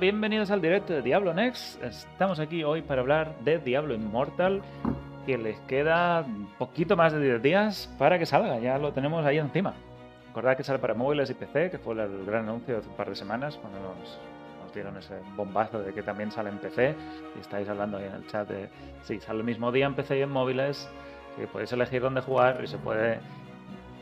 [0.00, 1.82] Bienvenidos al directo de Diablo Next.
[1.82, 4.62] Estamos aquí hoy para hablar de Diablo Immortal,
[5.26, 9.26] que les queda un poquito más de 10 días para que salga, ya lo tenemos
[9.26, 9.74] ahí encima.
[10.28, 13.08] Recordad que sale para móviles y PC, que fue el gran anuncio hace un par
[13.08, 14.20] de semanas, cuando nos,
[14.72, 16.94] dieron ese bombazo de que también sale en PC,
[17.36, 18.68] y estáis hablando ahí en el chat de,
[19.02, 20.88] sí, sale el mismo día en PC y en móviles,
[21.36, 23.18] que podéis elegir dónde jugar y se puede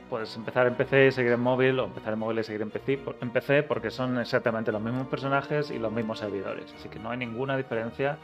[0.09, 2.71] puedes empezar en PC y seguir en móvil, o empezar en móvil y seguir en
[2.71, 6.73] PC, en PC, porque son exactamente los mismos personajes y los mismos servidores.
[6.79, 8.17] Así que no hay ninguna diferencia,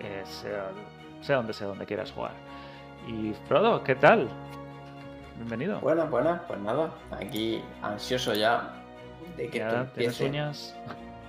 [0.00, 0.70] eh, sea,
[1.20, 2.32] sea donde sea donde quieras jugar.
[3.08, 4.28] Y Frodo, ¿qué tal?
[5.36, 5.80] Bienvenido.
[5.80, 8.70] Buenas, buenas, pues nada, aquí ansioso ya
[9.36, 9.88] de que ¿Ya tienes
[10.20, 10.24] empiece.
[10.26, 10.76] uñas?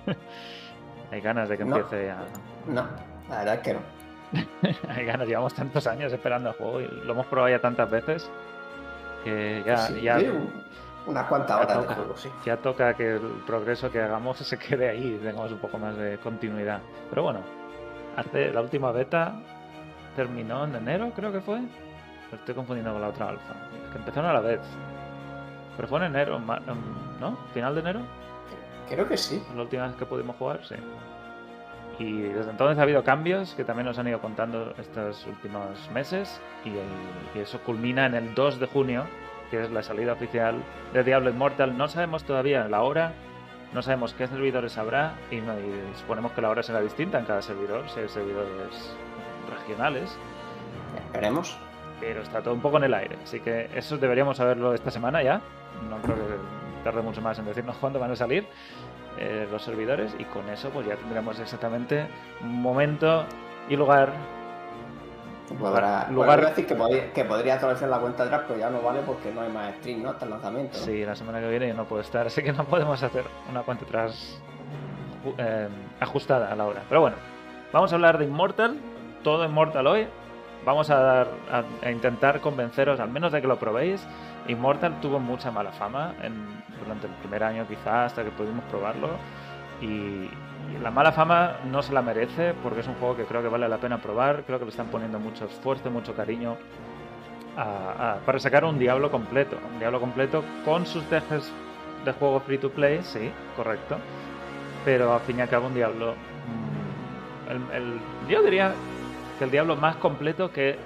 [1.10, 1.76] hay ganas de que No.
[1.76, 2.18] empiece a...
[2.66, 2.86] No,
[3.28, 3.80] la verdad es que no.
[4.88, 8.30] hay ganas, llevamos tantos años esperando el juego y lo hemos probado ya tantas veces
[9.30, 10.62] que ya, Sí, ya, un-
[11.06, 11.94] unas cuantas horas de toca.
[11.94, 12.30] juego, sí.
[12.44, 15.96] ya toca que el progreso que hagamos se quede ahí y tengamos un poco más
[15.96, 16.80] de continuidad.
[17.10, 17.40] Pero bueno,
[18.16, 19.34] hace la última beta
[20.14, 21.60] terminó en enero, creo que fue.
[22.30, 23.54] Lo estoy confundiendo con la otra alfa.
[23.92, 24.60] Que empezaron a la vez.
[25.76, 26.40] Pero fue en enero,
[27.20, 27.36] ¿no?
[27.52, 28.00] ¿Final de enero?
[28.88, 29.42] Creo que sí.
[29.54, 30.74] La última vez que pudimos jugar, sí.
[31.98, 36.40] Y desde entonces ha habido cambios que también nos han ido contando estos últimos meses.
[36.64, 36.70] Y,
[37.38, 39.04] y eso culmina en el 2 de junio,
[39.50, 40.56] que es la salida oficial
[40.92, 41.76] de Diablo Immortal.
[41.78, 43.12] No sabemos todavía la hora,
[43.72, 45.14] no sabemos qué servidores habrá.
[45.30, 48.94] Y, no- y suponemos que la hora será distinta en cada servidor, si hay servidores
[49.50, 50.18] regionales.
[50.96, 51.56] Esperemos.
[51.98, 53.16] Pero está todo un poco en el aire.
[53.22, 55.40] Así que eso deberíamos saberlo esta semana ya.
[55.88, 56.34] No creo que
[56.84, 58.46] tarde mucho más en decirnos cuándo van a salir
[59.18, 60.14] eh, los servidores.
[60.18, 62.06] Y con eso pues ya tendremos exactamente
[62.42, 63.24] momento
[63.68, 64.10] y lugar.
[65.60, 69.00] Podrá, Lugar- decir que podría, que podría actualizar la cuenta atrás, pero ya no vale
[69.06, 70.10] porque no hay más stream, ¿no?
[70.10, 70.76] Hasta el lanzamiento.
[70.76, 70.84] ¿no?
[70.84, 72.26] Sí, la semana que viene yo no puedo estar.
[72.26, 74.40] Así que no podemos hacer una cuenta atrás
[75.38, 75.68] eh,
[76.00, 76.82] ajustada a la hora.
[76.88, 77.16] Pero bueno,
[77.72, 78.76] vamos a hablar de Immortal.
[79.22, 80.08] Todo Immortal hoy.
[80.64, 84.04] Vamos a, dar, a, a intentar convenceros, al menos de que lo probéis.
[84.48, 89.08] Immortal tuvo mucha mala fama en- durante el primer año, quizá, hasta que pudimos probarlo.
[89.80, 90.28] Y,
[90.82, 93.68] la mala fama no se la merece, porque es un juego que creo que vale
[93.68, 94.42] la pena probar.
[94.46, 96.56] Creo que le están poniendo mucho esfuerzo, mucho cariño
[98.26, 99.56] para sacar un Diablo completo.
[99.72, 101.50] Un Diablo completo con sus dejes
[102.04, 103.96] de juego free to play, sí, correcto.
[104.84, 106.14] Pero al fin y al cabo un Diablo.
[106.14, 108.72] mm, el- el- yo diría
[109.38, 110.78] que el Diablo más completo que,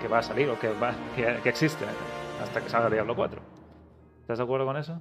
[0.00, 1.84] que va a salir o que, va, que existe
[2.42, 3.40] hasta que salga Diablo 4.
[4.22, 5.00] ¿Estás de acuerdo con eso?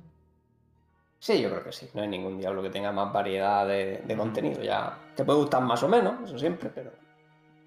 [1.20, 1.90] Sí, yo creo que sí.
[1.94, 4.62] No hay ningún diablo que tenga más variedad de, contenido.
[4.62, 6.92] Ya te puede gustar más o menos, eso siempre, pero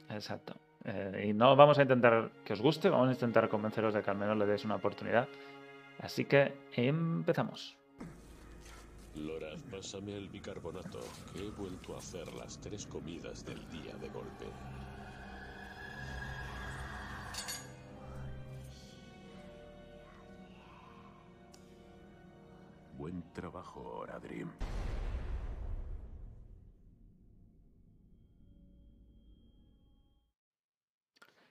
[0.09, 0.55] Exacto.
[0.85, 4.11] Eh, y no vamos a intentar que os guste, vamos a intentar convenceros de que
[4.11, 5.29] al menos le deis una oportunidad.
[6.01, 7.77] Así que empezamos.
[9.15, 11.01] Loraz, pásame el bicarbonato,
[11.33, 14.47] que he vuelto a hacer las tres comidas del día de golpe.
[23.03, 24.49] Buen trabajo, Oradrim.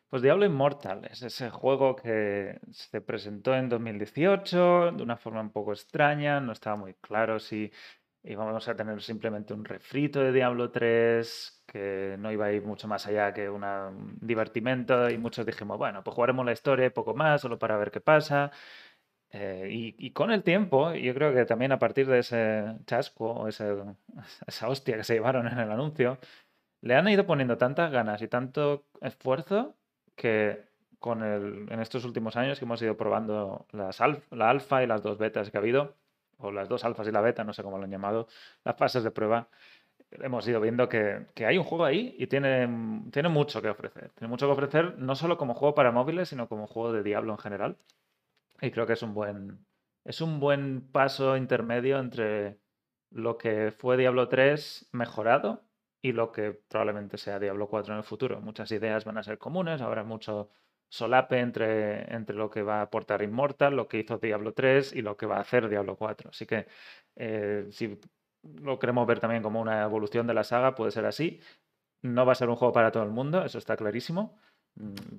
[0.08, 5.52] Pues Diablo Immortal es ese juego que se presentó en 2018 de una forma un
[5.52, 7.70] poco extraña, no estaba muy claro si
[8.24, 12.88] íbamos a tener simplemente un refrito de Diablo 3, que no iba a ir mucho
[12.88, 17.14] más allá que un divertimento y muchos dijimos, bueno, pues jugaremos la historia y poco
[17.14, 18.52] más, solo para ver qué pasa.
[19.34, 23.32] Eh, y, y con el tiempo, yo creo que también a partir de ese chasco,
[23.32, 23.76] o ese-
[24.48, 26.18] esa hostia que se llevaron en el anuncio,
[26.82, 29.76] le han ido poniendo tantas ganas y tanto esfuerzo
[30.16, 30.64] que
[31.00, 34.00] con el, en estos últimos años que hemos ido probando las
[34.32, 35.96] la alfa y las dos betas que ha habido,
[36.38, 38.28] o las dos alfas y la beta, no sé cómo lo han llamado,
[38.66, 39.50] las fases de prueba,
[40.12, 42.68] hemos ido viendo que, que hay un juego ahí y tiene,
[43.12, 44.12] tiene mucho que ofrecer.
[44.16, 47.34] Tiene mucho que ofrecer no solo como juego para móviles, sino como juego de Diablo
[47.34, 47.78] en general.
[48.62, 49.66] Y creo que es un buen,
[50.06, 52.60] es un buen paso intermedio entre
[53.10, 55.66] lo que fue Diablo 3 mejorado
[56.02, 58.42] y lo que probablemente sea Diablo 4 en el futuro.
[58.42, 60.50] Muchas ideas van a ser comunes, habrá mucho
[60.90, 65.02] solape entre, entre lo que va a aportar Immortal, lo que hizo Diablo 3 y
[65.02, 66.30] lo que va a hacer Diablo 4.
[66.30, 66.68] Así que
[67.16, 68.00] eh, si
[68.44, 71.40] lo queremos ver también como una evolución de la saga, puede ser así.
[72.02, 74.40] No va a ser un juego para todo el mundo, eso está clarísimo,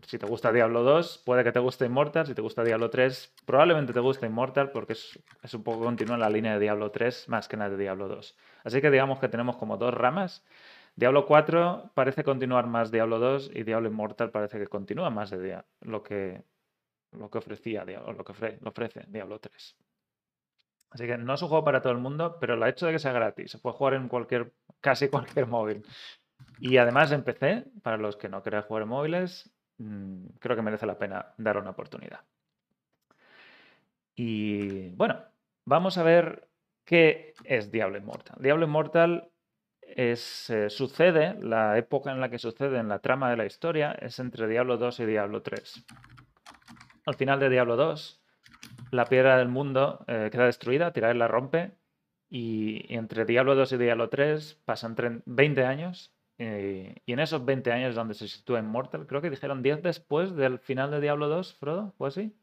[0.06, 2.26] Si te gusta Diablo 2, puede que te guste Immortal.
[2.26, 5.20] Si te gusta Diablo 3, probablemente te guste Immortal porque es,
[5.54, 8.37] un poco continúa en la línea de Diablo 3 más que nada de Diablo 2.
[8.64, 10.44] Así que digamos que tenemos como dos ramas.
[10.96, 15.40] Diablo 4 parece continuar más Diablo 2 y Diablo Immortal parece que continúa más de
[15.40, 16.43] dia- lo que,
[17.12, 19.76] lo que ofrecía Diablo, lo que ofrece Diablo 3.
[20.90, 22.99] Así que no es un juego para todo el mundo, pero el hecho de que
[22.99, 25.82] sea gratis, se puede jugar en cualquier, casi cualquier móvil.
[26.58, 30.62] Y además en PC, para los que no quieran jugar en móviles, mm, creo que
[30.62, 32.20] merece la pena dar una oportunidad.
[34.14, 35.20] Y bueno,
[35.64, 36.48] vamos a ver
[36.84, 38.36] qué es Diablo Immortal.
[38.40, 39.30] Diablo Immortal
[39.80, 43.92] es, eh, sucede, la época en la que sucede en la trama de la historia
[43.92, 45.84] es entre Diablo 2 y Diablo 3.
[47.06, 48.22] Al final de Diablo 2,
[48.90, 51.72] la piedra del mundo eh, queda destruida, Tirael la rompe,
[52.28, 57.44] y, entre Diablo 2 y Diablo 3 pasan tren- 20 años, eh, y en esos
[57.44, 59.06] 20 años donde se sitúa Immortal.
[59.06, 62.34] Creo que dijeron 10 después del final de Diablo 2, Frodo, ¿fue así?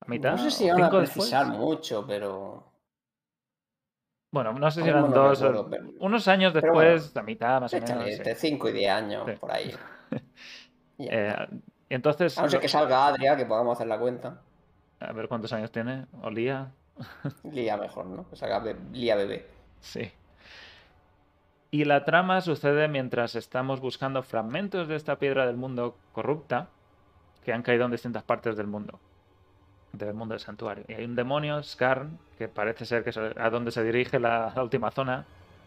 [0.00, 0.32] ¿A mitad?
[0.32, 1.16] No sé si ¿O van a cinco después?
[1.30, 2.64] precisar mucho, pero.
[4.34, 7.16] Bueno, no sé si eran no dos, o- recuerdo, pero- unos años pero bueno, después,
[7.16, 8.06] a mitad más o menos.
[8.08, 9.36] Entre 5 y 10 años, Sí.
[9.38, 9.74] por ahí.
[10.98, 11.34] Eh,
[11.88, 14.40] entonces, A no ser que salga Adria, que podamos hacer la cuenta.
[15.00, 16.70] a ver cuántos años tiene, Olía.
[17.50, 18.28] Lía mejor, ¿no?
[18.28, 18.62] Que salga
[18.92, 19.48] Lía bebé.
[19.80, 20.12] Sí.
[21.74, 26.68] Y la trama sucede mientras estamos buscando fragmentos de esta piedra del mundo corrupta
[27.42, 29.00] que han caído en distintas partes del mundo.
[29.94, 30.84] Del mundo del santuario.
[30.86, 34.52] Y hay un demonio, Skarn, que parece ser que es a donde se dirige la,
[34.56, 35.24] última zona.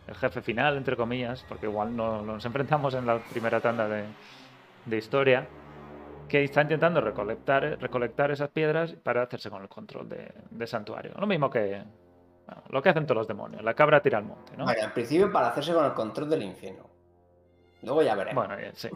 [0.08, 3.88] El jefe final, entre comillas, porque igual no, no nos enfrentamos en la primera tanda
[3.88, 5.48] de, historia.
[6.30, 11.14] Que está intentando recolectar, recolectar esas piedras para hacerse con el control de, de santuario.
[11.18, 11.82] Lo mismo que
[12.46, 13.64] bueno, lo que hacen todos los demonios.
[13.64, 14.66] La cabra tira al monte, ¿no?
[14.66, 16.90] Bueno, en principio para hacerse con el control del infierno.
[17.82, 18.48] Luego ya veremos.
[18.48, 18.90] Bueno, sí.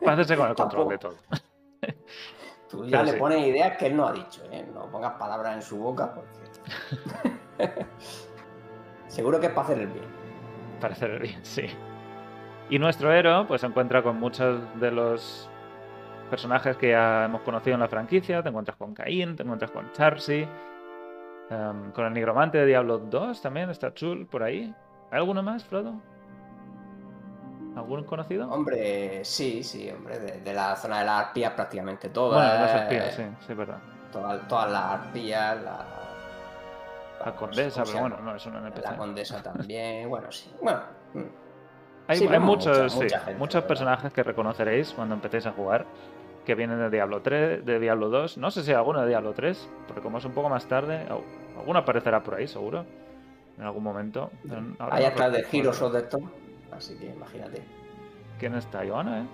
[0.00, 1.16] Para hacerse con el control de todo.
[2.68, 3.18] Tú ya pero le sí.
[3.18, 4.66] pones ideas que él no ha dicho, ¿eh?
[4.72, 6.32] No pongas palabras en su boca porque.
[9.08, 10.06] Seguro que es para hacer el bien.
[10.80, 11.66] Para hacer el bien, sí.
[12.70, 15.50] Y nuestro héroe pues se encuentra con muchos de los
[16.30, 18.42] personajes que ya hemos conocido en la franquicia.
[18.42, 20.48] Te encuentras con Caín, te encuentras con Charsi,
[21.94, 24.74] con el nigromante de Diablo 2 también, está Chul por ahí.
[25.10, 25.94] ¿Hay alguno más, Frodo?
[27.76, 28.50] ¿Algún conocido?
[28.50, 32.42] Hombre, sí, sí, hombre, de, de la zona de las arpías prácticamente todas.
[32.46, 33.78] bueno, las espías, sí, sí, es verdad.
[34.12, 35.86] Todas, todas las arpías, la.
[37.24, 38.82] La condesa, pero bueno, no es una NPC.
[38.82, 40.52] La condesa también, bueno, sí.
[40.60, 40.80] Bueno,
[41.14, 41.20] mm.
[42.08, 45.52] Hay, Sí, hay muchos, mucha- sí, mucha gente, muchos personajes que reconoceréis cuando empecéis a
[45.52, 45.86] jugar,
[46.44, 48.36] que vienen de Diablo 3, de Diablo 2.
[48.38, 51.06] No sé si alguno de Diablo 3, porque como es un poco más tarde,
[51.58, 52.84] alguno aparecerá por ahí, seguro,
[53.58, 54.30] en algún momento.
[54.78, 55.46] ahora Ahí no atrás de.
[55.52, 56.30] Heroes of the Storm,
[56.72, 57.62] así que imagínate.
[58.38, 58.84] ¿Quién está?
[58.86, 59.26] ¿Joana, eh?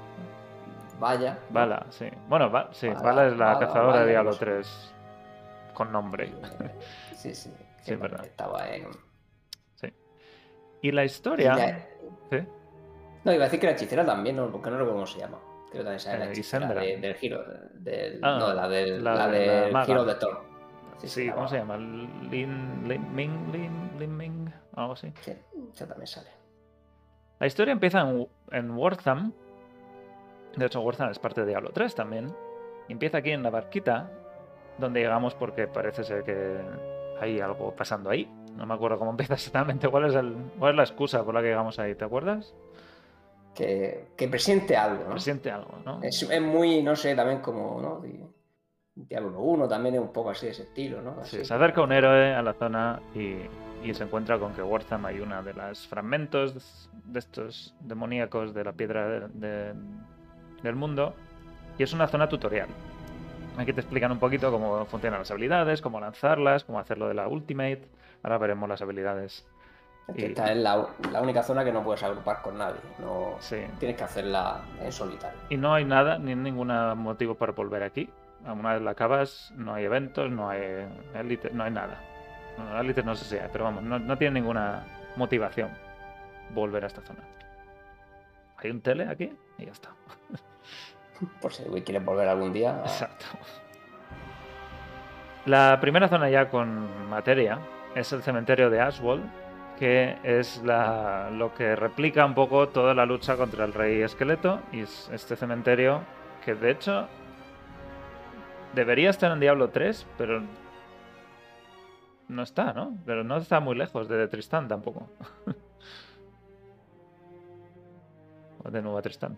[1.01, 1.39] Vaya.
[1.51, 2.07] Vala, sí.
[2.29, 4.45] Bueno, Va- sí, Vala es la cazadora de Diablo no sé.
[4.45, 4.95] 3
[5.75, 6.33] con nombre.
[7.15, 7.53] Sí, sí.
[7.83, 8.25] Sí, verdad.
[8.25, 8.89] Estaba en.
[9.77, 9.93] Sí.
[10.83, 11.55] Y la historia...
[11.55, 11.79] Y la-
[12.43, 12.49] ¿sí?
[13.25, 14.51] No, iba a decir que la hechicera también, ¿no?
[14.51, 15.39] Porque no recuerdo cómo se llama.
[15.71, 17.45] Creo que también sale la Eh, hechicera de- del giro.
[17.75, 19.87] Del, Ah, no, la del, la la de del maga.
[19.87, 20.43] giro de Thor.
[21.05, 21.77] Sí, ¿cómo se llama?
[21.77, 25.13] Lin, Lin Ming, Lin, Lin Ming, algo así.
[25.21, 25.33] Sí,
[25.73, 26.29] esa también sale.
[27.39, 29.33] La historia empieza en, en Wortham.
[30.57, 32.35] De hecho, Wortham es parte de Diablo 3 también.
[32.89, 34.11] Y empieza aquí en la barquita,
[34.79, 36.61] donde llegamos porque parece ser que
[37.21, 38.29] hay algo pasando ahí.
[38.57, 39.89] No me acuerdo cómo empieza exactamente.
[39.89, 41.95] ¿Cuál es, el, cuál es la excusa por la que llegamos ahí?
[41.95, 42.55] ¿Te acuerdas?
[43.55, 45.11] Que, que presente algo, ¿no?
[45.11, 46.01] Presiente algo, ¿no?
[46.03, 48.01] Es, es muy, no sé, también como, ¿no?
[48.99, 51.25] Di- Diablo 1 también es un poco así de ese estilo, ¿no?
[51.25, 53.37] Sí, se acerca un héroe a la zona y,
[53.89, 58.65] y se encuentra con que Wortham hay una de las fragmentos de estos demoníacos de
[58.65, 59.75] la piedra de- de-
[60.63, 61.15] del mundo
[61.79, 62.69] y es una zona tutorial.
[63.57, 67.27] Aquí te explican un poquito cómo funcionan las habilidades, cómo lanzarlas, cómo hacerlo de la
[67.29, 67.89] ultimate.
[68.23, 69.47] Ahora veremos las habilidades.
[70.09, 72.81] Es que y- esta es la, la única zona que no puedes agrupar con nadie.
[73.01, 73.57] No, Sí.
[73.79, 75.39] Tienes que hacerla en solitario.
[75.51, 78.09] Y no hay nada, ni ningún motivo para volver aquí.
[78.47, 82.01] Una vez la acabas, no hay eventos, no hay élites, no hay nada.
[82.57, 84.85] Bueno, élites no sé si hay, pero vamos, no, no tiene ninguna
[85.17, 85.71] motivación
[86.55, 87.21] volver a esta zona.
[88.57, 89.91] Hay un tele aquí y ya está.
[91.41, 92.81] Por si quieres volver algún día.
[92.85, 93.27] Exacto.
[95.47, 97.59] La primera zona ya con materia
[97.95, 99.23] es el cementerio de Ashwell,
[99.79, 104.61] que es la- lo que replica un poco toda la lucha contra el rey esqueleto.
[104.73, 106.03] Y es este cementerio
[106.45, 107.09] que de hecho
[108.79, 110.43] debería estar en Diablo 3, pero
[112.29, 112.97] no está, ¿no?
[113.05, 115.09] Pero no está muy lejos de Tristán tampoco.
[118.71, 119.35] De Nueva Tristán.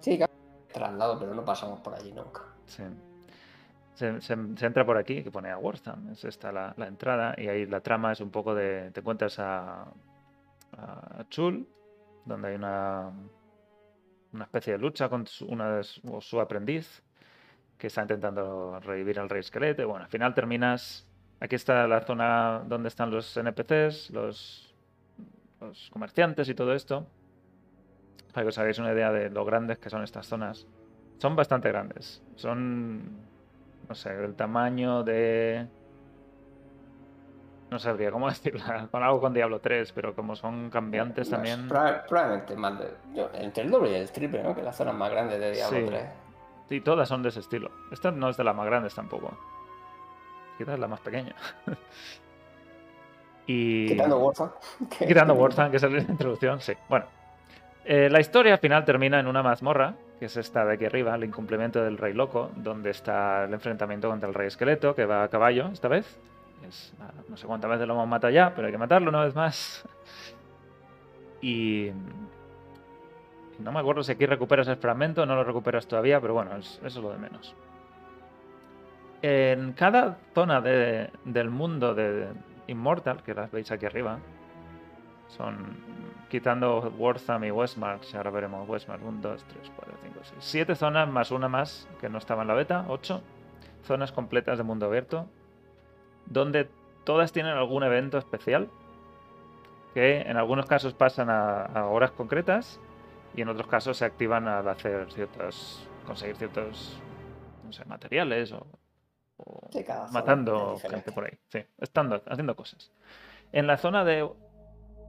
[0.00, 0.32] Sí, claro,
[0.72, 2.42] traslado, pero no pasamos por allí nunca.
[2.66, 2.82] Sí.
[3.94, 7.34] Se, se- se entra por aquí, que pone a Wortham, es esta la, la entrada,
[7.36, 8.90] y ahí la trama es un poco de.
[8.92, 9.86] Te encuentras a,
[10.76, 11.66] a Chul,
[12.24, 13.10] donde hay una,
[14.36, 17.02] una especie de lucha con su, una de su, aprendiz,
[17.78, 19.86] que está intentando revivir al rey esqueleto.
[19.88, 21.06] Bueno, al final terminas.
[21.40, 24.74] Aquí está la zona donde están los NPCs, los,
[25.60, 27.06] los comerciantes y todo esto.
[28.32, 30.66] Para que os hagáis una idea de lo grandes que son estas zonas.
[31.18, 32.22] Son bastante grandes.
[32.36, 33.02] Son,
[33.88, 35.66] no sé, del tamaño de...
[37.70, 41.68] No sabría cómo decirla, con algo con Diablo 3, pero como son cambiantes también...
[41.68, 42.88] proba- probablemente más de.
[43.14, 44.54] yo- entre el doble y el triple, ¿no?
[44.54, 45.84] Que las zonas más grandes de Diablo Sí.
[45.86, 46.04] 3.
[46.68, 47.70] Sí, todas son de ese estilo.
[47.92, 49.36] Esta no es de las más grandes tampoco.
[50.58, 51.34] Quizás es la más pequeña.
[53.46, 53.88] y...
[53.88, 54.52] Quitando Warzone.
[55.06, 56.72] Quitando Warzone, que es la introducción, sí.
[56.88, 57.06] Bueno,
[57.84, 61.14] Eh, la historia al final termina en una mazmorra, que es esta de aquí arriba,
[61.14, 65.22] el incumplimiento del Rey Loco, donde está el enfrentamiento contra el Rey Esqueleto, que va
[65.22, 66.18] a caballo esta vez.
[67.28, 69.86] No sé cuántas veces lo hemos matado ya, pero hay que matarlo una vez más.
[71.40, 71.90] Y.
[73.58, 76.76] No me acuerdo si aquí recuperas el fragmento no lo recuperas todavía, pero bueno, es-
[76.84, 77.54] eso es lo de menos.
[79.22, 82.28] En cada zona de- del mundo de
[82.66, 84.18] Immortal, que las veis aquí arriba,
[85.28, 85.76] son
[86.28, 91.08] quitando Wortham y Westmarch, ahora veremos Westmarch, 1, 2, 3, 4, 5, 6, 7 zonas
[91.08, 93.22] más una más que no estaba en la beta, 8
[93.84, 95.26] zonas completas de mundo abierto,
[96.26, 96.68] donde
[97.04, 98.68] todas tienen algún evento especial,
[99.94, 102.80] que en algunos casos pasan a, a horas concretas
[103.34, 107.00] y en otros casos se activan al hacer ciertos, conseguir ciertos,
[107.64, 108.66] no sé, materiales o,
[109.36, 112.92] o Sí, matando gente por ahí, sí, estando, haciendo cosas.
[113.52, 114.28] En la zona de,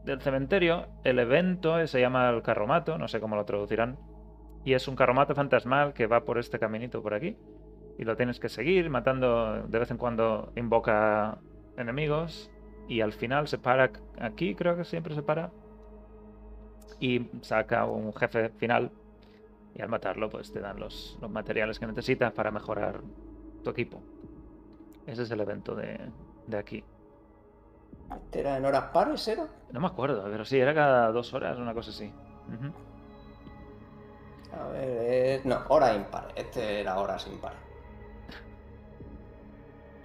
[0.04, 3.98] del cementerio, el evento se llama el carromato, no sé cómo lo traducirán,
[4.66, 7.38] y es un carromato fantasmal que va por este caminito por aquí,
[7.98, 11.38] y lo tienes que seguir matando, de vez en cuando invoca
[11.78, 12.52] enemigos,
[12.88, 15.52] y al final se para aquí, creo que siempre se para,
[17.00, 18.92] y saca un jefe final,
[19.76, 23.02] y al matarlo pues te dan los, los materiales que necesitas para mejorar
[23.64, 24.02] tu equipo.
[25.06, 26.00] Ese es el evento de,
[26.48, 26.84] de aquí.
[28.14, 29.48] ¿Este ¿Era en horas pares, era?
[29.72, 32.12] No me acuerdo, pero sí, era cada dos horas, una cosa así.
[34.54, 36.34] A ver, eh, no, horas impares.
[36.36, 37.67] Este era horas impares.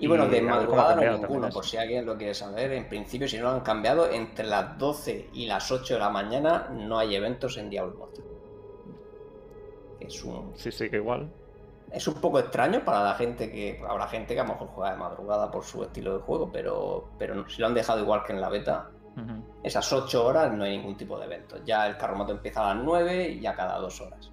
[0.03, 2.73] Y, Y bueno, de a madrugada no ninguno, por si alguien lo quiere saber.
[2.73, 6.11] En principio, si no lo han cambiado, entre las 12 y las 8 de la
[6.11, 8.25] mañana no hay eventos en Diablo Immortal.
[10.01, 11.31] Es un, Sí, sí, que igual.
[11.93, 13.81] es un poco extraño para la gente que.
[13.89, 17.11] Habrá gente que a lo mejor juega de madrugada por su estilo de juego, pero,
[17.17, 18.91] pero si lo han dejado igual que en la beta,
[19.63, 21.59] esas 8 horas no hay ningún tipo de evento.
[21.65, 24.33] Ya el carromato empieza a las 9 y ya cada 2 horas.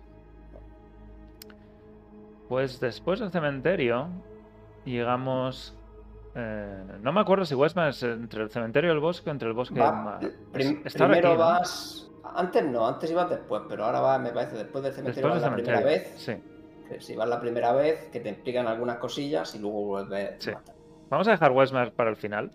[2.48, 4.08] Pues después del cementerio,
[4.92, 5.76] llegamos.
[6.36, 9.80] eh, no me acuerdo si es entre el cementerio y el bosque entre el bosque.
[9.80, 10.20] Va- ma-
[10.52, 11.44] prim- está ahora primero aquí, ¿no?
[11.46, 12.12] vas.
[12.36, 15.42] Antes no, antes ibas después, pero ahora vas, me parece, después del cementerio Después vas
[15.42, 16.10] del la primera cementerio.
[16.14, 16.22] vez.
[16.22, 16.88] Sí.
[16.88, 20.52] que Si vas la primera vez, que te explican algunas cosillas y luego vuelves Sí.
[21.10, 22.52] Vamos a dejar Westmark para el final,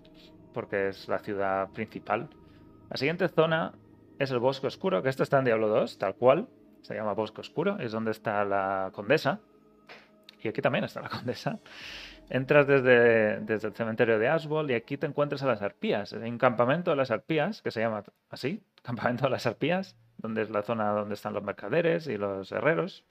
[0.52, 2.28] porque es la ciudad principal.
[2.90, 3.72] La siguiente zona
[4.20, 6.46] es el Bosque Oscuro, que esto está en Diablo 2, tal cual.
[6.82, 9.40] Se llama Bosque Oscuro, es donde está la condesa.
[10.42, 11.58] Y aquí también está la condesa.
[12.30, 16.12] Entras desde, desde el cementerio de Ashwell y aquí te encuentras a las arpías.
[16.12, 20.42] Hay un campamento de las arpías, que se llama así, campamento de las arpías, donde
[20.42, 23.04] es la zona donde están los mercaderes y los herreros.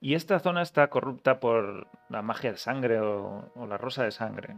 [0.00, 4.10] Y esta zona está corrupta por la magia de sangre o, o la rosa de
[4.10, 4.56] sangre.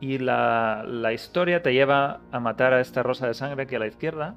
[0.00, 3.80] Y la, la historia te lleva a matar a esta rosa de sangre aquí a
[3.80, 4.36] la izquierda,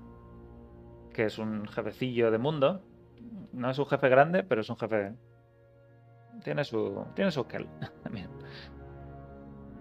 [1.13, 2.83] que es un jefecillo de mundo.
[3.53, 5.13] No es un jefe grande, pero es un jefe.
[6.43, 7.05] Tiene su.
[7.15, 7.67] Tiene su kel
[8.03, 8.29] también.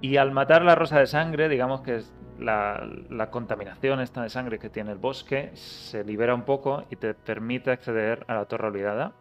[0.00, 4.30] Y al matar la rosa de sangre, digamos que es la, la contaminación esta de
[4.30, 8.46] sangre que tiene el bosque se libera un poco y te permite acceder a la
[8.46, 9.12] torre olvidada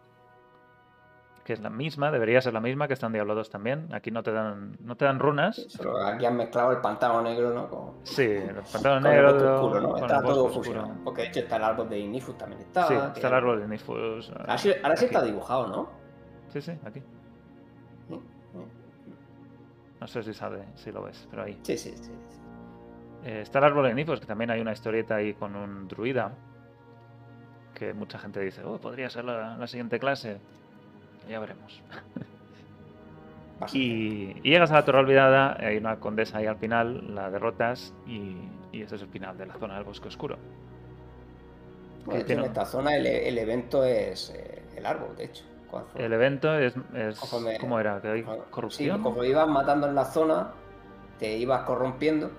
[1.50, 3.88] que es la misma, debería ser la misma que está en Diablo 2 también.
[3.92, 5.56] Aquí no te dan, no te dan runas.
[5.68, 7.68] Solo aquí han mezclado el pantano negro, ¿no?
[7.68, 9.32] Con, Sí, el pantalón con el negro.
[9.32, 9.96] bosque oscuro, ¿no?
[9.96, 10.92] el Está todo fusionado.
[11.02, 12.86] Porque de hecho está el árbol de Inifus también está.
[12.86, 14.30] Sí, está el árbol de Nifus.
[14.30, 15.14] Ahora sí, ahora sí aquí.
[15.14, 15.90] está dibujado, ¿no?
[16.52, 17.02] Sí, sí, aquí.
[20.00, 21.58] No sé si sabe, si lo ves, pero ahí.
[21.62, 21.94] sí, sí.
[21.96, 22.10] sí.
[23.24, 26.32] Eh, está el árbol de Nifus, que también hay una historieta ahí con un druida.
[27.74, 30.38] Que mucha gente dice, oh, podría ser la, la siguiente clase.
[31.28, 31.82] Ya veremos.
[33.74, 37.92] Y, y llegas a la torre olvidada, hay una condesa ahí al final, la derrotas
[38.06, 38.36] y,
[38.72, 40.38] y ese es el final de la zona del bosque oscuro.
[42.10, 45.44] En esta zona el, el evento es eh, el árbol, de hecho.
[45.94, 48.00] El evento es, es Conforme- ¿cómo era?
[48.00, 49.02] ¿Que hay Sí, corrupción?
[49.02, 50.52] como ibas matando en la zona,
[51.18, 52.30] te ibas corrompiendo.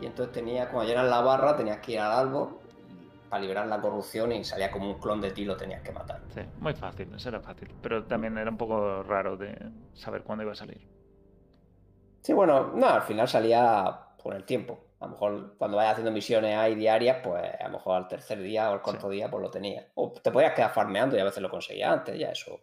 [0.00, 2.58] Y entonces tenías, cuando llenas la barra, tenías que ir al árbol
[3.30, 5.92] para liberar la corrupción y salía como un clon de ti y lo tenías que
[5.92, 6.20] matar.
[6.34, 7.68] Sí, muy fácil, eso era fácil.
[7.80, 9.56] Pero también era un poco raro de
[9.94, 10.86] saber cuándo iba a salir.
[12.22, 14.80] Sí, bueno, no, al final salía por el tiempo.
[15.04, 18.40] A lo mejor cuando vayas haciendo misiones ahí diarias, pues a lo mejor al tercer
[18.40, 19.84] día o al cuarto día, pues lo tenías.
[19.94, 22.60] O te podías quedar farmeando y a veces lo conseguías antes, ya eso.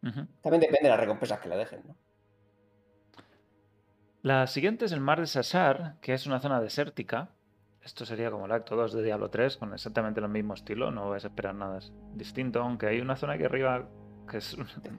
[0.00, 1.96] También depende de las recompensas que le dejen, ¿no?
[4.22, 7.28] La siguiente es el mar de Sassar, que es una zona desértica.
[7.82, 11.10] Esto sería como el acto 2 de Diablo 3, con exactamente el mismo estilo, no
[11.10, 11.80] vais a esperar nada
[12.14, 13.86] distinto, aunque hay una zona aquí arriba
[14.30, 14.56] que es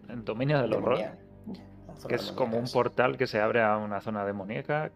[0.09, 0.99] el dominio del horror,
[2.07, 4.91] que es como un portal que se abre a una zona demoníaca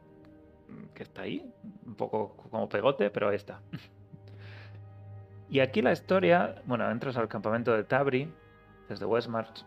[0.94, 1.52] que está ahí,
[1.86, 3.62] un poco como pegote, pero ahí está.
[5.50, 8.32] Y aquí la historia, bueno, entras al campamento de Tabri,
[8.88, 9.66] desde Westmarch,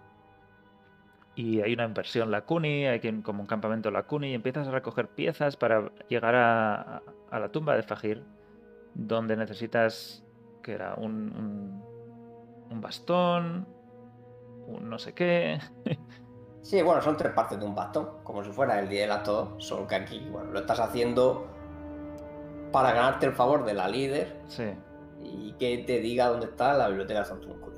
[1.35, 5.57] y hay una inversión Lacuni, hay como un campamento Lacuni, y empiezas a recoger piezas
[5.57, 8.23] para llegar a, a la tumba de Fajir,
[8.95, 10.25] donde necesitas,
[10.63, 11.83] que era un, un,
[12.71, 13.67] un bastón,
[14.67, 15.59] un no sé qué.
[16.63, 19.51] Sí, bueno, son tres partes de un bastón, como si fuera el día del acto
[19.57, 21.47] 2, solo que aquí, bueno, lo estás haciendo
[22.71, 24.73] para ganarte el favor de la líder Sí,
[25.21, 27.77] y que te diga dónde está la biblioteca de Zontuncule.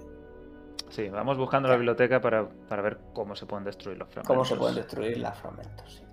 [0.91, 4.29] sí, vamos buscando la biblioteca para, para ver cómo se pueden destruir los fragmentos.
[4.29, 5.93] Cómo se pueden destruir los fragmentos.
[5.97, 6.05] sí.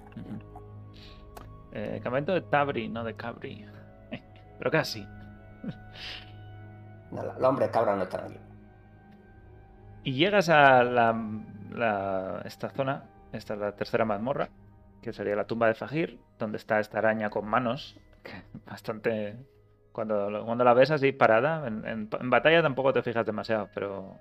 [1.74, 3.66] Eh, campamento de Tabri, no de Cabri.
[4.58, 5.08] Pero casi.
[7.12, 8.38] No, los hombres cabras no están aquí.
[10.04, 11.14] Y llegas a la,
[12.46, 14.50] esta zona, esta es la tercera mazmorra,
[15.02, 18.34] que sería la tumba de Fajir, donde está esta araña con manos, que
[18.66, 19.38] bastante...
[19.92, 24.16] Cuando, cuando la ves así parada, en batalla tampoco te fijas demasiado, pero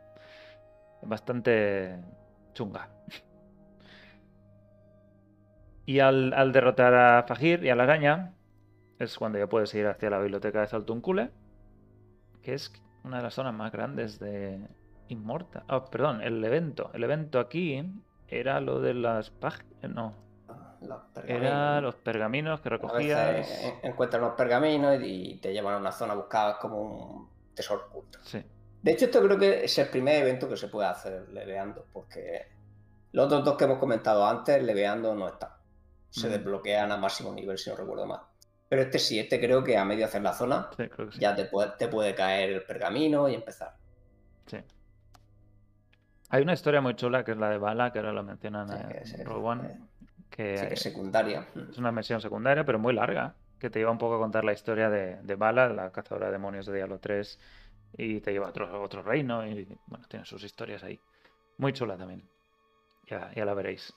[1.02, 1.96] bastante
[2.54, 2.88] chunga.
[5.86, 8.34] Y al, al derrotar a Fajir y a la araña,
[8.98, 11.30] es cuando ya puedes ir hacia la biblioteca de Zaltuncule,
[12.42, 14.60] que es una de las zonas más grandes de
[15.10, 15.64] Inmortal.
[15.68, 16.90] Oh, perdón, el evento.
[16.94, 17.84] El evento aquí
[18.28, 19.68] era lo de las páginas.
[19.90, 20.14] No,
[20.82, 23.32] Los era los pergaminos que recogías.
[23.34, 27.86] veces en- encuentran los pergaminos y te llevan a una zona buscada como un tesoro
[27.88, 28.18] oculto.
[28.22, 28.42] Sí,
[28.82, 32.46] De hecho, esto creo que es el primer evento que se puede hacer leveando, porque
[33.12, 35.50] los otros dos que hemos comentado antes, leveando no están.
[36.08, 36.30] Se Mm.
[36.32, 38.20] desbloquean a máximo nivel, si no recuerdo mal.
[38.68, 41.18] Pero este sí, este creo que a medio hacer la zona sí, sí.
[41.18, 43.74] ya te puede, te puede caer el pergamino y empezar.
[44.46, 44.58] sí.
[46.30, 48.68] Hay una historia muy chula que es la de Bala, que ahora lo mencionan
[49.04, 49.78] Sí, en Rogue One, eh,
[50.30, 51.46] que Sí, que es secundaria.
[51.70, 54.52] es una misión secundaria, pero muy larga, que te lleva un poco a contar la
[54.52, 57.38] historia de, de Bala, la cazadora de demonios de Diablo 3,
[57.98, 61.00] y te lleva a otro, otro reino, y bueno, tiene sus historias ahí.
[61.58, 62.22] Muy chula también.
[63.08, 63.92] Ya, ya la veréis.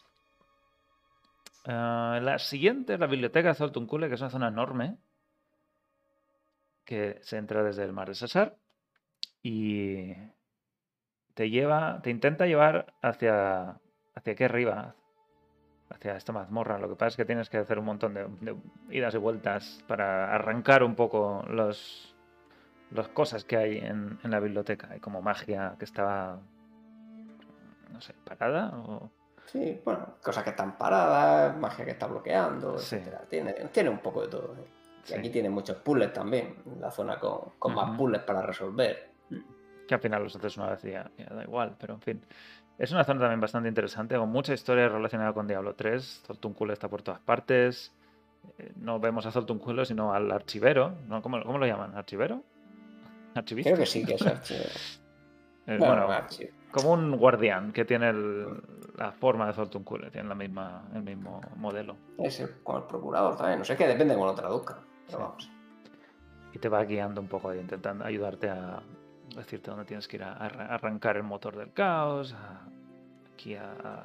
[1.65, 4.97] Ah, la siguiente es la biblioteca de Zoltuncule, que es una zona enorme,
[6.83, 8.57] que se entra desde el mar de Sassar,
[9.41, 10.13] y
[11.33, 13.77] te lleva, te intenta llevar hacia,
[14.15, 14.95] hacia aquí arriba,
[15.89, 16.77] hacia esta mazmorra.
[16.79, 18.55] Lo que pasa es que tienes que hacer un montón de, de
[18.89, 22.15] idas y vueltas para arrancar un poco los,
[22.91, 24.89] las cosas que hay en, en la biblioteca.
[24.91, 26.39] Hay como magia que estaba,
[27.91, 29.09] no sé, parada o...
[29.45, 32.95] Sí, bueno, cosas que están paradas, magia que está bloqueando, Sí.
[32.95, 33.21] etcétera.
[33.29, 34.55] Tiene, tiene un poco de todo.
[34.55, 34.65] ¿eh?
[35.03, 35.13] Y Sí.
[35.15, 39.11] aquí tiene muchos puzzles también, la zona con, con más puzzles para resolver.
[39.87, 42.21] Que al final los haces una vez y ya, da igual, pero en fin.
[42.77, 46.23] Es una zona también bastante interesante, con mucha historia relacionada con Diablo 3.
[46.25, 47.93] Zoltunculo está por todas partes.
[48.57, 50.95] Eh, No vemos a Zoltunculo, sino al archivero.
[51.07, 51.21] ¿no?
[51.21, 51.95] ¿Cómo, cómo lo llaman?
[51.95, 52.41] ¿Archivero?
[53.35, 53.69] ¿Archivista?
[53.71, 54.59] Creo que sí, que es archivo.
[55.65, 56.07] Eh, Bueno,
[56.71, 58.61] como un guardián que tiene el-
[58.97, 61.95] la forma de Zoltunculo, tiene la misma, el mismo modelo.
[62.17, 63.59] Es el- como el procurador también.
[63.59, 64.79] No sé qué, depende de cómo lo traduzca.
[65.05, 65.23] Pero Sí.
[65.23, 65.49] vamos.
[66.51, 68.81] Y te va guiando un poco ahí, intentando ayudarte a
[69.35, 72.67] decirte dónde tienes que ir a, arra- arrancar el motor del caos, a,
[73.33, 74.03] aquí a,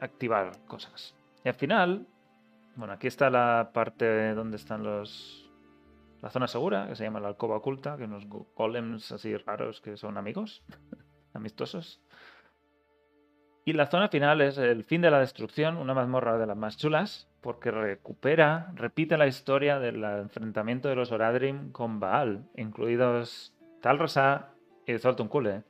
[0.00, 1.14] activar cosas.
[1.44, 2.06] Y al final,
[2.76, 5.40] bueno, aquí está la parte donde están los...
[6.22, 9.80] La zona segura, que se llama la alcoba oculta, que unos go- golems así raros
[9.82, 10.62] que son amigos,
[11.34, 12.00] amistosos.
[13.66, 16.76] Y la zona final es el fin de la destrucción, una mazmorra de las más
[16.76, 24.53] chulas, porque recupera, repite la historia del enfrentamiento de los Oradrim con Baal, incluidos Talrosa
[24.86, 25.62] y Zoltuncule,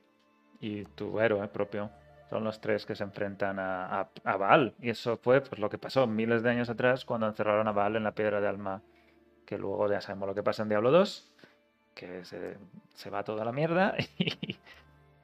[0.59, 1.89] y tu héroe propio.
[2.29, 4.73] Son los tres que se enfrentan a, a- Baal.
[4.81, 7.95] Y eso fue pues, lo que pasó miles de años atrás cuando encerraron a Baal
[7.95, 8.81] en la piedra de alma,
[9.45, 11.31] que luego ya sabemos lo que pasa en Diablo 2.
[11.93, 12.57] que se,
[12.95, 14.57] se va toda la mierda y,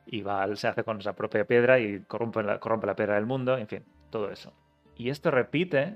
[0.05, 3.15] y va, al- se hace con esa propia piedra y corrompe la, corrompe la piedra
[3.15, 4.53] del mundo, en fin, todo eso.
[4.95, 5.95] Y esto repite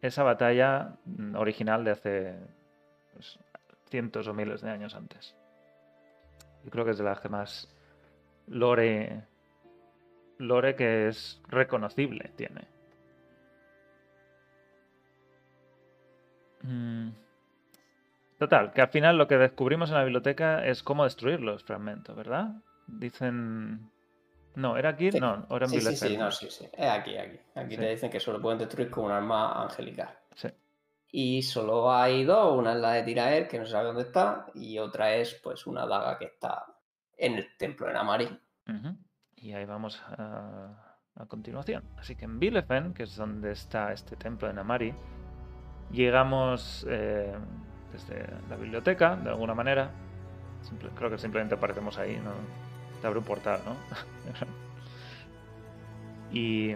[0.00, 2.34] esa batalla mm, original de hace
[3.12, 3.38] pues,
[3.90, 5.36] cientos o miles de años antes.
[6.64, 7.68] Yo creo que es de las que más
[8.46, 9.24] lore,
[10.38, 12.66] lore que es reconocible tiene.
[16.62, 17.10] Mm.
[18.38, 22.16] Total, que al final lo que descubrimos en la biblioteca es cómo destruir los fragmentos,
[22.16, 22.56] ¿verdad?
[22.86, 23.90] Dicen...
[24.54, 25.10] No, ¿era aquí?
[25.10, 25.18] Sí.
[25.20, 26.30] No, ahora en Sí, sí, Bielefeld, sí, ¿no?
[26.30, 26.68] sí, sí.
[26.72, 27.38] Es aquí, aquí.
[27.54, 27.80] Aquí Sí.
[27.80, 30.10] te dicen que solo pueden destruir con un arma angelical.
[30.34, 30.48] Sí.
[31.14, 34.78] Y solo hay dos, una es la de Tirael, que no sabe dónde está, y
[34.78, 36.64] otra es pues una daga que está
[37.18, 38.40] en el templo de Namari.
[39.36, 40.96] Y ahí vamos a,
[41.28, 41.84] continuación.
[41.98, 44.94] Así que en Bielefeld, que es donde está este templo de Namari,
[45.90, 47.34] llegamos eh,
[47.92, 49.90] desde la biblioteca, de alguna manera.
[50.96, 52.32] Creo que simplemente aparecemos ahí, ¿no?
[53.02, 53.76] Te abre un portal, ¿no?
[56.32, 56.74] ¿Y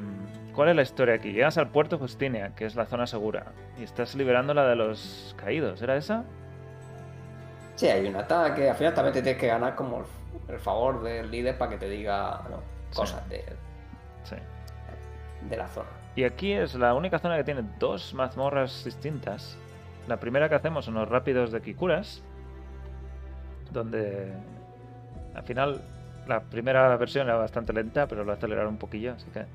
[0.55, 1.33] cuál es la historia aquí?
[1.33, 5.35] Llegas al puerto Justinia, que es la zona segura, y estás liberando la de los
[5.39, 5.81] caídos.
[5.81, 6.25] ¿Era esa?
[7.75, 10.05] Sí, hay un ataque, al final también te tienes que ganar como
[10.49, 12.59] el, favor del líder para que te diga ¿no?
[12.91, 12.97] Sí.
[12.97, 13.45] cosas de,
[14.25, 14.37] Sí.
[15.49, 15.89] de la zona.
[16.15, 19.59] Y aquí es la única zona que tiene dos mazmorras distintas.
[20.09, 22.23] La primera que hacemos son los rápidos de Kikuras,
[23.73, 24.33] donde
[25.35, 25.83] al final
[26.27, 29.47] la primera versión era bastante lenta, pero lo aceleraron un poquillo, así que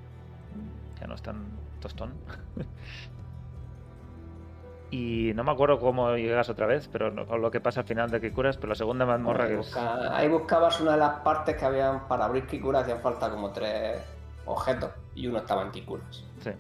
[1.00, 1.46] ya no es tan
[1.80, 2.14] tostón.
[4.92, 7.86] y no me acuerdo cómo llegas otra vez, pero no- con lo que pasa al
[7.88, 9.76] final de Kikuras, pero la segunda mazmorra que es...
[9.78, 14.02] ahí buscabas una de las partes que habían para abrir Kikuras, hacían falta como tres
[14.46, 16.26] objetos y uno estaba en Kikuras.
[16.42, 16.52] Sí.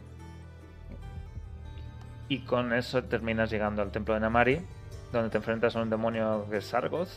[2.29, 4.65] Y con eso terminas llegando al templo de Namari,
[5.11, 7.09] donde te enfrentas a un demonio que es Sargoth,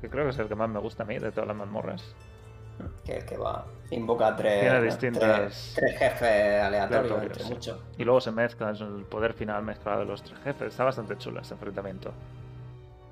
[0.00, 2.02] que creo que es el que más me gusta a mí de todas las mazmorras.
[3.04, 7.52] Que va, invoca distintas- tres, tres jefes aleatorios Aleatorios, entre sí.
[7.52, 7.80] muchos.
[7.98, 10.68] Y luego se mezcla es el poder final mezclado de los tres jefes.
[10.68, 12.10] Está bastante chulo este enfrentamiento.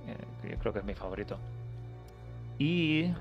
[0.06, 1.38] Eh, yo creo que es mi favorito.
[2.58, 3.12] Y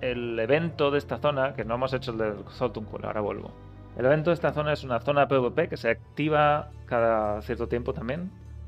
[0.00, 3.50] el evento de esta zona, que no hemos hecho el del Zoltunkul, ahora vuelvo.
[3.96, 7.92] El evento de esta zona es una zona PvP que se activa cada cierto tiempo
[7.94, 8.20] también.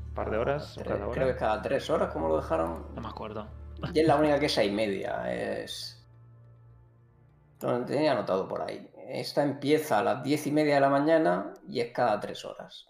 [0.09, 2.83] Un par de horas o Tres- cada Creo que cada tres horas, como lo dejaron.
[2.95, 3.45] No me acuerdo.
[3.93, 5.31] Y es la única que es seis y media.
[5.31, 5.96] Es.
[7.61, 8.89] Lo tenía anotado por ahí.
[9.07, 12.87] Esta empieza a las diez y media de la mañana y es cada tres horas.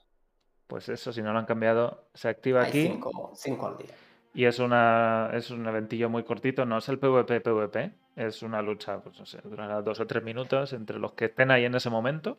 [0.67, 2.88] Pues eso, si no lo han cambiado, se activa Hay aquí.
[2.88, 3.95] cinco, cinco al día.
[4.34, 8.62] Y es una es un eventillo muy cortito, no es el PvP PvP, es una
[8.62, 11.73] lucha, pues no sé, durará dos o tres minutos entre los que estén ahí en
[11.73, 12.38] ese momento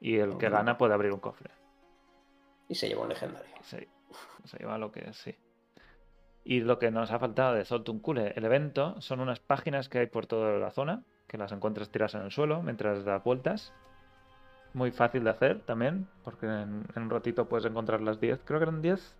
[0.00, 1.50] y el que gana puede abrir un cofre.
[2.68, 3.54] Y se lleva un legendario.
[3.60, 3.88] Y se,
[4.58, 5.36] lleva lo que sí.
[6.44, 10.06] Y lo que nos ha faltado de Zoltunkule, el evento, son unas páginas que hay
[10.06, 13.72] por toda la zona, que las encuentras tiradas en el suelo mientras das vueltas.
[14.72, 18.58] Muy fácil de hacer también, porque en, en un ratito puedes encontrar las 10, creo
[18.58, 19.16] que eran 10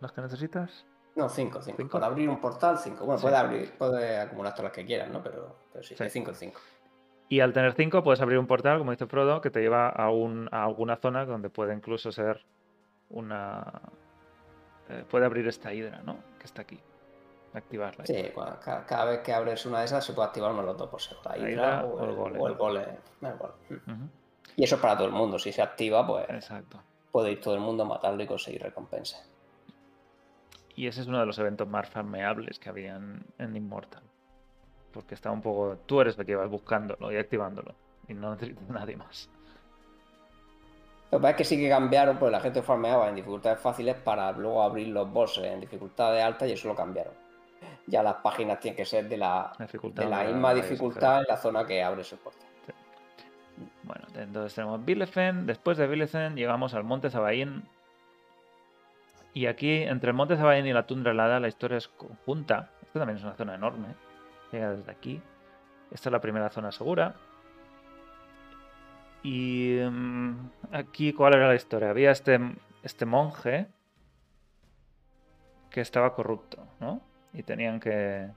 [0.00, 0.86] las que necesitas.
[1.16, 1.76] No, cinco, cinco.
[1.78, 1.92] ¿Cinco?
[1.92, 3.04] Para abrir un portal, cinco.
[3.04, 3.22] Bueno, Sí.
[3.24, 5.20] puede abrir, puede acumular todas las que quieras, ¿no?
[5.22, 6.04] Pero, pero sí, Sí.
[6.04, 6.60] de cinco en cinco.
[7.30, 10.08] Y al tener 5 puedes abrir un portal, como dice Frodo, que te lleva a,
[10.10, 12.42] un- a alguna zona donde puede incluso ser
[13.10, 13.82] una...
[14.88, 16.16] eh, puede abrir esta hidra, ¿no?
[16.38, 16.80] Que está aquí.
[17.54, 18.04] Activarla.
[18.06, 18.30] Sí,
[18.86, 21.00] cada, vez que abres una de esas se puede activar uno de los dos por
[21.00, 21.30] segundo.
[21.30, 22.40] La La hidra hidra o el golem.
[22.40, 23.76] o el.
[23.76, 24.08] Ujú,
[24.56, 25.38] Y eso es para todo el mundo.
[25.38, 26.80] Si se activa, pues Exacto.
[27.10, 29.18] puede ir todo el mundo a matarlo y conseguir recompensa.
[30.76, 34.02] Y ese es uno de los eventos más farmeables que había en, en Immortal.
[34.92, 35.76] Porque está un poco...
[35.86, 37.74] Tú eres el que vas buscándolo y activándolo.
[38.06, 39.28] Y no necesitas nadie más.
[41.10, 43.96] Lo que pasa es que sí que cambiaron, pues la gente farmeaba en dificultades fáciles
[43.96, 47.14] para luego abrir los bosses en dificultades altas y eso lo cambiaron.
[47.86, 51.36] Ya las páginas tienen que ser de la, dificultad de la misma dificultad en la
[51.36, 52.48] zona que abres el portal.
[53.82, 55.46] Bueno, entonces tenemos Bielefeld.
[55.46, 57.64] Después de Bielefeld llegamos al Monte Zabaín.
[59.32, 62.70] Y aquí, entre el Monte Zabaín y la tundra helada, la historia es conjunta.
[62.82, 63.94] Esto también es una zona enorme.
[64.52, 65.22] Llega desde aquí.
[65.90, 67.14] Esta es la primera zona segura.
[69.22, 71.90] Y mm, aquí, ¿cuál era la historia?
[71.90, 72.38] Había este,
[72.82, 73.68] este monje
[75.70, 77.00] que estaba corrupto, ¿no?
[77.32, 78.30] Y tenían que...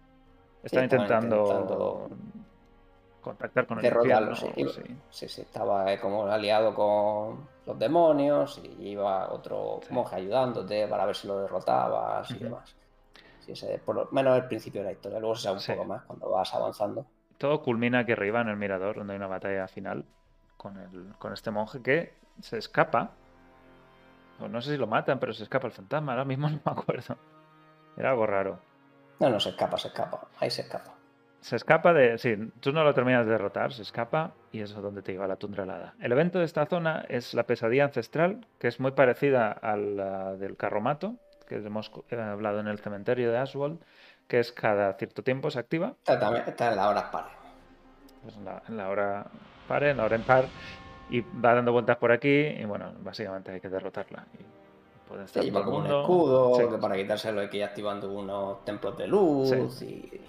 [0.64, 2.10] Estaban estaban intentando, intentando
[3.22, 4.72] contactar con el Derrotarlo, infierno.
[4.72, 4.98] sí.
[5.10, 9.94] Sí, sí, estaba eh, como aliado con los demonios y iba otro Sí.
[9.94, 12.76] monje ayudándote para ver si lo derrotabas y demás.
[13.40, 15.20] Sí, ese es por lo menos el principio de la historia.
[15.20, 15.72] Luego se sabe un Sí.
[15.72, 17.06] poco más cuando vas avanzando.
[17.38, 20.06] Todo culmina aquí arriba en el mirador, donde hay una batalla final
[20.58, 23.12] con, el, con este monje que se escapa.
[24.40, 26.12] No sé si lo matan, pero se escapa el fantasma.
[26.14, 27.18] Ahora mismo no me acuerdo.
[27.98, 28.60] Era algo raro.
[29.22, 30.28] No, no, se escapa, se escapa.
[30.40, 30.96] Ahí se escapa.
[31.42, 32.18] Se escapa de.
[32.18, 35.28] Sí, tú no lo terminas de derrotar, se escapa y eso es donde te lleva
[35.28, 35.94] la tundra helada.
[36.00, 40.34] El evento de esta zona es la pesadilla ancestral, que es muy parecida a la
[40.34, 43.80] del carromato, que hemos hablado en el cementerio de Ashwald,
[44.28, 45.94] que es cada cierto tiempo se activa.
[46.00, 47.34] Esta, también, esta es la hora pares.
[48.24, 49.26] pues en la, en la hora
[49.68, 50.46] par, en la hora impar,
[51.12, 54.26] y va dando vueltas por aquí, y bueno, básicamente hay que derrotarla.
[54.40, 54.61] Y
[55.12, 56.64] puede Se estar lleva todo el como un escudo, Sí.
[56.70, 59.86] que para quitárselo hay que ir activando unos templos de luz, y,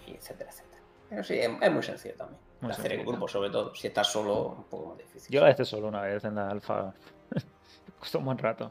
[0.06, 0.82] y etcétera, etcétera.
[1.08, 2.40] Pero sí, es, es muy sencillo también.
[2.60, 3.10] Muy hacer en sencillo.
[3.12, 3.74] grupo, sobre todo.
[3.74, 5.32] Si estás solo, un poco más difícil.
[5.34, 6.92] Yo la hice solo una vez en la alfa.
[7.98, 8.70] Costó un buen rato.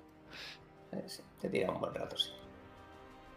[0.93, 2.32] Eh, sí, te tira un buen rato, sí.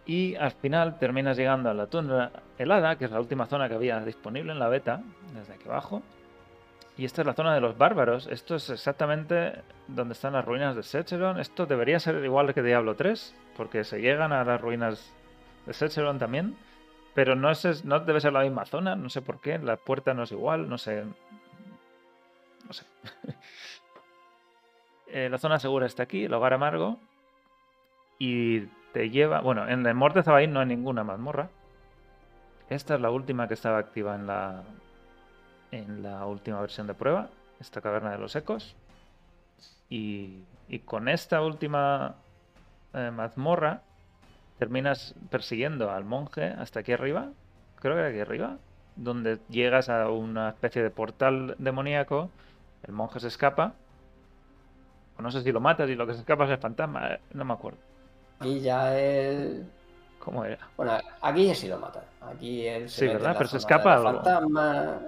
[0.06, 3.74] Y al final terminas llegando a la tundra helada, que es la última zona que
[3.74, 6.02] había disponible en la beta, desde aquí abajo.
[6.96, 8.28] Y esta es la zona de los bárbaros.
[8.28, 11.40] Esto es exactamente donde están las ruinas de Secheron.
[11.40, 15.12] Esto debería ser igual que Diablo 3, porque se llegan a las ruinas
[15.66, 16.56] de Secheron también.
[17.14, 19.58] Pero no, es, no debe ser la misma zona, no sé por qué.
[19.58, 21.04] La puerta no es igual, no sé.
[22.66, 22.84] No sé.
[25.06, 26.98] Eh, la zona segura está aquí, el hogar amargo.
[28.18, 29.42] Y te lleva.
[29.42, 31.50] Bueno, en el Morte Zabaín no hay ninguna mazmorra.
[32.68, 34.64] Esta es la última que estaba activa en la.
[35.78, 37.28] En la última versión de prueba.
[37.60, 38.76] Esta caverna de los ecos.
[39.88, 42.14] Y, y con esta última
[42.94, 43.82] eh, mazmorra
[44.58, 47.30] terminas persiguiendo al monje hasta aquí arriba.
[47.80, 48.56] Creo que era aquí arriba.
[48.96, 52.30] Donde llegas a una especie de portal demoníaco.
[52.84, 53.74] El monje se escapa.
[55.18, 57.14] O no sé si lo matas y lo que se escapa es el fantasma.
[57.14, 57.78] eh, No me acuerdo.
[58.40, 59.64] Aquí ya él.
[60.18, 60.58] ¿Cómo era?
[60.76, 62.02] Bueno, aquí ya sí lo matan.
[62.20, 63.34] Aquí él se Sí, ¿verdad?
[63.36, 64.22] Pero se escapa algo.
[64.22, 65.02] fantasmas.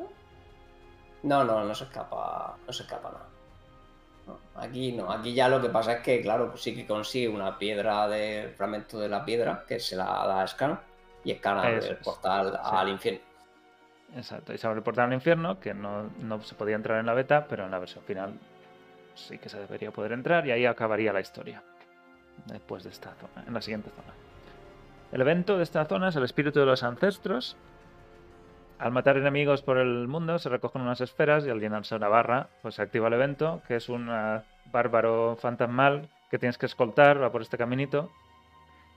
[1.26, 2.56] No, no, no se escapa.
[2.66, 3.26] No se escapa nada.
[4.26, 5.10] No, aquí no.
[5.10, 8.52] Aquí ya lo que pasa es que, claro, pues sí que consigue una piedra de
[8.56, 10.78] fragmento de la piedra que se la da a Scan
[11.24, 12.02] y Scan abre Eso el es.
[12.04, 12.58] portal Sí.
[12.72, 13.20] al infierno.
[14.16, 14.52] Exacto.
[14.52, 17.14] Y se abre el portal al infierno, que no, no se podía entrar en la
[17.14, 18.34] beta, pero en la versión final
[19.14, 21.62] sí que se debería poder entrar y ahí acabaría la historia.
[22.46, 24.12] Después de esta zona, en la siguiente zona.
[25.12, 27.56] El evento de esta zona es el espíritu de los ancestros.
[28.78, 32.48] Al matar enemigos por el mundo se recogen unas esferas y al llenarse una barra,
[32.62, 37.22] pues se activa el evento, que es un ah, bárbaro fantasmal que tienes que escoltar,
[37.22, 38.10] va por este caminito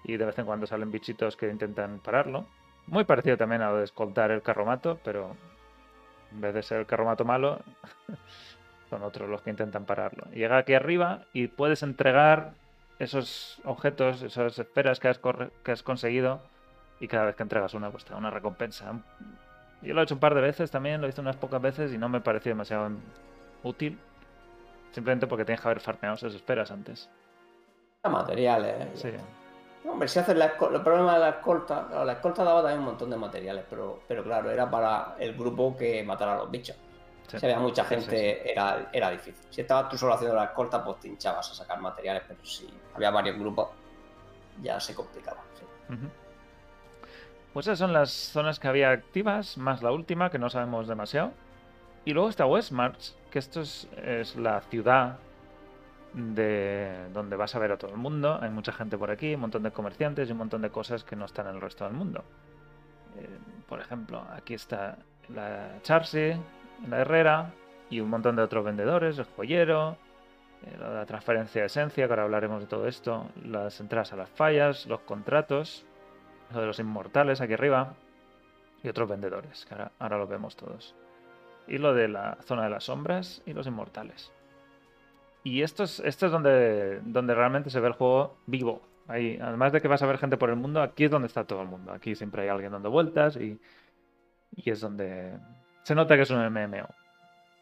[0.04, 2.46] y de vez en cuando salen bichitos que intentan pararlo.
[2.88, 5.36] Muy parecido también a lo de escoltar el carromato, pero
[6.34, 7.60] en vez de ser el carromato malo,
[8.90, 10.26] son otros los que intentan pararlo.
[10.32, 12.52] Llega aquí arriba y puedes entregar
[12.98, 16.42] esos objetos, esas esferas que has, corre- que has conseguido
[17.00, 18.92] y cada vez que entregas una, pues te da una recompensa.
[19.82, 21.98] Yo lo he hecho un par de veces también, lo hice unas pocas veces y
[21.98, 22.90] no me pareció demasiado
[23.64, 23.98] útil.
[24.92, 27.10] Simplemente porque tienes que haber farmeado esas esferas antes.
[28.04, 29.00] Materiales.
[29.00, 29.12] Sí.
[29.88, 32.86] Hombre, si haces la el problema de la escolta, claro, la escolta daba también un
[32.86, 36.76] montón de materiales, pero, pero claro, era para el grupo que matara a los bichos.
[37.28, 37.40] sí.
[37.40, 39.46] Si había mucha Sí, sí, gente, Era, era difícil.
[39.50, 42.68] Si estabas tú solo haciendo la escolta, pues te hinchabas a sacar materiales, pero si
[42.94, 43.70] había varios grupos,
[44.62, 45.42] ya se complicaba.
[45.54, 45.64] sí.
[45.94, 46.10] Ujú.
[47.54, 51.32] Pues esas son las zonas que había activas, más la última, que no sabemos demasiado.
[52.06, 53.88] Y luego está Westmarch, que esto es,
[54.38, 55.18] la ciudad
[56.14, 58.40] de donde vas a ver a todo el mundo.
[58.42, 61.16] Hay mucha gente por aquí, un montón de comerciantes y un montón de cosas que
[61.16, 62.24] no están en el resto del mundo.
[63.18, 63.28] Eh,
[63.68, 64.98] por ejemplo, aquí está
[65.30, 66.34] la Charsi,
[66.88, 67.52] la Herrera
[67.90, 69.98] y un montón de otros vendedores, el joyero,
[70.64, 74.30] eh, la transferencia de esencia, que ahora hablaremos de todo esto, las entradas a las
[74.30, 75.86] fallas, los contratos,
[76.52, 77.94] lo de los inmortales aquí arriba
[78.84, 80.96] y otros vendedores, que ahora, ahora lo vemos todos.
[81.68, 84.32] Y lo de la zona de las sombras y los inmortales.
[85.44, 88.82] Y esto es, esto es donde, donde realmente se ve el juego vivo.
[89.08, 91.46] Ahí, además de que vas a ver gente por el mundo, aquí es donde está
[91.46, 91.92] todo el mundo.
[91.92, 93.60] Aquí siempre hay alguien dando vueltas y,
[94.56, 95.38] y es donde
[95.84, 96.88] se nota que es un MMO.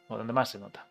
[0.10, 0.86] O donde más se nota.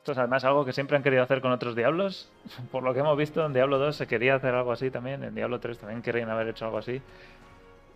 [0.00, 2.32] Esto es además algo que siempre han querido hacer con otros Diablos.
[2.72, 5.22] Por lo que hemos visto en Diablo 2 se quería hacer algo así también.
[5.22, 7.02] En Diablo 3 también querían haber hecho algo así.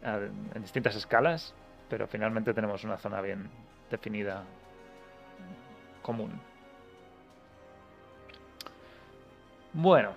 [0.02, 1.54] En distintas escalas.
[1.88, 3.48] Pero finalmente tenemos una zona bien
[3.90, 4.42] definida.
[6.02, 6.38] Común.
[9.72, 10.10] Bueno.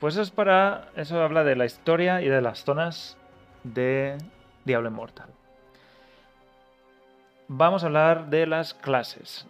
[0.00, 0.90] Pues eso es para.
[0.94, 3.16] Eso habla de la historia y de las zonas
[3.62, 4.18] de
[4.66, 5.30] Diablo Immortal.
[7.48, 9.46] Vamos a hablar de las clases.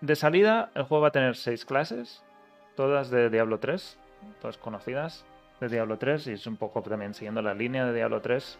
[0.00, 2.22] De salida, el juego va a tener seis clases,
[2.74, 3.98] todas de Diablo 3,
[4.40, 5.26] todas conocidas
[5.60, 8.58] de Diablo 3, y es un poco también siguiendo la línea de Diablo 3.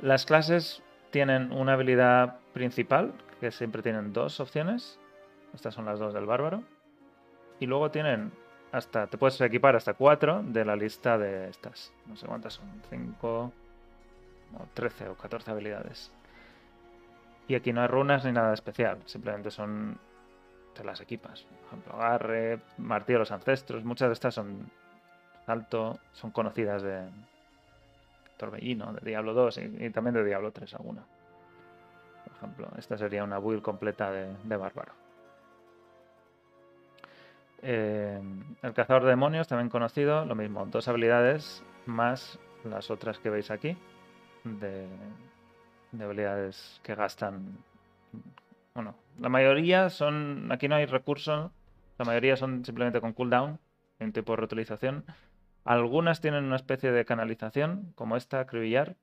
[0.00, 4.98] Las clases tienen una habilidad principal, que siempre tienen dos opciones.
[5.54, 6.62] Estas son las dos del bárbaro.
[7.60, 8.32] Y luego tienen
[8.72, 11.92] hasta, te puedes equipar hasta 4 de la lista de estas.
[12.06, 16.10] No sé cuántas son, 5 o 13 o 14 habilidades.
[17.48, 19.98] Y aquí no hay runas ni nada especial, simplemente son.
[20.84, 21.42] las equipas.
[21.44, 24.70] Por ejemplo, agarre, martillo de los ancestros, muchas de estas son
[25.46, 27.08] alto, son conocidas de
[28.36, 31.04] Torbellino, de Diablo 2 y, también de Diablo 3 alguna.
[32.24, 34.92] Por ejemplo, esta sería una build completa de, de bárbaro.
[37.62, 38.20] Eh,
[38.62, 43.50] el cazador de demonios, también conocido, lo mismo, dos habilidades más las otras que veis
[43.50, 43.76] aquí,
[44.44, 44.88] de,
[45.92, 47.58] de habilidades que gastan.
[48.74, 50.50] Bueno, la mayoría son.
[50.50, 51.50] Aquí no hay recursos,
[51.98, 53.58] la mayoría son simplemente con cooldown,
[53.98, 55.04] en tipo de reutilización.
[55.64, 58.96] Algunas tienen una especie de canalización, como esta, acribillar,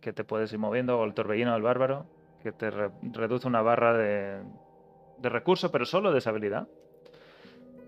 [0.00, 2.06] que te puedes ir moviendo, o el torbellino del bárbaro,
[2.42, 4.42] que te re- reduce una barra de,
[5.18, 6.68] de recurso, pero solo de esa habilidad.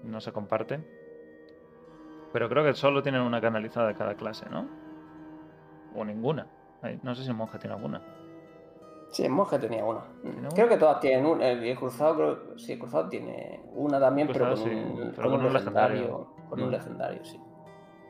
[0.02, 0.80] No se comparte.
[2.32, 4.66] Pero creo que solo tienen una canalizada de cada clase, ¿no?
[5.94, 6.46] O ninguna.
[7.02, 8.00] No sé si el monje tiene alguna.
[9.10, 10.00] Sí, el monje tenía una.
[10.54, 11.48] Creo que todas tienen una.
[11.48, 15.28] El, el cruzado, creo, sí, el cruzado tiene una también, pero con sí, un, pero
[15.30, 15.96] con con un legendario.
[16.00, 16.26] legendario.
[16.48, 16.72] Con un Mm.
[16.72, 17.40] legendario, sí.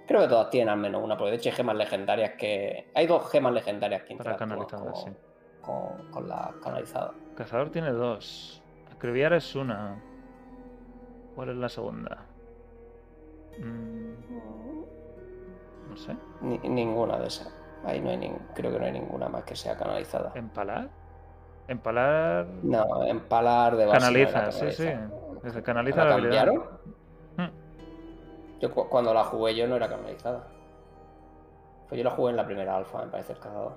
[0.06, 2.90] Creo que todas tienen al menos una, porque de hecho hay gemas legendarias que.
[2.94, 5.18] Hay dos gemas legendarias que Para canalizadas, con, sí.
[5.62, 7.12] con, con la canalizada.
[7.35, 8.62] Cazador tiene dos.
[8.94, 10.00] Acribillar es una.
[11.35, 12.26] ¿Cuál es la segunda?
[13.59, 14.11] Mm,
[15.90, 16.14] no sé.
[16.42, 17.54] Ni- ninguna de esas.
[17.84, 20.32] Ahí no hay nin- creo que no hay ninguna más que sea canalizada.
[20.34, 20.88] ¿Empalar?
[21.68, 22.46] Empalar.
[22.62, 23.98] No, empalar de base.
[23.98, 24.88] no Canaliza, sí, sí.
[25.42, 26.56] Desde canaliza ¿La la cambiaron?
[27.36, 30.44] Mm, Yo cu- cuando la jugué yo no era canalizada.
[31.88, 33.72] Pues yo la jugué en la primera alfa, me parece el cazador.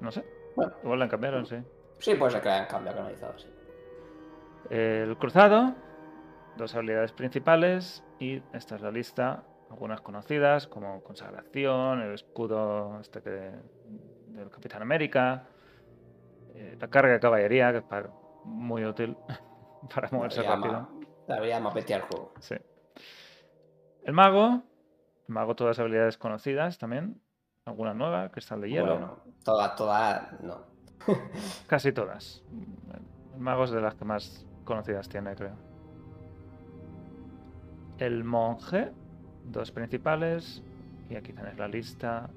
[0.00, 0.24] No sé.
[0.54, 1.56] Bueno, Igual la cambiaron, sí.
[1.98, 3.48] sí, puede ser que la cambiado a canalizada, sí.
[4.70, 5.74] El cruzado,
[6.56, 9.42] dos habilidades principales y esta es la lista,
[9.74, 13.50] algunas conocidas como consagración, el escudo este que,
[14.28, 15.48] del Capitán América,
[16.54, 18.10] eh, la carga de caballería, que es para-
[18.44, 19.16] muy útil
[19.94, 20.88] para moverse La rápido.
[21.26, 22.32] La veía más bestia el juego.
[22.38, 22.54] Sí.
[24.04, 24.62] El mago,
[25.26, 27.20] el mago todas habilidades conocidas también,
[27.64, 30.58] alguna nueva, cristal de hielo, Bueno, todas, todas, no.
[31.66, 32.44] casi todas.
[33.34, 35.56] El mago es de las que más conocidas tiene, creo.
[37.98, 38.92] El monje,
[39.44, 40.62] dos principales,
[41.10, 42.28] y aquí tenéis la lista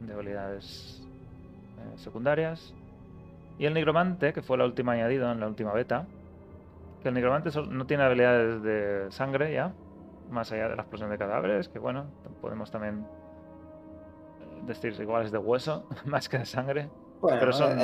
[0.00, 1.02] de habilidades
[1.78, 2.74] eh, secundarias.
[3.58, 6.06] Y el nigromante, que fue la última añadido en la última beta,
[7.02, 9.72] que el nigromante no tiene habilidades de sangre ya,
[10.30, 12.06] más allá de la explosión de cadáveres, que bueno,
[12.40, 13.04] podemos también
[14.40, 16.88] eh, decir igual es de hueso, más que de sangre.
[17.20, 17.76] Bueno, Pero son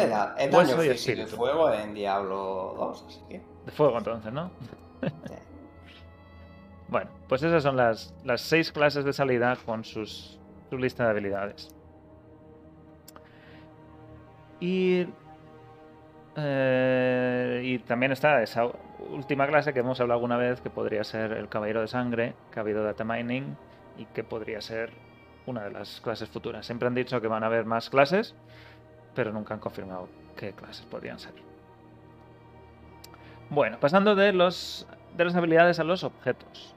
[0.52, 1.34] hueso y espíritu.
[1.36, 3.42] fuego en Diablo 2, así que.
[3.66, 4.48] De fuego entonces, ¿no?
[5.02, 5.10] eh,
[6.88, 10.38] Bueno, pues esas son las, las seis clases de salida con sus,
[10.70, 11.74] su lista de habilidades.
[14.60, 15.06] Y,
[16.36, 18.66] eh, y también está esa
[19.10, 22.60] última clase que hemos hablado alguna vez, que podría ser el Caballero de Sangre, que
[22.60, 23.56] ha habido data mining
[23.98, 24.90] y que podría ser
[25.46, 26.66] una de las clases futuras.
[26.66, 28.34] Siempre han dicho que van a haber más clases,
[29.14, 31.34] pero nunca han confirmado qué clases podrían ser.
[33.50, 36.74] Bueno, pasando de, los, de las habilidades a los objetos.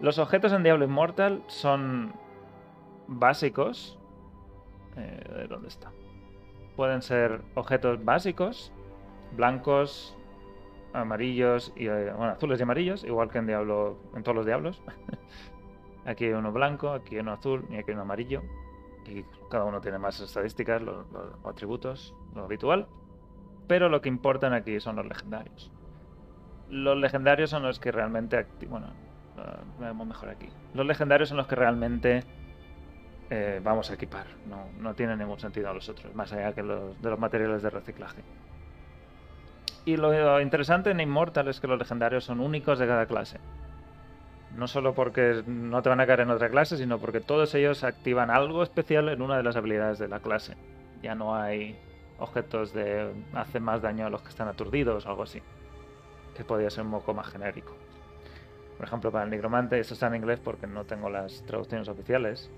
[0.00, 2.12] Los objetos en Diablo Immortal son
[3.06, 3.98] básicos.
[4.96, 5.90] Eh, ¿Dónde está?
[6.76, 8.72] Pueden ser objetos básicos,
[9.36, 10.16] blancos,
[10.92, 14.82] amarillos y eh, bueno, azules y amarillos, igual que en Diablo, en todos los diablos.
[16.04, 18.42] aquí hay uno blanco, aquí hay uno azul y aquí hay uno amarillo.
[19.06, 22.86] Y cada uno tiene más estadísticas, los, los atributos, lo habitual.
[23.66, 25.71] Pero lo que importan aquí son los legendarios.
[26.72, 28.46] Los legendarios son los que realmente...
[28.66, 28.86] Bueno,
[29.78, 30.48] lo vemos mejor aquí.
[30.72, 32.24] Los legendarios son los que realmente
[33.28, 34.24] eh, vamos a equipar.
[34.48, 37.62] No, no tienen ningún sentido a los otros, más allá que los, de los materiales
[37.62, 38.22] de reciclaje.
[39.84, 43.38] Y lo interesante en Immortal es que los legendarios son únicos de cada clase.
[44.56, 47.84] No solo porque no te van a caer en otra clase, sino porque todos ellos
[47.84, 50.56] activan algo especial en una de las habilidades de la clase.
[51.02, 51.78] Ya no hay
[52.18, 55.42] objetos de hacen más daño a los que están aturdidos o algo así.
[56.36, 57.74] Que podría ser un poco más genérico.
[58.76, 62.50] Por ejemplo, para el nigromante, esto está en inglés porque no tengo las traducciones oficiales.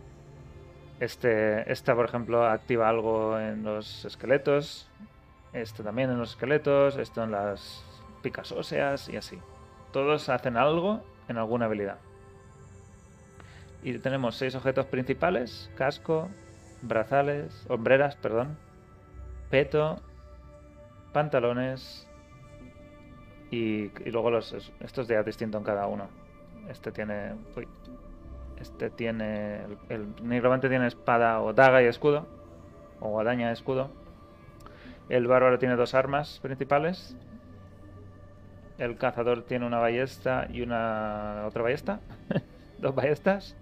[1.00, 4.88] Este, esta, por ejemplo, activa algo en los esqueletos.
[5.52, 6.96] Este también en los esqueletos.
[6.96, 7.84] Esto en las
[8.22, 9.38] picas óseas y así.
[9.92, 11.98] Todos hacen algo en alguna habilidad.
[13.82, 16.28] Y tenemos seis objetos principales: casco,
[16.80, 18.56] brazales, hombreras, perdón,
[19.50, 20.00] peto,
[21.12, 22.08] pantalones
[23.54, 26.08] y, y luego los, estos ya distinto en cada uno.
[26.68, 27.34] Este tiene.
[27.56, 27.68] Uy.
[28.60, 29.64] Este tiene.
[29.64, 32.26] El, el nigromante tiene espada o daga y escudo.
[33.00, 33.90] O guadaña y escudo.
[35.08, 37.16] El bárbaro tiene dos armas principales.
[38.78, 41.44] El cazador tiene una ballesta y una.
[41.46, 42.00] otra ballesta.
[42.78, 43.56] dos ballestas.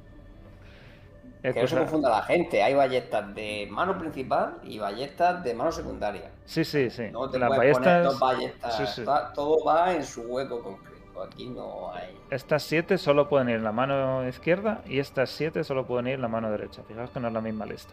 [1.43, 2.63] Que no se confunda la gente.
[2.63, 6.31] Hay ballestas de mano principal y ballestas de mano secundaria.
[6.45, 7.09] Sí, sí, sí.
[7.11, 8.77] No te Las puedes poner dos ballestas.
[8.77, 9.05] sí, sí.
[9.05, 11.23] va- todo va en su hueco concreto.
[11.23, 12.17] Aquí no hay.
[12.31, 16.15] Estas 7 solo pueden ir en la mano izquierda y estas 7 solo pueden ir
[16.15, 16.83] en la mano derecha.
[16.89, 17.93] Fijaos que no es la misma lista.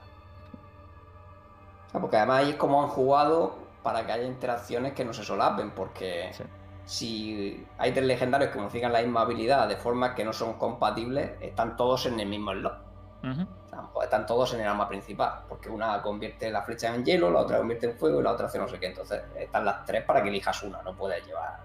[1.93, 5.23] Ah, Porque además ahí es como han jugado para que haya interacciones que no se
[5.23, 5.71] solapen.
[5.71, 6.43] Porque Sí.
[6.85, 11.31] si hay tres legendarios que modifican la misma habilidad de formas que no son compatibles,
[11.41, 12.88] están todos en el mismo slot.
[13.21, 17.29] Sea, pues están todos en el arma principal, porque una convierte la flecha en hielo,
[17.29, 18.87] la otra convierte en fuego y la otra hace no sé qué.
[18.87, 21.59] Entonces están las tres para que elijas una, no puedes llevar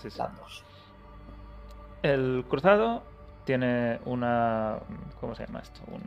[0.00, 0.18] Sí, sí.
[0.18, 0.64] las dos.
[2.02, 3.02] El cruzado
[3.44, 4.78] tiene una.
[5.20, 5.80] ¿Cómo se llama esto?
[5.90, 6.02] Un.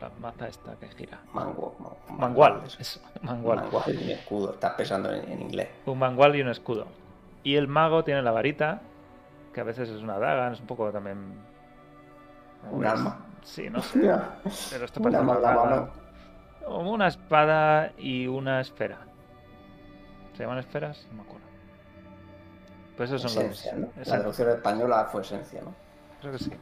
[0.00, 1.18] La maza esta que gira.
[1.32, 2.62] Mango, man- Mangual.
[2.78, 3.00] eso.
[3.22, 3.60] Mangual.
[3.60, 5.68] Mangual y un escudo, estás pensando en, en inglés.
[5.86, 6.86] Un mangual y un escudo.
[7.42, 8.80] Y el mago tiene la varita,
[9.52, 11.34] que a veces es una daga, es un poco también.
[12.70, 13.18] Un arma.
[13.42, 14.00] Sí, no sé.
[14.70, 15.88] Pero esto parece una.
[16.64, 18.98] Como una espada y una esfera.
[20.34, 21.06] ¿Se llaman esferas?
[21.10, 21.44] No me acuerdo.
[22.96, 23.80] Pues esos son Esencia, los.
[23.82, 23.88] ¿no?
[23.96, 25.74] La traducción española fue esencia, ¿no?
[26.20, 26.52] creo que sí.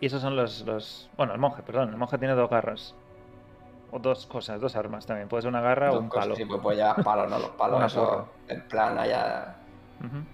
[0.00, 1.10] Y esos son los, los.
[1.16, 1.88] Bueno, el monje, perdón.
[1.90, 2.94] El monje tiene dos garras.
[3.90, 5.28] O dos cosas, dos armas también.
[5.28, 6.36] Puede ser una garra o un cosas, palo.
[6.36, 7.38] Sí, pues, pues llevas palos, ¿no?
[7.38, 9.56] Los palos, eso, en plan, allá.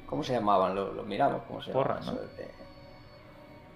[0.07, 0.75] ¿Cómo se llamaban?
[0.75, 2.17] Lo, lo miramos, ¿cómo se Porra, llamaban?
[2.17, 2.23] ¿no?
[2.23, 2.64] Eso de-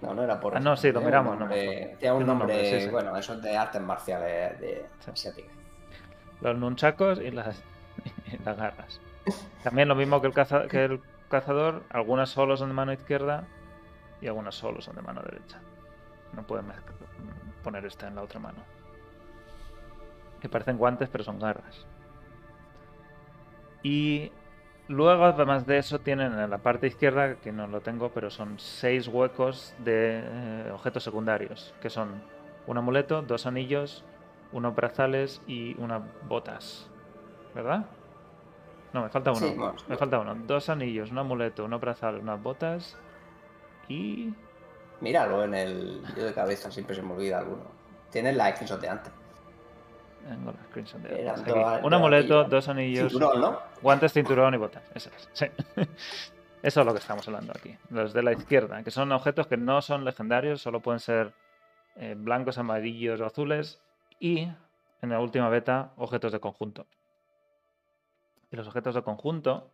[0.01, 0.57] No, no era porra.
[0.57, 2.85] Ah, no, sí, lo un miramos, no me nombre- un Tiene un nombre, nombre, sí,
[2.85, 2.89] sí.
[2.91, 5.11] bueno, eso es de artes marciales de Sí.
[5.11, 5.51] asiáticas.
[6.41, 7.61] Los nunchacos y las,
[8.31, 9.01] y las garras.
[9.63, 13.43] También lo mismo que el, caza- que el cazador, algunas solo son de mano izquierda
[14.21, 15.59] y algunas solo son de mano derecha.
[16.33, 16.67] No pueden
[17.63, 18.59] poner esta en la otra mano.
[20.39, 21.85] Que parecen guantes, pero son garras.
[23.83, 24.31] Y
[24.89, 28.59] luego, además de eso, tienen en la parte izquierda, que no lo tengo, pero son
[28.59, 32.21] seis huecos de eh, objetos secundarios, que son
[32.67, 34.03] un amuleto, dos anillos,
[34.51, 36.89] unos brazales y unas botas.
[37.55, 37.85] ¿Verdad?
[38.91, 39.39] No, me falta uno.
[39.39, 40.35] Sí, bueno, me falta uno.
[40.35, 42.97] Dos anillos, un amuleto, unos brazales, unas botas
[43.87, 44.33] y...
[45.01, 47.63] Míralo en el vídeo de cabeza, siempre se me olvida alguno.
[48.11, 49.18] Tienes la screenshot de antes.
[50.27, 51.73] Tengo la screenshot de Eran botas dos- aquí.
[51.77, 53.59] dos Un amuleto, dos anillos, Cinturón, ¿no?
[53.81, 54.83] guantes, cinturón y botas.
[54.93, 55.29] Eso es.
[55.33, 55.45] Sí.
[56.61, 57.77] Eso es lo que estamos hablando aquí.
[57.89, 61.31] Los de la izquierda, que son objetos que no son legendarios, solo pueden ser
[61.95, 63.81] eh, blancos, amarillos o azules.
[64.19, 64.39] Y
[65.01, 66.85] en la última beta, objetos de conjunto.
[68.51, 69.71] Y los objetos de conjunto,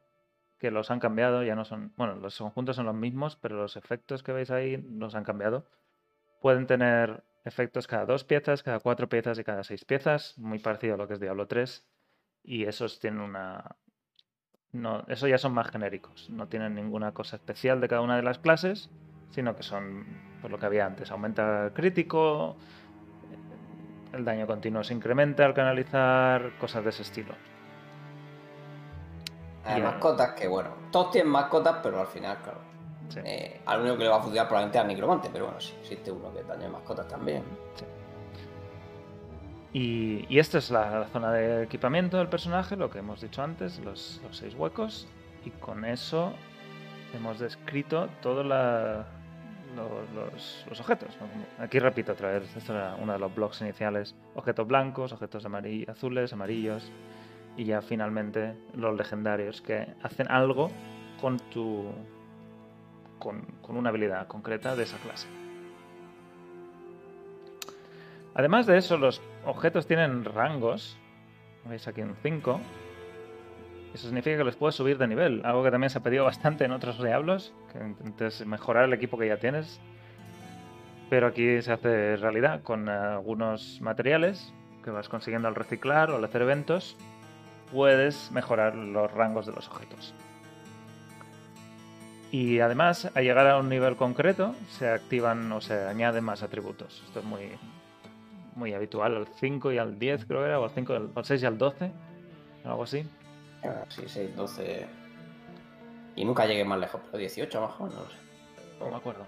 [0.60, 1.92] que los han cambiado, ya no son.
[1.98, 5.66] Bueno, los conjuntos son los mismos, pero los efectos que veis ahí los han cambiado.
[6.40, 10.96] Pueden tener efectos cada dos piezas, cada cuatro piezas y cada seis piezas, muy parecido
[10.96, 11.86] a lo que es Diablo 3.
[12.44, 13.78] Y esos tienen una.
[14.72, 16.30] No, eso ya son más genéricos.
[16.30, 18.90] No tienen ninguna cosa especial de cada una de las clases,
[19.30, 20.06] sino que son
[20.42, 21.12] pues, lo que había antes.
[21.12, 22.58] Aumenta el crítico,
[24.12, 27.34] el daño continuo se incrementa al canalizar, cosas de ese estilo.
[29.64, 32.75] Hay Y, mascotas que, bueno, todos tienen mascotas, pero al final, claro.
[33.10, 33.20] Sí.
[33.24, 36.12] Eh, al único que le va a funcionar probablemente al necromante, pero bueno, sí, existe
[36.12, 37.44] uno que daña mascotas también.
[39.74, 43.44] Y, y esta es la, la zona de equipamiento del personaje, lo que hemos dicho
[43.44, 45.08] antes, los, los seis huecos.
[45.44, 46.34] Y con eso
[47.14, 49.04] hemos descrito todos lo-
[49.76, 51.10] los, los objetos.
[51.60, 54.16] Aquí repito otra vez, esto era uno de los blogs iniciales.
[54.36, 56.90] Objetos blancos, objetos amari- azules, amarillos.
[57.58, 60.70] Y ya finalmente los legendarios que hacen algo
[61.20, 61.92] con tu.
[63.20, 65.28] Con, una habilidad concreta de esa clase.
[68.34, 70.98] Además de eso, los objetos tienen rangos.
[71.66, 72.60] Veis aquí un 5.
[73.94, 75.42] Eso significa que los puedes subir de nivel.
[75.46, 77.54] Algo que también se ha pedido bastante en otros diablos.
[77.72, 79.80] Que intentes mejorar el equipo que ya tienes.
[81.10, 84.54] Pero aquí se hace realidad con algunos materiales
[84.84, 86.98] que vas consiguiendo al reciclar o al hacer eventos.
[87.72, 90.14] Puedes mejorar los rangos de los objetos.
[92.32, 97.02] Y además, al llegar a un nivel concreto, se activan o se añaden más atributos.
[97.06, 97.52] Esto es muy,
[98.56, 101.10] muy habitual, al 5 y al 10 creo que era, o al, 5, y al-
[101.16, 101.92] al 6 y al 12,
[102.66, 103.08] algo así.
[103.64, 104.86] Ah, Sí, 6, 12.
[106.18, 108.16] Y nunca llegué más lejos, pero 18 a lo mejor, no lo sé.
[108.80, 109.26] No me acuerdo.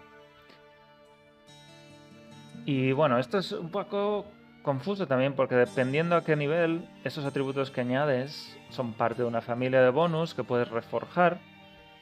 [2.66, 4.26] Y bueno, esto es un poco
[4.62, 9.42] confuso también porque dependiendo a qué nivel, esos atributos que añades son parte de una
[9.42, 11.40] familia de bonus que puedes reforjar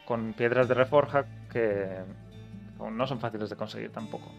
[0.06, 2.03] con piedras de reforja que
[2.80, 4.32] no son fáciles de conseguir tampoco.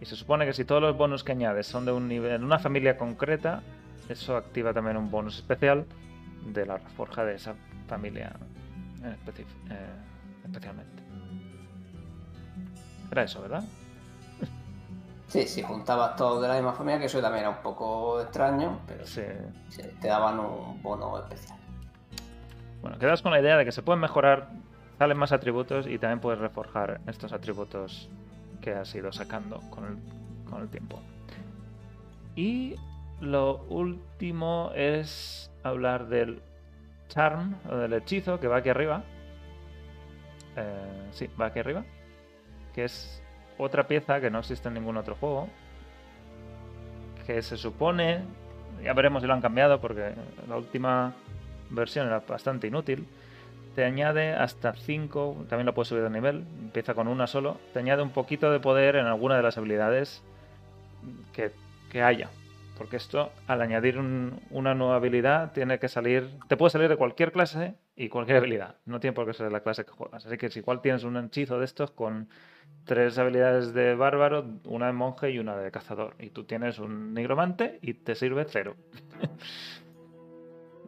[0.00, 2.58] Y se supone que si todos los bonus que añades son de un nivel, una
[2.58, 3.62] familia concreta,
[4.08, 5.86] eso activa también un bonus especial
[6.52, 7.54] de la reforja de esa
[7.88, 8.32] familia
[9.02, 9.86] en especi- eh,
[10.44, 11.02] especialmente.
[13.10, 13.64] Era eso, ¿verdad?
[15.28, 18.80] Sí, si juntabas todos de la misma familia, que eso también era un poco extraño,
[18.86, 19.22] pero Sí.
[19.70, 21.58] sí, te daban un bono especial.
[22.82, 24.50] Bueno, quedas con la idea de que se pueden mejorar,
[24.98, 28.08] salen más atributos y también puedes reforjar estos atributos
[28.60, 29.96] que has ido sacando con el,
[30.48, 31.00] con el tiempo.
[32.34, 32.76] Y
[33.20, 36.42] lo último es hablar del
[37.08, 39.02] charm o del hechizo que va aquí arriba.
[40.56, 41.84] Eh, sí, va aquí arriba.
[42.74, 43.22] Que es
[43.58, 45.48] otra pieza que no existe en ningún otro juego.
[47.26, 48.20] Que se supone,
[48.82, 50.14] ya veremos si lo han cambiado porque
[50.46, 51.14] la última
[51.70, 53.06] versión era bastante inútil.
[53.74, 57.58] Te añade hasta 5, también lo puedes subir de nivel, empieza con una solo.
[57.72, 60.22] Te añade un poquito de poder en alguna de las habilidades
[61.32, 61.50] que,
[61.90, 62.30] que haya.
[62.78, 66.28] Porque esto, al añadir un- una nueva habilidad, tiene que salir.
[66.48, 68.76] Te puede salir de cualquier clase y cualquier habilidad.
[68.84, 70.26] No tiene por qué ser la clase que juegas.
[70.26, 72.28] Así que si igual tienes un hechizo de estos con
[72.84, 76.14] tres habilidades de bárbaro, una de monje y una de cazador.
[76.18, 78.76] Y tú tienes un nigromante y te sirve cero.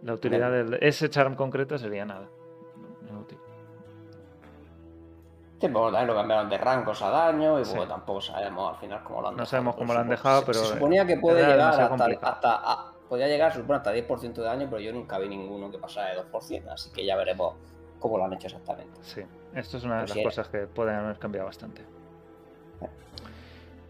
[0.03, 2.28] La utilidad de ese charm concreto sería nada.
[3.09, 3.38] Inútil.
[5.61, 7.76] Sí, pues también lo cambiaron de rangos a daño y Sí.
[7.88, 9.51] tampoco sabemos al final cómo lo han No dejado.
[9.51, 12.92] sabemos Pero cómo lo han dejado, pero, Se suponía que puede llegar hasta, hasta a-
[13.09, 16.11] podía llegar, se supone, hasta 10% de daño, pero yo nunca vi ninguno que pasara
[16.11, 17.55] de 2%, así que ya veremos
[17.99, 19.01] cómo lo han hecho exactamente.
[19.03, 19.22] Sí,
[19.55, 21.84] esto es una de Pues las cosas que pueden haber cambiado bastante.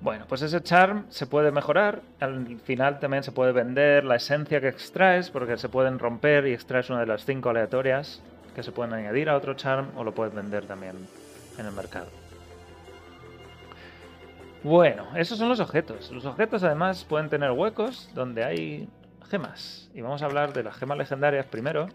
[0.00, 2.02] Bueno, pues ese charm se puede mejorar.
[2.20, 6.52] Al final también se puede vender la esencia que extraes, porque se pueden romper y
[6.52, 8.22] extraes una de las cinco aleatorias
[8.54, 10.94] que se pueden añadir a otro charm o lo puedes vender también
[11.58, 12.06] en el mercado.
[14.62, 16.10] Bueno, esos son los objetos.
[16.10, 18.88] Los objetos además pueden tener huecos donde hay
[19.28, 19.90] gemas.
[19.94, 21.88] Y vamos a hablar de las gemas legendarias primero,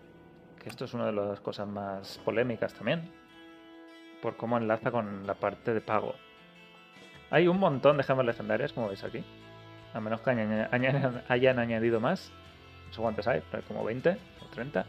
[0.62, 3.12] que esto es una de las cosas más polémicas también,
[4.22, 6.16] por cómo enlaza con la parte de pago.
[7.34, 9.24] Hay un montón de gemas legendarias, como veis aquí.
[9.96, 12.32] A menos que hayan añadido más.
[12.96, 14.86] No sé hay, pero como 20 o 30.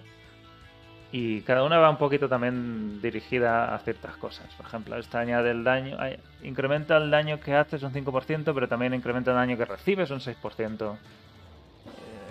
[1.10, 4.52] Y cada una va un poquito también dirigida a ciertas cosas.
[4.56, 5.96] Por ejemplo, esta añade el daño,
[6.42, 10.20] incrementa el daño que haces un 5%, pero también incrementa el daño que recibes un
[10.20, 10.92] 6%.
[10.92, 10.96] Eh,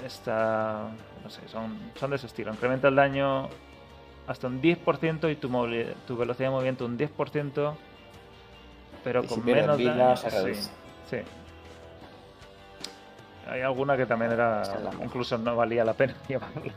[0.05, 0.89] Esta,
[1.23, 2.53] no sé, son, son de ese estilo.
[2.53, 3.49] Incrementa el daño
[4.27, 7.75] hasta un 10% y tu velocidad de movimiento un 10%,
[9.03, 10.17] pero Y con menos vida, daño.
[10.17, 10.71] se sí, reduce.
[11.09, 11.17] sí.
[13.49, 14.63] Hay alguna que también era,
[15.03, 16.73] incluso no valía la pena llevarla,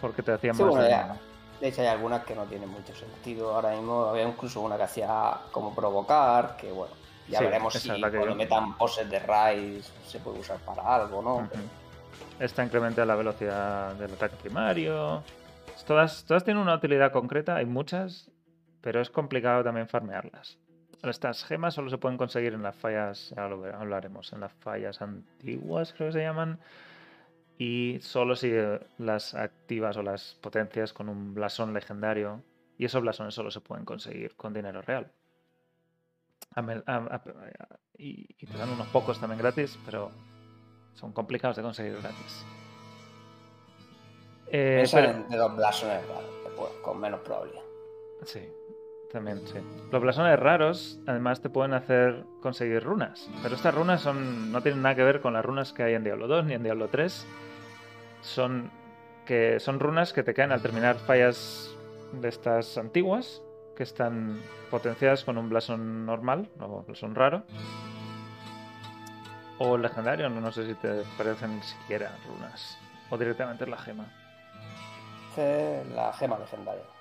[0.00, 1.14] porque te hacía Sí, más bueno, daño.
[1.14, 1.16] ya.
[1.60, 3.54] De hecho, hay algunas que no tienen mucho sentido.
[3.54, 6.94] Ahora mismo había incluso una que hacía como provocar, que bueno,
[7.28, 11.22] ya Sí, veremos si cuando yo- metan poses de Rise se puede usar para algo,
[11.22, 11.36] ¿no?
[11.36, 11.48] Ujú.
[12.38, 15.22] Esta incrementa la velocidad del ataque primario.
[15.86, 18.30] Todas, todas tienen una utilidad concreta, hay muchas,
[18.82, 20.58] pero es complicado también farmearlas.
[21.02, 25.00] Estas gemas solo se pueden conseguir en las fallas, ya lo hablaremos, en las fallas
[25.02, 26.58] antiguas creo que se llaman,
[27.58, 32.42] y solo si eh, las activas o las potencias con un blasón legendario,
[32.78, 35.10] y esos blasones solo se pueden conseguir con dinero real.
[36.54, 37.22] A me- a- a-
[37.98, 40.10] y, y te dan unos pocos también gratis, pero
[40.94, 42.44] son complicados de conseguir gratis.
[44.48, 46.02] Eh, Esa pero- de los blasones
[46.82, 47.62] con menos probabilidad.
[48.24, 48.40] Sí,
[49.12, 49.58] también, sí.
[49.90, 53.28] Los blasones raros, además, te pueden hacer conseguir runas.
[53.42, 56.04] Pero estas runas son no tienen nada que ver con las runas que hay en
[56.04, 57.26] Diablo 2 ni en Diablo 3.
[58.22, 58.70] Son,
[59.24, 61.74] que, son runas que te caen al terminar fallas
[62.12, 63.42] de estas antiguas,
[63.76, 64.40] que están
[64.70, 67.44] potenciadas con un blasón normal, o blasón raro.
[69.58, 72.78] O legendario, no, sé si te parecen siquiera runas.
[73.10, 74.06] O directamente la gema.
[75.36, 76.95] Es la gema legendaria.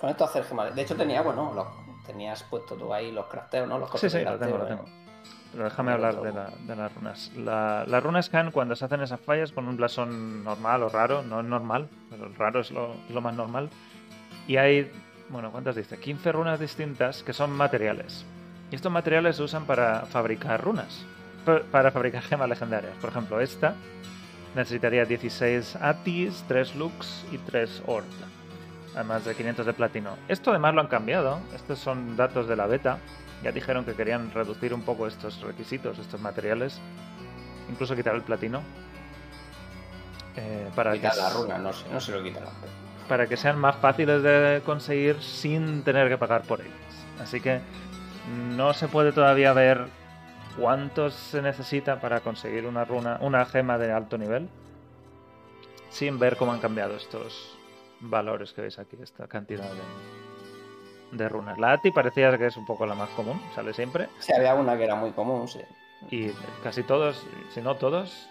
[0.00, 0.66] Con esto hacer gema.
[0.70, 1.66] De hecho, tenía, bueno, los-
[2.06, 3.78] tenías puesto tú ahí los crafteos, ¿no?
[3.78, 4.84] Los Sí, sí, lo tengo, lo tengo.
[5.52, 7.32] Pero déjame Tengo hablar de, la- de las runas.
[7.36, 11.22] La- las runas caen cuando se hacen esas fallas con un blasón normal o raro.
[11.22, 13.70] No es normal, pero el raro es lo, más normal.
[14.48, 14.90] Y hay,
[15.30, 15.98] bueno, ¿cuántas dice?
[15.98, 18.26] 15 runas distintas que son materiales.
[18.70, 21.04] Y estos materiales se usan para fabricar runas.
[21.44, 22.94] pa- Para fabricar gemas legendarias.
[23.00, 23.74] Por ejemplo, esta
[24.54, 28.04] necesitaría 16 Atis, 3 Lux y 3 Ord.
[28.94, 30.16] Además de 500 de platino.
[30.28, 31.40] Esto además lo han cambiado.
[31.54, 32.98] Estos son datos de la beta.
[33.42, 36.80] Ya dijeron que querían reducir un poco estos requisitos, estos materiales.
[37.68, 38.62] Incluso quitar el platino.
[40.36, 42.50] Eh, para que Quitar la runa, no sé, no se lo quita la
[43.08, 46.72] para que sean más fáciles de conseguir sin tener que pagar por ellas.
[47.20, 47.60] Así que
[48.56, 49.86] no se puede todavía ver
[50.58, 54.48] cuántos se necesita para conseguir una runa, una gema de alto nivel,
[55.90, 57.58] sin ver cómo han cambiado estos
[58.08, 59.68] valores que veis aquí, esta cantidad
[61.10, 61.58] de, de runas.
[61.58, 64.76] La ATI parecía que es un poco la más común, sale siempre, Sí, había una
[64.76, 65.60] que era muy común, sí.
[66.10, 66.30] y
[66.62, 68.28] casi todos, si no todos,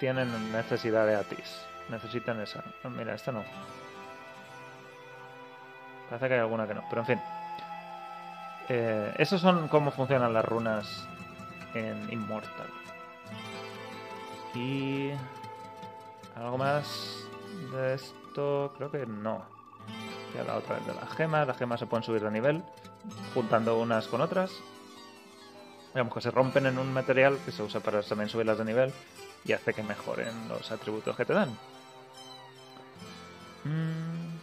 [0.00, 1.64] tienen necesidad de ATIs.
[1.90, 2.62] Necesitan esa.
[2.84, 3.42] No, Mira, esta no.
[6.10, 7.20] Parece que hay alguna que no, pero en fin.
[8.68, 11.08] Eh, esos son cómo funcionan las runas
[11.74, 12.66] en Immortal.
[14.54, 15.10] Y.
[16.36, 17.26] ¿Algo más
[17.72, 18.14] de esto?
[18.76, 19.42] Creo que no.
[20.34, 21.46] Ya la otra vez de las gemas.
[21.46, 22.62] Las gemas se pueden subir de nivel
[23.34, 24.50] juntando unas con otras.
[25.94, 28.92] Digamos que se rompen en un material que se usa para también subirlas de nivel
[29.44, 31.48] y hace que mejoren los atributos que te dan.
[33.64, 34.38] Mm,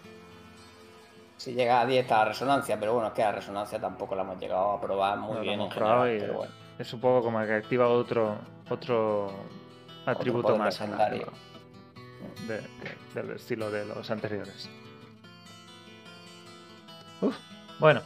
[1.38, 4.40] Si llega a 10 a resonancia, pero bueno, es que a resonancia tampoco la hemos
[4.40, 6.54] llegado a probar muy No bien en general, y- pero bueno.
[6.80, 8.38] Es un poco como que activa otro
[8.70, 9.32] otro
[10.06, 11.28] atributo poder más legendario.
[13.14, 14.70] Del estilo de los anteriores.
[17.22, 17.36] Uf,
[17.80, 18.02] bueno.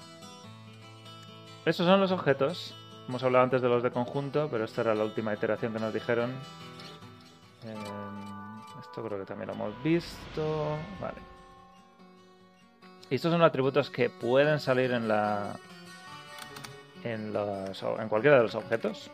[1.65, 2.75] Estos son los objetos.
[3.07, 5.93] Hemos hablado antes de los de conjunto, pero esta era la última iteración que nos
[5.93, 6.31] dijeron.
[7.63, 10.77] Em, esto creo que también lo hemos visto.
[11.01, 11.17] Vale.
[13.09, 15.55] Y estos son atributos que pueden salir en la.
[17.03, 19.09] En, los, en cualquiera de los objetos.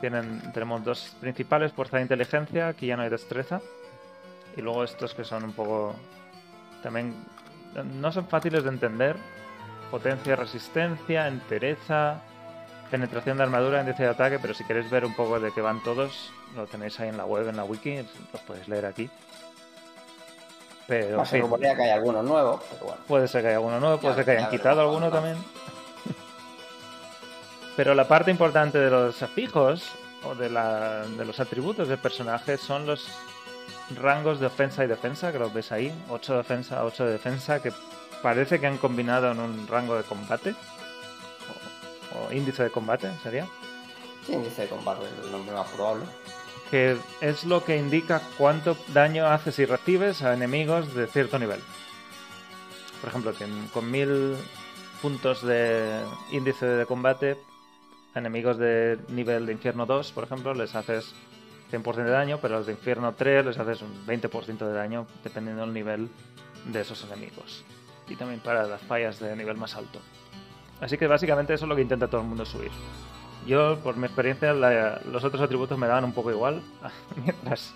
[0.00, 3.60] Tienen, tenemos dos principales, fuerza de inteligencia, aquí ya no hay destreza.
[4.56, 5.94] Y luego estos que son un poco.
[6.82, 7.14] También
[8.00, 9.16] no son fáciles de entender.
[9.90, 12.20] Potencia, resistencia, entereza,
[12.90, 15.82] penetración de armadura, índice de ataque, pero si queréis ver un poco de qué van
[15.82, 17.96] todos, lo tenéis ahí en la web, en la wiki,
[18.32, 19.08] los podéis leer aquí.
[20.86, 23.00] Pero se fin, rumorea que hay algunos nuevos, pero bueno.
[23.06, 25.36] puede ser que haya alguno nuevo, puede Ya- ser que hayan ya quitado alguno también.
[27.78, 29.84] Pero la parte importante de los afijos
[30.24, 33.06] o de, la- de los atributos del personaje son los
[34.02, 37.62] rangos de ofensa y defensa, que los ves ahí, 8 de defensa, 8 de defensa,
[37.62, 37.72] que
[38.20, 40.56] parece que han combinado en un rango de combate,
[42.14, 43.46] o, o índice de combate sería,
[44.26, 46.04] Sí, índice de combate es el nombre más probable.
[46.72, 51.60] que es lo que indica cuánto daño haces y recibes a enemigos de cierto nivel.
[53.00, 54.34] Por ejemplo, que con 1000
[55.00, 56.02] puntos de
[56.32, 57.38] índice de combate,
[58.18, 61.14] enemigos de nivel de infierno 2, por ejemplo, les haces
[61.70, 65.06] 100% de daño, pero a los de infierno 3 les haces un 20% de daño,
[65.24, 66.08] dependiendo del nivel
[66.66, 67.64] de esos enemigos.
[68.08, 70.00] Y también para las fallas de nivel más alto.
[70.80, 72.70] Así que básicamente eso es lo que intenta todo el mundo subir.
[73.46, 76.62] Yo, por mi experiencia, la- los otros atributos me daban un poco igual.
[77.24, 77.74] mientras,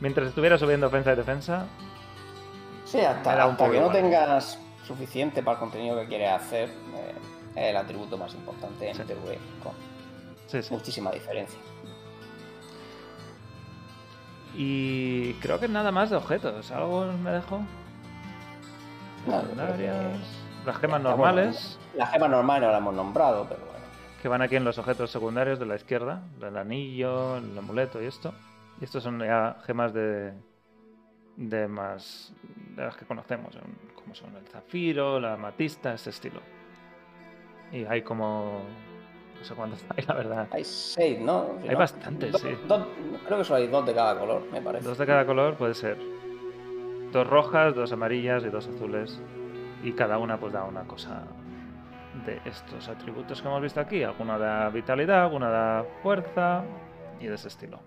[0.00, 1.66] mientras estuviera subiendo ofensa y defensa,
[2.84, 7.14] Sí, hasta, que no tengas suficiente para el contenido que quieres hacer, eh,
[7.56, 9.02] es el atributo más importante en Sí.
[9.02, 9.72] PvE, con
[10.46, 10.72] sí, sí.
[10.74, 11.58] muchísima diferencia.
[14.54, 16.70] Y creo que nada más de objetos.
[16.70, 17.60] ¿Algo me dejo?
[19.26, 19.42] No.
[20.66, 21.98] Las gemas normales, bueno.
[21.98, 23.80] La gema normal no la hemos nombrado, pero bueno.
[24.20, 26.22] que van aquí en los objetos secundarios de la izquierda.
[26.42, 28.34] El anillo, el amuleto y esto.
[28.80, 30.32] Y estos son ya gemas de.
[31.36, 32.32] de más.
[32.76, 33.56] de las que conocemos.
[33.94, 36.40] Como son el zafiro, la amatista, ese estilo.
[37.72, 38.60] Y hay como.
[39.38, 40.48] no sé cuántos hay, la verdad.
[40.50, 41.46] Hay seis, ¿no?
[41.62, 42.48] Si Hay no, bastantes, dos- sí.
[42.66, 42.86] dos-
[43.26, 44.86] creo que solo hay dos de cada color, me parece.
[44.88, 45.96] Dos de cada color puede ser.
[47.12, 49.20] Dos rojas, dos amarillas y dos azules.
[49.82, 51.22] Y cada una pues da una cosa
[52.26, 54.02] de estos atributos que hemos visto aquí.
[54.02, 56.62] Alguna da vitalidad, alguna da fuerza
[57.18, 57.80] y de ese estilo.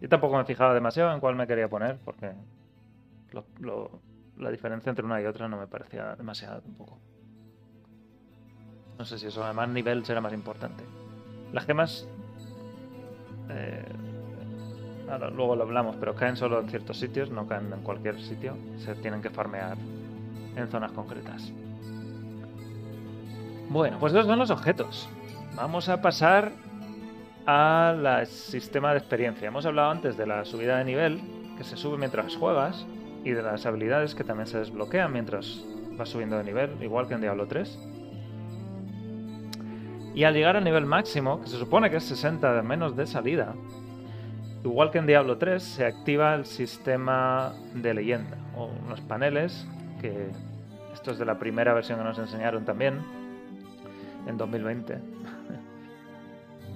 [0.00, 2.32] Yo tampoco me he fijado demasiado en cuál me quería poner porque
[3.32, 4.00] lo- lo-
[4.38, 6.98] la diferencia entre una y otra no me parecía demasiada tampoco.
[8.98, 10.84] No sé si eso además nivel será más importante.
[11.52, 12.08] Las gemas
[13.50, 13.84] eh,
[15.34, 18.56] luego lo hablamos, pero caen solo en ciertos sitios, no caen en cualquier sitio.
[18.78, 19.76] Se tienen que farmear
[20.56, 21.52] en zonas concretas.
[23.68, 25.08] Bueno, pues esos son los objetos.
[25.54, 26.52] Vamos a pasar
[27.46, 29.48] al sistema de experiencia.
[29.48, 31.20] Hemos hablado antes de la subida de nivel,
[31.56, 32.86] que se sube mientras juegas,
[33.24, 35.64] y de las habilidades que también se desbloquean mientras
[35.96, 37.78] vas subiendo de nivel, igual que en Diablo 3.
[40.14, 43.06] Y al llegar al nivel máximo, que se supone que es 60 de menos de
[43.06, 43.54] salida,
[44.62, 49.66] igual que en Diablo 3, se activa el sistema de leyenda, o unos paneles,
[50.00, 50.28] que
[50.92, 53.00] esto es de la primera versión que nos enseñaron también,
[54.26, 54.98] en 2020.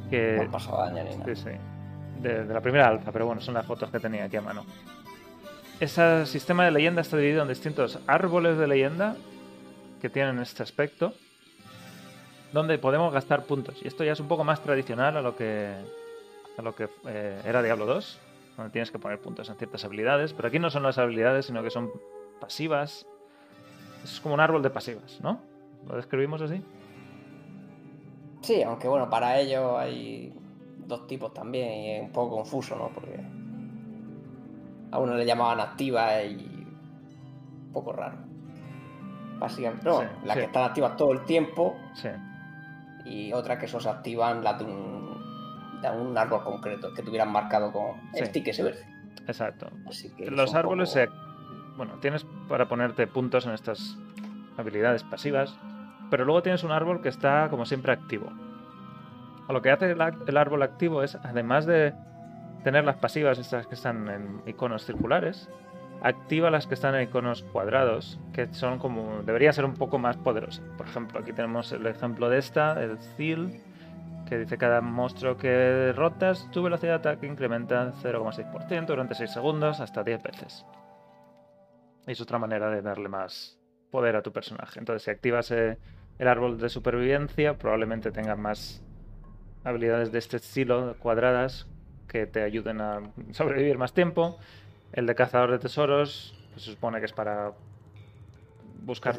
[0.08, 1.24] No que, ni nada.
[1.26, 1.50] sí, sí,
[2.22, 4.64] de, de la primera alfa, pero bueno, son las fotos que tenía aquí a mano.
[5.80, 9.16] ese sistema de leyenda está dividido en distintos árboles de leyenda
[10.00, 11.12] que tienen este aspecto,
[12.52, 13.76] donde podemos gastar puntos.
[13.82, 15.74] Y esto ya es un poco más tradicional a lo que,
[16.56, 18.18] a lo que eh, era Diablo 2,
[18.56, 21.62] donde tienes que poner puntos en ciertas habilidades, pero aquí no son las habilidades, sino
[21.62, 21.90] que son
[22.40, 23.06] pasivas.
[24.04, 25.40] Es como un árbol de pasivas, ¿no?
[25.86, 26.62] ¿Lo describimos así?
[28.42, 30.32] Sí, aunque bueno, para ello hay
[30.86, 32.88] dos tipos también y es un poco confuso, ¿no?
[32.94, 33.20] Porque
[34.90, 38.16] a uno le llamaban activas y un poco raro.
[39.38, 40.40] Básicamente, no, Sí, las sí.
[40.40, 42.08] que están activas todo el tiempo Sí.
[43.04, 47.72] Y otras que se activan las de un, de un árbol concreto que tuvieran marcado
[47.72, 48.84] con el ese verde.
[49.26, 49.70] Exacto.
[49.88, 51.08] Así que Los árboles poco- se...
[51.76, 53.96] Bueno, tienes para ponerte puntos en estas
[54.56, 55.56] habilidades pasivas,
[56.10, 58.32] pero luego tienes un árbol que está como siempre activo.
[59.48, 61.94] Lo que hace el, ac- el árbol activo es, además de
[62.64, 65.48] tener las pasivas, estas que están en iconos circulares,
[66.02, 69.22] activa las que están en iconos cuadrados, que son como...
[69.22, 70.64] debería ser un poco más poderosas.
[70.76, 73.60] Por ejemplo, aquí tenemos el ejemplo de esta, el Seal,
[74.28, 79.80] que dice cada monstruo que derrotas, tu velocidad de ataque incrementa 0,6% durante 6 segundos
[79.80, 80.66] hasta 10 veces.
[82.06, 83.58] Es otra manera de darle más
[83.90, 84.78] poder a tu personaje.
[84.78, 85.78] Entonces, si activas eh,
[86.18, 88.82] el árbol de supervivencia, probablemente tengas más
[89.64, 91.66] habilidades de este estilo, cuadradas,
[92.06, 93.00] que te ayuden a
[93.32, 94.38] sobrevivir más tiempo.
[94.92, 97.52] El de cazador de tesoros, pues se supone que es para
[98.82, 99.14] buscar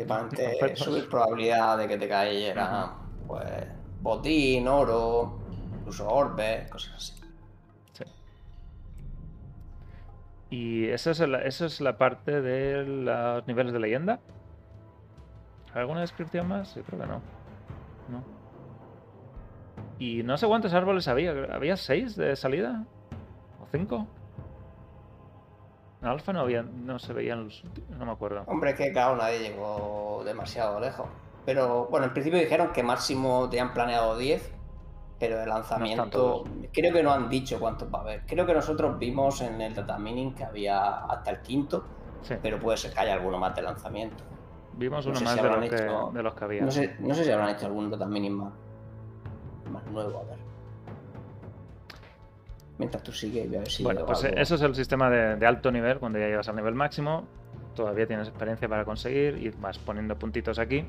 [0.76, 2.94] subir probabilidad de que te cayera
[3.28, 3.46] pues
[4.02, 5.38] botín, oro,
[5.78, 7.14] incluso orbes, cosas así.
[7.94, 8.04] Sí.
[10.50, 14.20] Y eso es, el- eso es la parte de los niveles de leyenda.
[15.76, 16.74] ¿Alguna descripción más?
[16.74, 17.22] Yo creo que no.
[18.10, 18.24] No.
[20.00, 21.32] Y no sé cuántos árboles había.
[21.54, 22.86] ¿Había seis de salida?
[23.62, 24.08] ¿O cinco?
[26.02, 27.64] En Alfa no había, no se veían los
[27.97, 28.43] no me acuerdo.
[28.47, 31.08] Hombre, es que claro, nadie llegó demasiado lejos.
[31.45, 34.54] Pero bueno, en principio dijeron que máximo tenían planeado 10,
[35.20, 38.26] pero de lanzamiento creo que no han dicho cuántos va a haber.
[38.26, 41.84] Creo que nosotros vimos en el data mining que había hasta el quinto,
[42.22, 44.24] Sí, pero puede ser que haya alguno más de lanzamiento.
[44.74, 45.76] vimos no uno más si que,
[46.14, 46.62] de los que había.
[46.62, 48.54] No sé, no sé si habrán hecho algún data mining más,
[49.72, 50.49] más nuevo, a ver.
[52.80, 54.38] Mientras tú sigues, si Bueno, pues algo.
[54.38, 57.26] eso es el sistema de, de alto nivel, cuando ya llegas al nivel máximo,
[57.76, 60.86] todavía tienes experiencia para conseguir y vas poniendo puntitos aquí.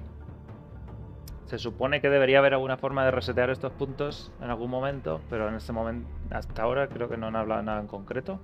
[1.46, 5.48] Se supone que debería haber alguna forma de resetear estos puntos en algún momento, pero
[5.48, 8.38] en este momento, hasta ahora, creo que no han hablado nada en concreto.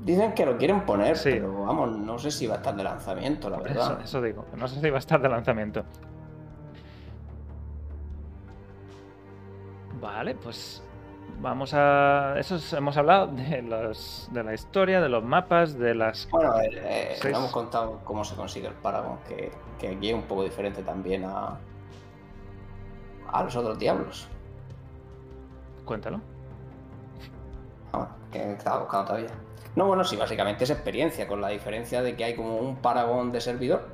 [0.00, 1.30] Dicen que lo quieren poner, Sí.
[1.32, 4.00] pero vamos, no sé si va a estar de lanzamiento, la Eso, verdad.
[4.02, 5.84] eso digo, que no sé si va a estar de lanzamiento.
[10.00, 10.82] Vale, pues
[11.40, 12.34] vamos a...
[12.38, 16.28] Eso es- hemos hablado de, los, de la historia, de los mapas, de las...
[16.30, 17.36] Bueno, eh, eh, Seis.
[17.36, 21.24] hemos contado cómo se consigue el Paragon, que, que aquí es un poco diferente también
[21.24, 21.58] a,
[23.32, 24.28] a los otros diablos.
[25.84, 26.20] Cuéntalo.
[27.92, 29.30] Ah, bueno, que estaba buscando todavía.
[29.76, 33.32] No, bueno, sí, básicamente es experiencia, con la diferencia de que hay como un Paragon
[33.32, 33.88] de servidor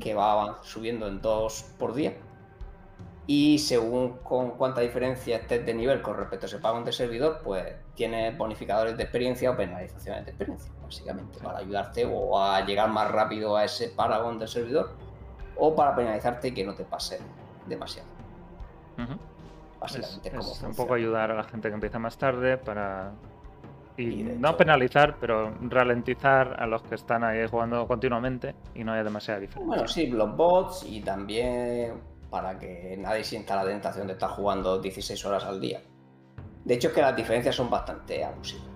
[0.00, 2.14] que va subiendo en dos por día.
[3.28, 7.40] Y según con cuánta diferencia estés de nivel con respecto a ese Paragon de servidor,
[7.42, 7.64] pues
[7.94, 13.10] tienes bonificadores de experiencia o penalizaciones de experiencia, básicamente, para ayudarte o a llegar más
[13.10, 14.90] rápido a ese Paragon del servidor
[15.56, 17.18] o para penalizarte y que no te pase
[17.66, 18.08] demasiado.
[18.96, 19.12] Ujú.
[19.12, 23.10] Es, Básicamente, es cómo un poco ayudar a la gente que empieza más tarde para...
[23.96, 28.92] Y, no hecho- penalizar, pero ralentizar a los que están ahí jugando continuamente y no
[28.92, 29.66] haya demasiada diferencia.
[29.66, 31.94] Bueno, sí, los bots y también
[32.30, 35.82] para que nadie sienta la tentación de estar jugando 16 horas al día.
[36.64, 38.66] De hecho, es que las diferencias son bastante abusivas.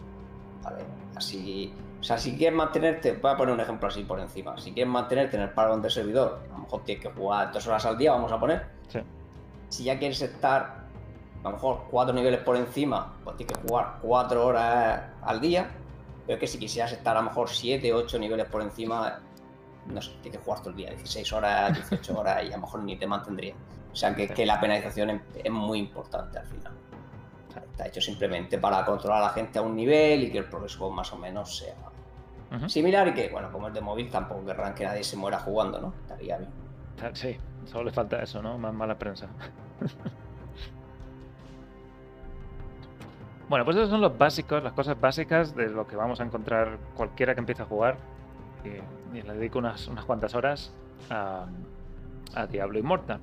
[0.63, 0.85] ¿vale?
[1.17, 4.57] Así, o sea, si quieres mantenerte, voy a poner un ejemplo así por encima.
[4.59, 7.67] Si quieres mantenerte en el parón de servidor, a lo mejor tienes que jugar dos
[7.67, 8.65] horas al día, vamos a poner.
[8.89, 9.01] Sí.
[9.69, 10.87] Si ya quieres estar,
[11.43, 15.71] a lo mejor cuatro niveles por encima, pues tienes que jugar cuatro horas al día.
[16.27, 19.21] Pero es que si quisieras estar a lo mejor 7, 8 niveles por encima,
[19.91, 22.63] no sé, tienes que jugar todo el día, 16 horas, 18 horas y a lo
[22.63, 23.55] mejor ni te mantendría.
[23.93, 24.35] O sea que, Sí.
[24.35, 26.73] que la penalización es, es muy importante al final.
[27.49, 30.39] O sea, está hecho simplemente para controlar a la gente a un nivel y que
[30.39, 31.75] el progreso más o menos sea
[32.69, 35.81] similar y que, bueno, como es de móvil, tampoco querrán que nadie se muera jugando,
[35.81, 35.95] ¿no?
[36.03, 36.51] Estaría bien.
[37.03, 37.37] Ah, Sí,
[37.67, 38.59] solo le falta eso, ¿no?
[38.59, 39.29] Más mala prensa.
[43.49, 46.79] bueno, pues esos son los básicos, las cosas básicas de lo que vamos a encontrar
[46.97, 47.97] cualquiera que empiece a jugar.
[48.65, 50.73] Y, le dedico unas, unas cuantas horas
[51.11, 51.47] a,
[52.35, 53.21] a Diablo Immortal.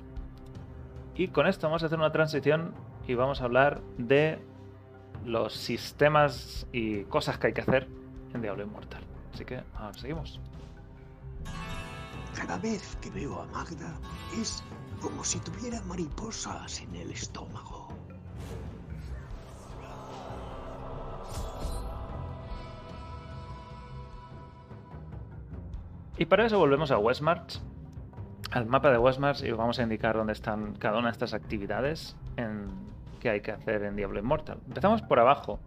[1.14, 2.74] Y con esto vamos a hacer una transición
[3.06, 4.38] y vamos a hablar de
[5.24, 7.88] los sistemas y cosas que hay que hacer
[8.34, 9.02] en Diablo Immortal.
[9.32, 9.62] Así que
[9.96, 10.40] seguimos.
[12.34, 13.98] Cada vez que veo a Magda
[14.40, 14.62] es
[15.00, 17.77] como si tuviera mariposas en el estómago.
[26.18, 27.60] Y para eso volvemos a Westmarch,
[28.50, 31.32] al mapa de Westmarch, y os vamos a indicar dónde están cada una de estas
[31.32, 32.16] actividades
[33.20, 34.58] que hay que hacer en Diablo Immortal.
[34.66, 35.60] Empezamos por abajo.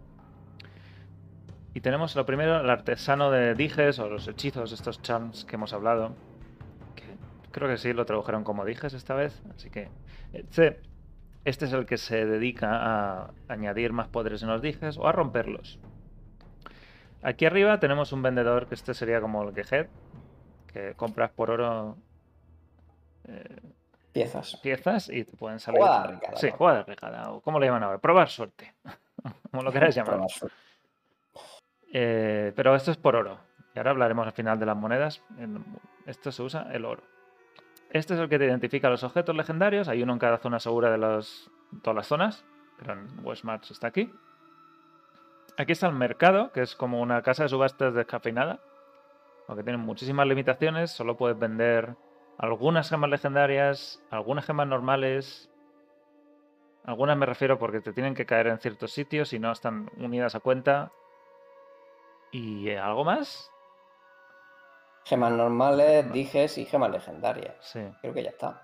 [1.72, 5.72] Y tenemos lo primero, el artesano de dijes o los hechizos, estos charms que hemos
[5.72, 6.14] hablado.
[6.96, 7.04] Que
[7.50, 9.42] creo que sí lo tradujeron como dijes esta vez.
[9.56, 9.88] Así que
[10.34, 10.82] este,
[11.46, 15.12] este es el que se dedica a añadir más poderes en los dijes o a
[15.12, 15.78] romperlos.
[17.22, 19.88] Aquí arriba tenemos un vendedor que este sería como el Gehet,
[20.72, 21.96] que compras por oro
[23.24, 23.60] eh,
[24.12, 24.56] Piezas.
[24.56, 25.80] piezas y te pueden salir.
[25.80, 27.30] Jugada arriesgada, Sí, jugada arriesgada.
[27.30, 28.74] O como le llaman ahora, probar suerte.
[29.50, 30.20] como lo queráis llamar.
[31.92, 33.38] Eh, pero esto es por oro.
[33.74, 35.22] Y ahora hablaremos al final de las monedas.
[36.06, 37.02] Esto se usa el oro.
[37.90, 39.88] Este es el que te identifica los objetos legendarios.
[39.88, 41.50] Hay uno en cada zona segura de los,
[41.82, 42.44] todas las zonas.
[42.78, 44.12] Pero en Westmarch está aquí.
[45.56, 48.60] Aquí está el mercado, que es como una casa de subastas descafeinada.
[49.48, 50.90] Aunque tiene muchísimas limitaciones.
[50.90, 51.96] Solo puedes vender
[52.38, 55.50] algunas gemas legendarias, algunas gemas normales.
[56.84, 60.34] Algunas me refiero porque te tienen que caer en ciertos sitios y no están unidas
[60.34, 60.90] a cuenta.
[62.32, 63.50] ¿Y algo más?
[65.04, 67.54] Gemas normales, dijes y gemas legendarias.
[67.60, 67.80] Sí.
[68.00, 68.62] Creo que ya está.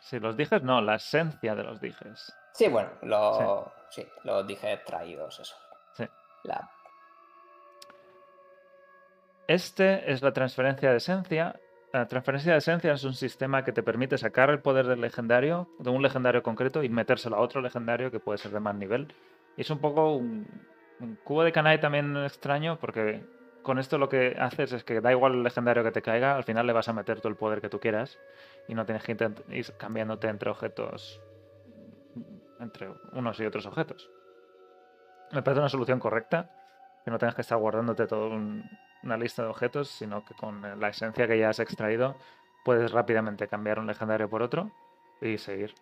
[0.00, 2.32] Sí, los dijes no, la esencia de los dijes.
[2.52, 4.06] Sí, bueno, los, sí.
[4.24, 5.56] los dijes traídos, eso.
[5.94, 6.04] Sí.
[6.44, 6.68] La,
[9.48, 11.60] Este es la transferencia de esencia.
[11.92, 15.68] La transferencia de esencia es un sistema que te permite sacar el poder del legendario,
[15.78, 19.12] de un legendario concreto, y metérselo a otro legendario que puede ser de más nivel.
[19.56, 20.46] Es un poco un,
[21.00, 23.22] un cubo de Kanai también extraño, porque
[23.62, 26.44] con esto lo que haces es que da igual el legendario que te caiga, al
[26.44, 28.18] final le vas a meter todo el poder que tú quieras
[28.68, 31.20] y no tienes que ir cambiándote entre objetos,
[32.60, 34.10] entre unos y otros objetos.
[35.32, 36.50] Me parece una solución correcta,
[37.04, 38.28] que no tengas que estar guardándote toda
[39.02, 42.16] una lista de objetos, sino que con la esencia que ya has extraído
[42.64, 44.70] puedes rápidamente cambiar un legendario por otro
[45.20, 45.74] y seguir.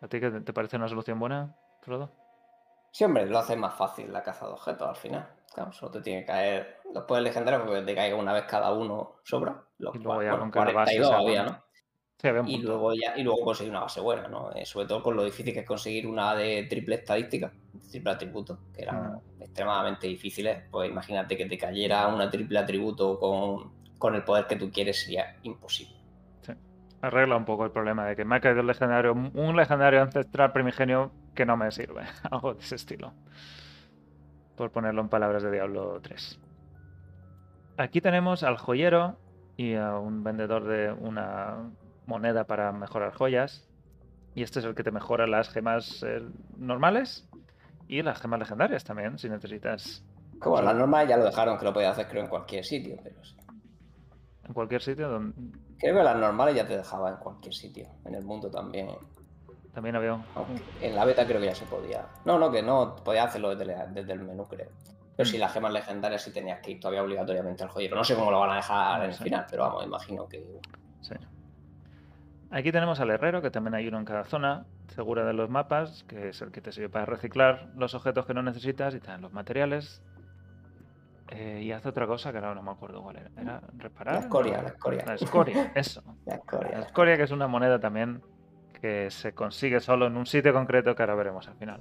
[0.00, 2.10] ¿A ti qué te parece una solución buena, Frodo?
[2.90, 5.28] Sí, hombre, lo hace más fácil la caza de objetos al final.
[5.52, 8.72] Claro, solo te tiene que caer los poderes legendarios porque te caiga una vez cada
[8.72, 9.62] uno sobra.
[9.78, 11.42] Los Y luego ya bueno, con que la base 42 sea había.
[11.44, 11.64] ¿no?
[12.24, 14.50] Sí, un Y luego, ya, y luego conseguir una base buena, ¿no?
[14.54, 17.52] Eh, sobre todo con lo difícil que es conseguir una de triple estadística,
[17.90, 20.62] triple atributo, que eran extremadamente difíciles.
[20.70, 25.02] Pues imagínate que te cayera una triple atributo con, con el poder que tú quieres,
[25.02, 25.94] sería imposible.
[27.02, 30.52] Arregla un poco el problema de que me ha caído el legendario, un legendario ancestral
[30.52, 32.04] primigenio que no me sirve.
[32.30, 33.12] Algo de ese estilo.
[34.56, 36.40] Por ponerlo en palabras de Diablo 3.
[37.76, 39.18] Aquí tenemos al joyero
[39.58, 41.70] y a un vendedor de una
[42.06, 43.68] moneda para mejorar joyas.
[44.34, 46.20] Y este es el que te mejora las gemas eh,
[46.56, 47.28] normales
[47.86, 50.04] y las gemas legendarias también, si necesitas
[50.44, 53.24] bueno, las normas ya lo dejaron, que lo podías hacer creo en cualquier sitio, pero
[53.24, 53.36] sí.
[54.46, 55.08] en cualquier sitio.
[55.08, 55.34] Donde...
[55.78, 58.88] Creo que las normales ya te dejaba en cualquier sitio, en el mundo también.
[59.72, 60.24] También había un...
[60.34, 62.06] Aunque en la beta creo que ya se podía.
[62.24, 64.68] No, no, que no, podías hacerlo desde, la- desde el menú, creo.
[65.16, 65.30] Pero Mm.
[65.30, 67.96] si las gemas legendarias sí tenías que ir todavía obligatoriamente al joyero.
[67.96, 70.60] No sé cómo lo van a dejar No en el final, pero vamos, imagino que.
[71.00, 71.14] Sí.
[72.54, 76.04] Aquí tenemos al herrero, que también hay uno en cada zona, segura de los mapas,
[76.04, 79.22] que es el que te sirve para reciclar los objetos que no necesitas y también
[79.22, 80.00] los materiales.
[81.30, 83.30] Eh, y hace otra cosa que ahora no me acuerdo cuál era.
[83.36, 84.14] ¿Era reparar?
[84.14, 85.04] La escoria, la escoria.
[85.04, 86.04] La escoria, eso.
[86.26, 86.78] La escoria.
[86.78, 88.22] La escoria, que es una moneda también
[88.80, 91.80] que se consigue solo en un sitio concreto que ahora veremos al final.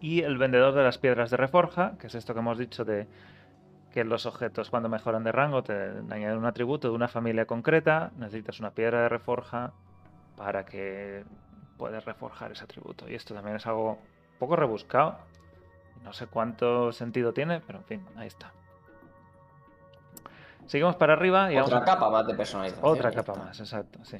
[0.00, 3.08] Y el vendedor de las piedras de reforja, que es esto que hemos dicho de
[3.92, 5.72] que los objetos cuando mejoran de rango te
[6.10, 9.72] añaden un atributo de una familia concreta, necesitas una piedra de reforja
[10.36, 11.24] para que
[11.76, 13.08] puedas reforjar ese atributo.
[13.08, 15.18] Y esto también es algo un poco rebuscado.
[16.04, 18.50] No sé cuánto sentido tiene, pero en fin, ahí está.
[20.66, 22.86] Seguimos para arriba y Otra capa más de personalización.
[22.88, 23.44] otra capa está.
[23.44, 24.18] más, exacto, sí.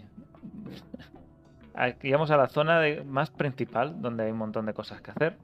[1.75, 5.11] Aquí vamos a la zona de- más principal, donde hay un montón de cosas que
[5.13, 5.39] hacer.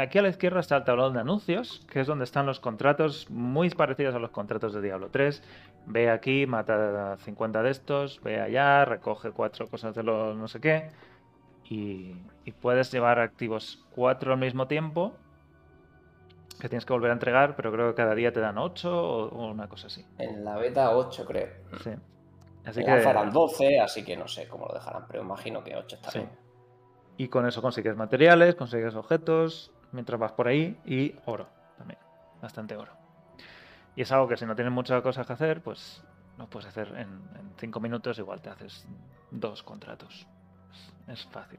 [0.00, 3.28] Aquí a la izquierda está el tablón de anuncios, que es donde están los contratos
[3.30, 5.42] muy parecidos a los contratos de Diablo 3.
[5.86, 10.48] Ve aquí, mata a 50 de estos, ve allá, recoge cuatro cosas de los no
[10.48, 10.90] sé qué.
[11.68, 15.12] Y, y puedes llevar activos cuatro al mismo tiempo,
[16.60, 19.28] que tienes que volver a entregar, pero creo que cada día te dan 8 o,
[19.28, 20.04] o una cosa así.
[20.18, 21.48] En la beta 8, creo.
[21.82, 21.90] Sí.
[22.64, 22.90] Así que...
[22.90, 26.18] eran 12, así que no sé cómo lo dejarán, pero imagino que 8 está Sí.
[26.18, 26.30] bien.
[27.16, 31.98] Y con eso consigues materiales, consigues objetos mientras vas por ahí y oro también.
[32.40, 32.92] Bastante oro.
[33.96, 36.02] Y es algo que si no tienes muchas cosas que hacer, pues
[36.38, 38.86] lo puedes hacer en, en cinco minutos, igual te haces
[39.30, 40.26] dos contratos.
[41.06, 41.58] Es, fácil.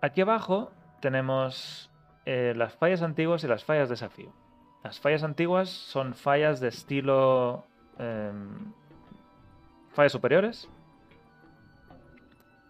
[0.00, 1.90] Aquí abajo tenemos
[2.24, 4.32] eh, las fallas antiguas y las fallas desafío.
[4.82, 7.66] Las fallas antiguas son fallas de estilo...
[7.98, 8.72] em,
[9.92, 10.68] fallas superiores.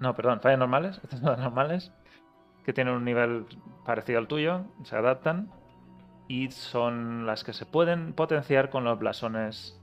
[0.00, 1.00] No, perdón, fallas normales.
[1.04, 1.92] Estas son las normales.
[2.64, 3.46] Que tienen un nivel
[3.84, 4.64] parecido al tuyo.
[4.84, 5.50] Se adaptan.
[6.28, 9.80] Y son las que se pueden potenciar con los blasones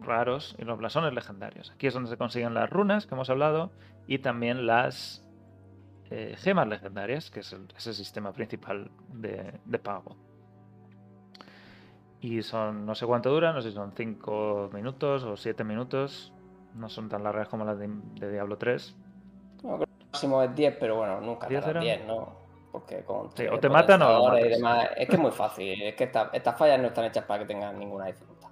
[0.00, 1.70] raros y los blasones legendarios.
[1.70, 3.72] Aquí es donde se consiguen las runas que hemos hablado.
[4.06, 5.24] Y también las
[6.10, 10.16] eh, gemas legendarias, que es el, sistema principal de, de pago.
[12.20, 16.32] Y son, no sé cuánto duran, no sé si son 5 minutos o 7 minutos.
[16.74, 17.88] No son tan largas como las de,
[18.30, 18.94] Diablo 3.
[19.62, 21.82] No, creo que el máximo es 10, pero bueno, nunca te 10 das eran.
[21.82, 22.40] 10, ¿no?
[22.72, 25.82] Porque con Sí, o te matan o y demás, es que es muy fácil.
[25.82, 28.48] Es que esta- estas fallas no están hechas para que tengan ninguna dificultad.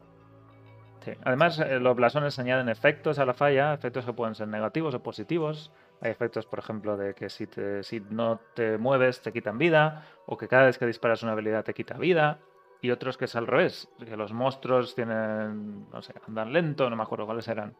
[1.04, 1.12] Sí.
[1.24, 5.02] Además, eh, los blasones añaden efectos a la falla, efectos que pueden ser negativos o
[5.02, 5.72] positivos.
[6.00, 10.04] Hay efectos, por ejemplo, de que si, te- si no te mueves te quitan vida,
[10.26, 12.38] o que cada vez que disparas una habilidad te quita vida.
[12.80, 16.94] Y otros que es al revés, que los monstruos tienen, no sé, andan lento, no
[16.94, 17.74] me acuerdo cuáles eran.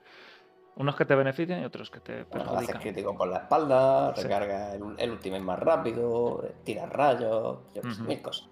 [0.78, 2.80] Unos que te benefician y otros que te Bueno, haces perjudican.
[2.80, 4.22] crítico por la espalda, Sí.
[4.22, 8.48] recarga el, el ultimate más rápido, tira rayos, yo mil cosas.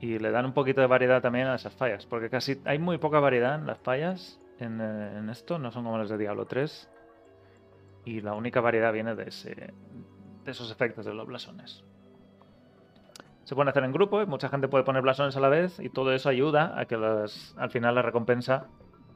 [0.00, 2.98] Y le dan un poquito de variedad también a esas fallas, porque casi hay muy
[2.98, 6.44] poca variedad en las fallas en, eh, en esto, no son como las de Diablo
[6.46, 6.90] 3.
[8.04, 9.54] Y la única variedad viene de, ese,
[10.44, 11.82] de esos efectos de los blasones.
[13.44, 15.88] Se pueden hacer en grupo, y mucha gente puede poner blasones a la vez, y
[15.88, 18.66] todo eso ayuda a que las- al final la recompensa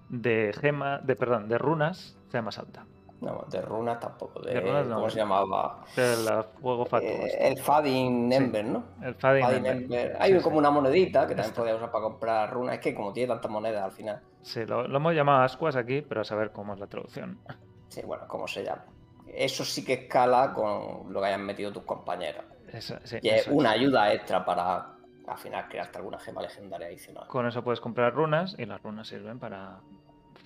[0.08, 2.84] de gema, de perdón, de runas sea más alta.
[3.20, 4.94] No, de runas tampoco, de, De runas no.
[4.96, 5.84] ¿cómo se llamaba?
[5.96, 7.08] El fuego fatuo.
[7.08, 7.48] Eh, este.
[7.48, 8.36] el Fading Sí.
[8.36, 8.84] Ember, ¿no?
[9.02, 9.76] el Fading Fading Ember.
[9.82, 10.16] Ember.
[10.20, 10.58] Hay Sí, como sí.
[10.58, 11.60] una monedita que también Esta.
[11.60, 12.74] podía usar para comprar runas.
[12.76, 14.20] Es que como tiene tantas monedas al final.
[14.42, 17.40] Sí, lo, lo hemos llamado ascuas aquí, pero a saber cómo es la traducción.
[17.88, 18.84] Sí, bueno, ¿cómo se llama?
[19.26, 22.44] Eso sí que escala con lo que hayan metido tus compañeros.
[22.72, 23.48] Y es eso es.
[23.48, 24.92] una ayuda extra para
[25.26, 27.26] al final crearte alguna gema legendaria adicional.
[27.26, 29.80] Con eso puedes comprar runas y las runas sirven para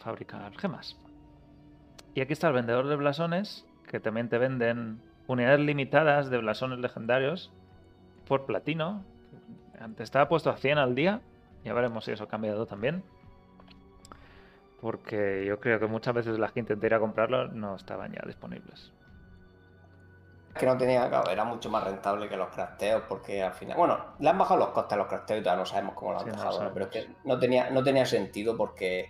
[0.02, 0.96] fabricar gemas.
[2.14, 6.78] Y aquí está el vendedor de blasones, que también te venden unidades limitadas de blasones
[6.78, 7.50] legendarios
[8.26, 9.04] por platino.
[9.80, 11.20] Antes estaba puesto a 100 al día,
[11.64, 13.02] ya veremos si eso ha cambiado también.
[14.80, 18.22] Porque yo creo que muchas veces las que intenté ir a comprarlo no estaban ya
[18.26, 18.92] disponibles.
[20.58, 23.98] que no tenía, claro, era mucho más rentable que los crafteos porque al final, bueno,
[24.18, 26.24] le han bajado los costes a los crafteos y todavía no sabemos cómo lo han
[26.26, 26.72] Sí, dejado, ¿no?
[26.74, 29.08] pero es que no tenía, no tenía sentido porque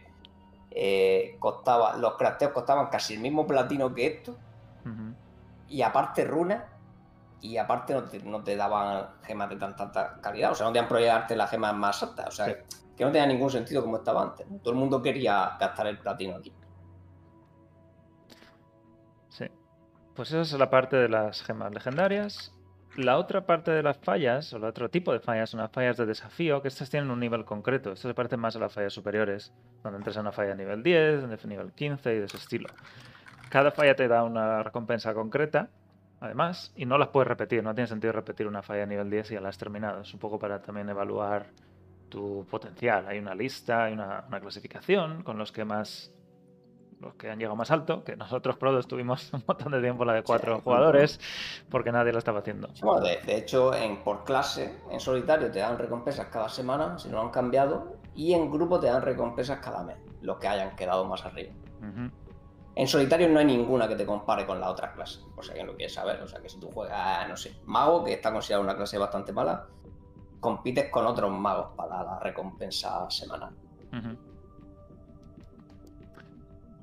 [0.74, 4.36] eh, costaba, los crafteos costaban casi el mismo platino que esto
[5.68, 6.64] y aparte runas
[7.40, 10.72] y aparte no te, no te daban gemas de tan tanta calidad, o sea, no
[10.72, 12.52] te han prohibido darte las gemas más altas, o sea, Sí.
[12.96, 16.36] que no tenía ningún sentido como estaba antes, todo el mundo quería gastar el platino
[16.36, 16.52] aquí.
[19.28, 19.46] Sí.
[20.14, 22.54] Pues esa es la parte de las gemas legendarias.
[22.97, 25.97] La otra parte de las fallas, o el otro tipo de fallas, son las fallas
[25.97, 27.93] de desafío, que estas tienen un nivel concreto.
[27.93, 29.51] Estas se parecen más a las fallas superiores,
[29.82, 32.68] donde entras a una falla nivel 10, de nivel 15 y de ese estilo.
[33.49, 35.70] Cada falla te da una recompensa concreta,
[36.20, 37.62] además, y no las puedes repetir.
[37.62, 40.03] No tiene sentido repetir una falla nivel 10 y ya la has terminado.
[40.03, 41.47] Es un poco para también evaluar
[42.11, 43.07] tu potencial.
[43.09, 46.12] Hay una lista, hay una clasificación con los que más
[47.03, 50.14] los que han llegado más alto, que nosotros Prodos tuvimos un montón de tiempo la
[50.14, 50.62] de cuatro Sí.
[50.64, 51.20] jugadores,
[51.70, 52.68] porque nadie lo estaba haciendo.
[52.68, 57.16] De, de hecho, en, por clase, en solitario te dan recompensas cada semana, si no
[57.16, 61.05] lo han cambiado, y en grupo te dan recompensas cada mes, los que hayan quedado
[61.05, 61.53] más arriba.
[61.80, 62.11] Ujú.
[62.74, 65.66] En solitario no hay ninguna que te compare con la otra clase, por si alguien
[65.66, 66.22] lo quiere saber.
[66.22, 69.30] O sea, que si tú juegas, no sé, mago, que está considerado una clase bastante
[69.32, 69.66] mala,
[70.40, 73.55] compites con otros magos para la recompensa semanal.
[73.92, 74.32] Ujú.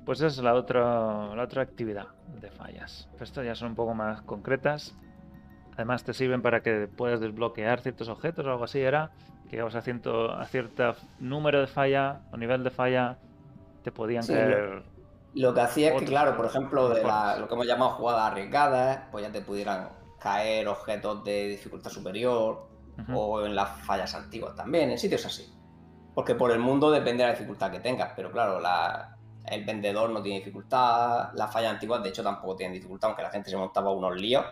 [0.04, 2.06] Pues esa es la otra, la otra actividad
[2.40, 3.08] de fallas.
[3.20, 4.94] Estas ya son un poco más concretas.
[5.74, 8.80] Además te sirven para que puedas desbloquear ciertos objetos o algo así.
[8.80, 9.10] Era
[9.44, 13.18] que llegabas a, ciento, a cierto número de falla o nivel de falla,
[13.82, 14.82] te podían Sí, caer...
[15.34, 18.32] Lo que hacía es que, claro, por ejemplo, de la- lo que hemos llamado jugadas
[18.32, 22.68] arriesgadas, pues ya te pudieran caer objetos de dificultad superior,
[23.14, 25.50] o en las fallas antiguas también, en sitios así.
[26.14, 29.16] Porque por el mundo depende de la dificultad que tengas, pero claro, la-
[29.50, 33.30] el vendedor no tiene dificultad, las fallas antiguas de hecho tampoco tienen dificultad, aunque la
[33.30, 34.44] gente se montaba unos líos.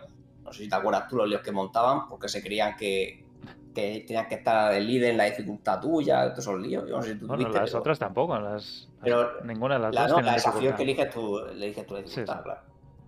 [0.43, 3.23] No sé si te acuerdas tú los líos que montaban, porque se creían que,
[3.73, 6.85] que tenían que estar el líder en la dificultad tuya, todos esos líos.
[6.89, 8.39] Yo no sé si tú Bueno, tuviste, las pero- otras tampoco.
[8.39, 11.85] Las, Pero ninguna de las la, dos no, la desafío que eliges tú, le eliges
[11.85, 12.43] tú la dificultad, sí.
[12.43, 12.61] claro.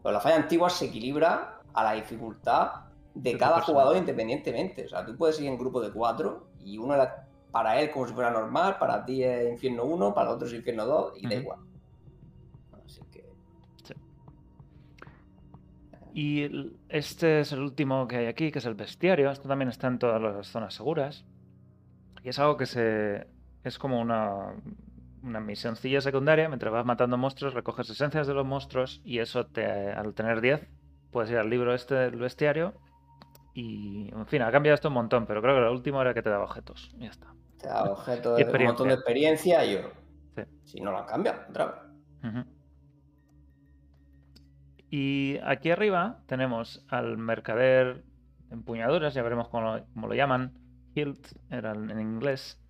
[0.03, 2.71] Pero la falla antigua se equilibra a la dificultad
[3.13, 4.85] de cada jugador independientemente.
[4.85, 8.07] O sea, tú puedes ir en grupo de cuatro y uno era para él como
[8.07, 11.29] si fuera normal, para ti es infierno 1, para otro es infierno 2 y da
[11.35, 11.41] Ujú.
[11.41, 11.59] igual.
[16.13, 19.31] Y este es el último que hay aquí, que es el bestiario.
[19.31, 21.25] Esto también está en todas las zonas seguras.
[22.23, 23.27] Y es algo que se.
[23.63, 24.53] Es como una,
[25.23, 26.47] una misioncilla secundaria.
[26.49, 29.01] Mientras vas matando monstruos, recoges esencias de los monstruos.
[29.05, 30.67] Y eso te, al tener 10,
[31.11, 32.73] puedes ir al libro este del bestiario.
[33.53, 35.25] Y, en fin, ha cambiado esto un montón.
[35.25, 36.91] Pero creo que lo último era que te daba objetos.
[36.97, 37.27] Y ya está.
[37.57, 39.91] Te da objeto Y de un montón de experiencia y oro.
[40.35, 40.41] Sí.
[40.63, 42.33] Si no lo han cambiado, otra vez.
[42.33, 42.60] Ujú.
[44.93, 48.03] Y aquí arriba tenemos al mercader
[48.49, 50.53] de empuñaduras, ya veremos cómo lo, cómo lo llaman.
[50.93, 52.61] Hilt era en inglés,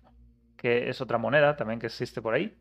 [0.56, 2.56] que es otra moneda también que existe por ahí,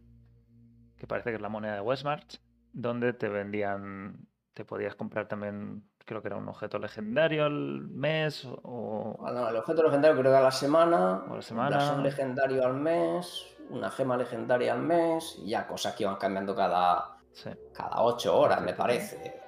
[0.97, 2.41] que parece que es la moneda de Westmarch,
[2.73, 8.47] donde te vendían, te podías comprar también, creo que era un objeto legendario al mes
[8.63, 9.15] o...
[9.19, 11.75] Bueno, el objeto legendario creo que a la semana, O la un semana.
[11.77, 16.55] blasón legendario al mes, una gema legendaria al mes, y ya cosas que iban cambiando
[16.55, 17.51] cada, Sí.
[17.73, 19.39] cada ocho horas, me parece.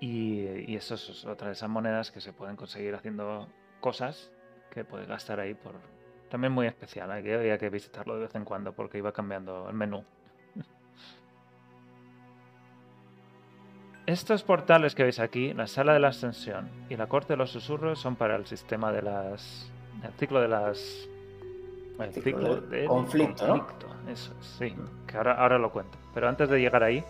[0.00, 3.48] Y, y eso es otra de esas monedas que se pueden conseguir haciendo
[3.80, 4.30] cosas
[4.70, 5.74] que puedes gastar ahí por...
[6.30, 9.68] También muy especial, hay que, había que visitarlo de vez en cuando porque iba cambiando
[9.68, 10.04] el menú.
[14.06, 17.50] Estos portales que veis aquí, la sala de la ascensión y la corte de los
[17.50, 19.72] susurros son para el sistema de las...
[20.04, 21.08] el ciclo de las...
[21.98, 23.64] El Ciclo del del conflicto,
[24.06, 24.72] Eso es, sí,
[25.08, 25.98] que ahora, ahora lo cuento.
[26.14, 27.04] Pero antes de llegar ahí,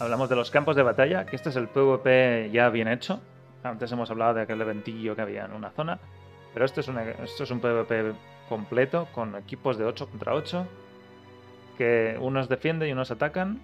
[0.00, 3.20] hablamos de los campos de batalla, que este es el PvP ya bien hecho.
[3.62, 5.98] Antes hemos hablado de aquel eventillo que había en una zona,
[6.54, 8.12] pero esto es, una- esto es un PvP
[8.48, 10.66] completo con equipos de 8 contra 8,
[11.78, 13.60] que unos defienden y unos atacan.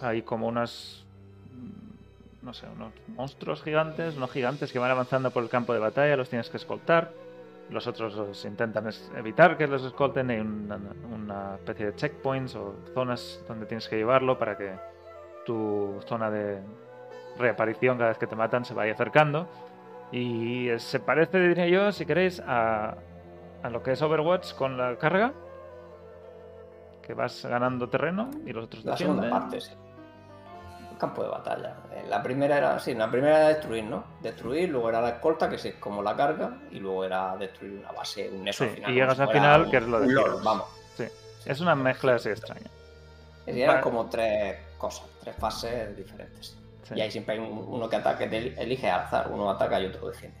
[0.00, 1.04] Hay como unos,
[1.52, 5.78] mm, no sé, unos monstruos gigantes, unos gigantes que van avanzando por el campo de
[5.78, 7.12] batalla, los tienes que escoltar.
[7.70, 8.86] Los otros los intentan
[9.16, 10.30] evitar que los escolten.
[10.30, 10.78] Hay una,
[11.10, 14.74] una especie de checkpoints o zonas donde tienes que llevarlo para que
[15.44, 16.60] tu zona de
[17.38, 19.46] reaparición cada vez que te matan se vaya acercando.
[20.12, 22.94] Y se parece, diría yo, si queréis, a,
[23.62, 25.32] a lo que es Overwatch con la carga.
[27.02, 29.72] Que vas ganando terreno y los otros La segunda parte, sí.
[30.90, 31.74] El campo de batalla.
[31.92, 34.04] Eh, La primera era, sí, la primera era destruir, ¿no?
[34.22, 37.92] Destruir, luego era la escolta, que es como la carga, y luego era destruir una
[37.92, 38.90] base, un eso Sí, final.
[38.90, 40.42] y llegas al final, un- que es lo de Heroes.
[40.44, 40.66] vamos.
[40.96, 41.04] Sí,
[41.44, 42.70] es una mezcla así extraña.
[43.46, 43.82] Y eran Vale.
[43.82, 46.56] como tres cosas, tres fases diferentes.
[46.82, 46.94] Sí.
[46.96, 49.86] Y ahí siempre hay un- uno que ataca, que elige al azar, uno ataca y
[49.86, 50.38] otro defiende.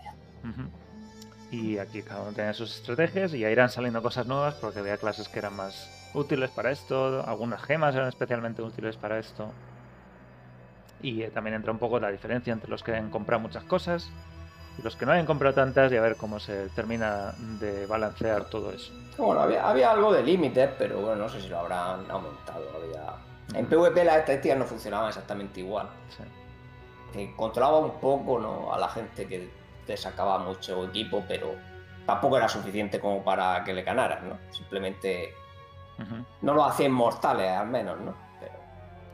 [1.50, 4.96] Y aquí cada uno tiene sus estrategias y ya irán saliendo cosas nuevas porque había
[4.96, 9.52] clases que eran más útiles para esto, algunas gemas eran especialmente útiles para esto.
[11.00, 14.08] Y eh, también entra un poco la diferencia entre los que han comprado muchas cosas
[14.78, 18.46] y los que no hayan comprado tantas y a ver cómo se termina de balancear
[18.46, 18.92] todo eso.
[19.16, 22.64] Bueno, había, había algo de límites, pero bueno, no sé si lo habrán aumentado.
[22.74, 23.14] Había...
[23.52, 25.88] En PvP las estadísticas no funcionaban exactamente igual.
[26.16, 26.24] Sí.
[27.12, 28.72] que controlaba un poco ¿no?
[28.72, 29.50] a la gente que
[29.86, 31.54] te sacaba mucho equipo, pero
[32.06, 34.38] tampoco era suficiente como para que le ganaras, ¿no?
[34.50, 35.34] Simplemente
[36.42, 38.14] no lo hacían mortales, al menos, ¿no?
[38.40, 38.52] Pero,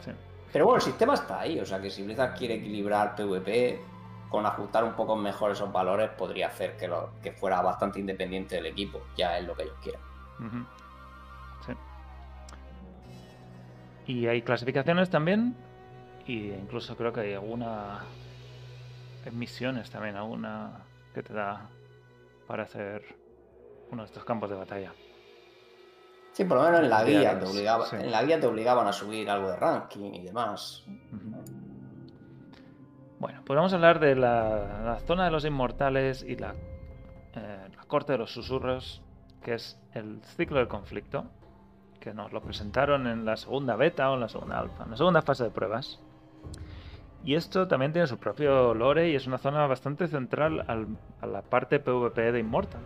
[0.02, 0.10] sí.
[0.52, 3.80] pero bueno, el sistema está ahí, o sea que si Blizzard quiere equilibrar PvP,
[4.30, 8.56] con ajustar un poco mejor esos valores, podría hacer que, lo, que fuera bastante independiente
[8.56, 10.00] del equipo, ya es lo que ellos quieran.
[14.10, 15.54] Y hay clasificaciones también.
[16.26, 18.00] Y incluso creo que hay alguna.
[19.32, 20.80] misiones también, alguna
[21.14, 21.68] que te da
[22.46, 23.02] para hacer
[23.90, 24.92] uno de estos campos de batalla.
[26.32, 27.96] Sí, por lo menos en la guía te, obligaba- sí.
[27.96, 30.84] en la guía te obligaban a subir algo de ranking y demás.
[33.18, 36.54] Bueno, pues vamos a hablar de la, la zona de los inmortales y la,
[37.34, 39.02] eh, la corte de los susurros,
[39.42, 41.26] que es el ciclo del conflicto,
[42.00, 44.96] que nos lo presentaron en la segunda beta o en la segunda alfa, en la
[44.96, 46.00] segunda fase de pruebas.
[47.22, 51.26] Y esto también tiene su propio lore y es una zona bastante central al- a
[51.26, 52.80] la parte PvP de Immortal.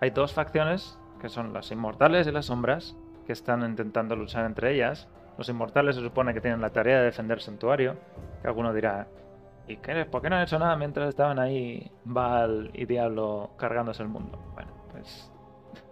[0.00, 2.96] Hay dos facciones, que son las inmortales y las sombras,
[3.26, 5.06] que están intentando luchar entre ellas.
[5.36, 7.96] Los inmortales se supone que tienen la tarea de defender el santuario,
[8.40, 9.06] que alguno dirá,
[9.66, 14.02] ¿y qué, por qué no han hecho nada mientras estaban ahí Val y Diablo cargándose
[14.02, 14.38] el mundo?
[14.54, 15.30] Bueno, pues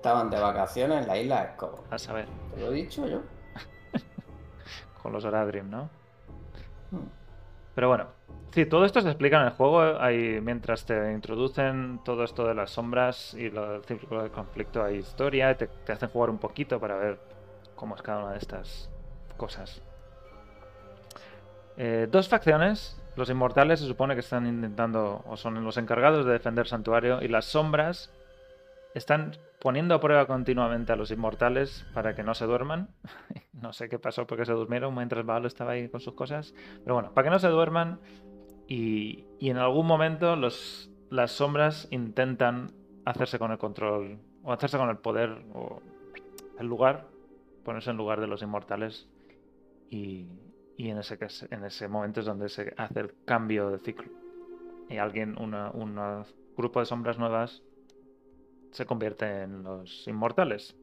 [0.06, 1.84] Estaban de vacaciones en la isla de Escobo.
[1.90, 3.22] a saber, Te lo he dicho yo.
[5.02, 5.90] con los Oradrim, ¿no?
[6.92, 7.08] Hmm.
[7.74, 8.06] Pero bueno,
[8.52, 10.00] sí, todo esto se explica en el juego.
[10.00, 14.84] Hay, mientras te introducen todo esto de las sombras y lo del círculo de conflicto,
[14.84, 17.18] hay historia, te, te hacen jugar un poquito para ver
[17.74, 18.88] cómo es cada una de estas
[19.36, 19.82] cosas.
[21.78, 26.30] Eh, dos facciones, los inmortales se supone que están intentando o son los encargados de
[26.30, 28.12] defender santuario y las sombras
[28.94, 29.32] están
[29.66, 32.88] poniendo a prueba continuamente a los inmortales para que no se duerman.
[33.52, 36.54] no sé qué pasó porque se durmieron mientras Baal estaba ahí con sus cosas.
[36.84, 37.98] Pero bueno, para que no se duerman
[38.68, 42.74] y, en algún momento las sombras intentan
[43.04, 45.82] hacerse con el control o hacerse con el poder o
[46.60, 47.08] el lugar,
[47.64, 49.08] ponerse en lugar de los inmortales
[49.90, 50.28] y,
[50.78, 51.18] en, ese,
[51.50, 54.12] en ese momento es donde se hace el cambio de ciclo.
[54.88, 56.24] Y alguien, un
[56.56, 57.64] grupo de sombras nuevas
[58.70, 60.76] se convierte en los inmortales.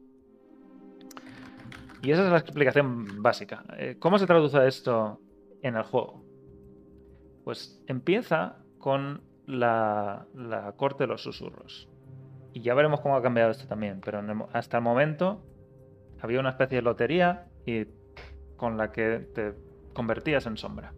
[2.02, 3.64] Y esa es la explicación básica.
[3.78, 5.20] Eh, ¿Cómo se traduce esto
[5.62, 6.22] en el juego?
[7.44, 11.88] Pues empieza con la, la corte de los susurros.
[12.52, 14.00] Y ya veremos cómo ha cambiado esto también.
[14.04, 15.42] Pero hasta el momento
[16.20, 17.86] había una especie de lotería y
[18.56, 19.54] con la que te
[19.92, 20.92] convertías en sombra.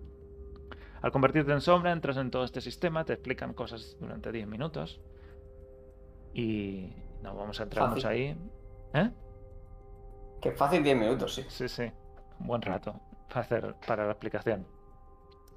[1.02, 5.00] Al convertirte en sombra entras en todo este sistema, te explican cosas durante 10 minutos.
[6.40, 6.92] Y
[7.22, 8.08] no vamos a entrarnos Fácil.
[8.08, 8.36] ahí.
[8.94, 9.10] ¿Eh?
[10.40, 11.44] Que fácil 10 minutos, sí.
[11.48, 11.90] Sí, sí.
[12.40, 12.94] Un buen rato
[13.28, 14.66] para hacer para la explicación.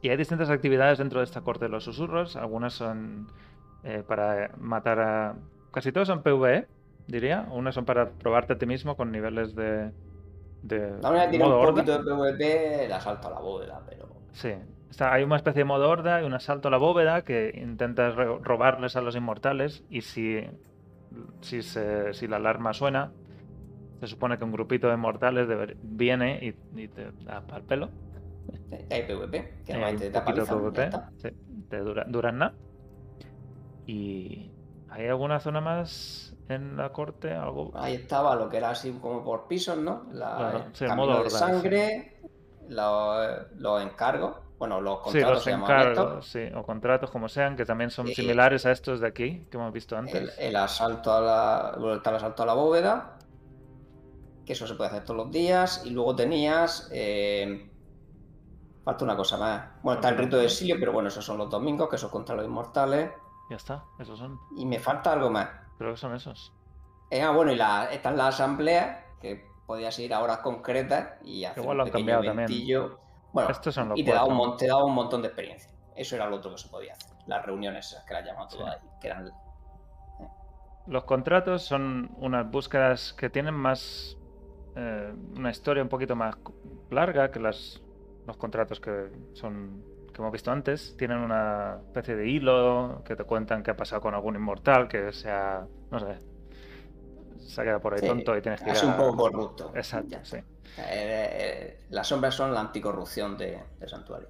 [0.02, 2.36] Y hay distintas actividades dentro de esta corte de los susurros.
[2.38, 3.28] Algunas son
[3.84, 5.36] eh, para matar a.
[5.72, 6.68] Casi todos son PvE,
[7.08, 7.48] diría.
[7.52, 9.92] Unas son para probarte a ti mismo con niveles de.
[10.64, 11.72] de La que tiene un horda.
[11.84, 14.08] poquito de PvP, el asalto a la bóveda, pero.
[14.32, 14.54] Sí.
[14.90, 18.16] Está- hay una especie de modo horda y un asalto a la bóveda que intentas
[18.16, 19.84] ro- robarles a los inmortales.
[19.90, 20.40] Y si,
[21.42, 23.16] si, se- si la alarma suena,
[24.00, 27.96] se supone que un grupito de inmortales deber- viene y, y te da pal pelo.
[28.92, 31.30] Hay PvP, que Eh, normalmente te ya PvP, sí,
[31.70, 32.56] te dura, duran nada.
[33.86, 34.54] Y
[34.88, 37.32] ¿hay alguna zona más en la corte?
[37.34, 37.74] Algo.
[37.74, 40.08] Ahí estaba lo que era así como por pisos, ¿no?
[40.12, 41.70] La, Claro, el sí, el camino modo de horda, sí.
[41.70, 42.20] sangre,
[42.68, 47.12] los, los encargos, bueno, los Sí, contratos los se llaman estos, encargos, sí, o contratos
[47.12, 50.34] como sean, que también son Eh, similares a estos de aquí, que hemos visto antes.
[50.38, 53.18] el asalto a la, bueno, está el asalto a la bóveda,
[54.46, 57.72] que eso se puede hacer todos los días, y luego tenías, eh,
[58.84, 61.50] falta una cosa más, bueno, está el rito de exilio, pero bueno, esos son los
[61.50, 63.12] domingos, que son contra los inmortales,
[63.50, 64.40] Ya está, esos son.
[64.58, 65.50] y me falta algo más.
[65.78, 66.54] Creo que son esos.
[67.12, 71.44] Eh, ah, bueno, y la, están las asambleas, que podías ir a horas concretas y
[71.46, 72.48] hacer Igual un lo han pequeño cambiado también.
[73.34, 75.72] Bueno, Estos son los y te daba, un, te daba un montón de experiencia.
[75.96, 77.16] Eso era lo otro que se podía hacer.
[77.28, 78.58] Las reuniones esas que las llamamos Sí.
[78.58, 79.30] todas ahí, que eran
[80.88, 84.16] Los contratos son unas búsquedas que tienen más.
[84.76, 86.36] eh, una historia un poquito más
[86.90, 87.82] larga que las,
[88.26, 89.84] los contratos que son
[90.14, 90.96] que hemos visto antes.
[90.98, 95.12] Tienen una especie de hilo que te cuentan qué ha pasado con algún inmortal que
[95.12, 95.66] sea.
[95.92, 96.18] No sé.
[97.40, 99.72] Se ha quedado por ahí Sí, tonto y tienes que ir así un poco corrupto.
[99.74, 100.38] Exacto, sí.
[100.78, 104.30] Eh, eh, las sombras son la anticorrupción de, del santuario.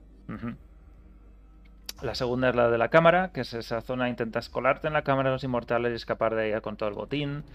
[2.02, 5.04] La segunda es la de la cámara, que es esa zona, intentas colarte en la
[5.04, 7.46] cámara de los inmortales y escapar de ella con todo el botín.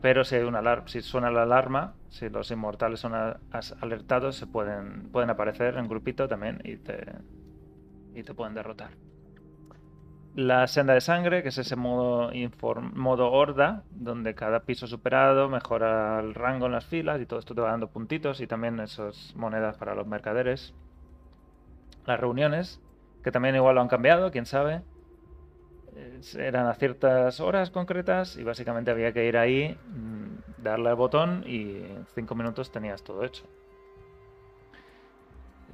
[0.00, 3.14] Pero si, hay una alar- si suena la alarma, si los inmortales son
[3.80, 7.04] alertados, se pueden, pueden aparecer en grupito también y te,
[8.14, 8.96] y te pueden derrotar.
[10.34, 12.32] La senda de sangre, que es ese modo,
[12.94, 17.54] modo horda, donde cada piso superado mejora el rango en las filas y todo esto
[17.54, 20.74] te va dando puntitos y también esas monedas para los mercaderes.
[22.04, 22.80] Las reuniones,
[23.22, 24.82] que también igual lo han cambiado, quién sabe.
[26.36, 31.44] Eran a ciertas horas concretas y básicamente había que ir ahí, mm, darle al botón
[31.46, 33.44] y en cinco minutos tenías todo hecho.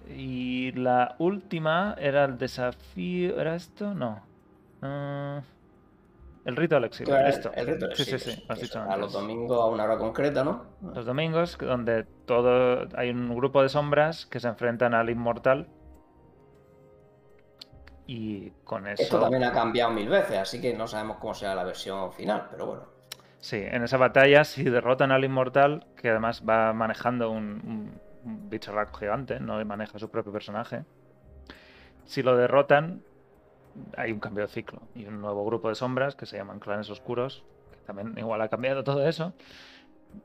[0.07, 3.41] Y la última era el desafío.
[3.41, 3.95] ¿Era esto?
[3.95, 4.30] No.
[4.83, 5.43] Ah,
[6.45, 7.17] el rito del exilio.
[7.17, 7.51] Claro, Listo.
[7.53, 9.13] El reto de Sí, sí, exilio, sí, lo has dicho son a los antes.
[9.13, 10.67] domingos a una hora concreta, ¿no?
[10.83, 15.69] Los domingos, donde todo hay un grupo de sombras que se enfrentan al inmortal.
[18.07, 19.03] Y con eso.
[19.03, 22.47] Esto también ha cambiado mil veces, así que no sabemos cómo será la versión final,
[22.51, 22.83] pero bueno.
[23.39, 28.95] Sí, en esa batalla, si derrotan al inmortal, que además va manejando un, un, un
[28.99, 30.85] gigante, no maneja su propio personaje.
[32.05, 33.03] Si lo derrotan,
[33.97, 36.89] hay un cambio de ciclo y un nuevo grupo de sombras que se llaman clanes
[36.91, 39.33] oscuros, que también igual ha cambiado todo eso.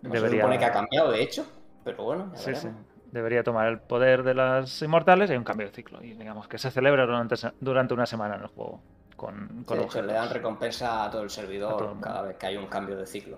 [0.02, 1.46] No Debería- se supone que ha cambiado, de hecho,
[1.84, 2.68] pero bueno, Sí, sí.
[3.12, 6.04] Debería tomar el poder de las inmortales y hay un cambio de ciclo.
[6.04, 8.82] Y digamos que se celebra durante, una semana en el juego.
[9.16, 12.06] Con, Sí, con de hecho, le dan recompensa a todo el servidor todo el mundo.
[12.08, 13.38] cada vez que hay un cambio de ciclo.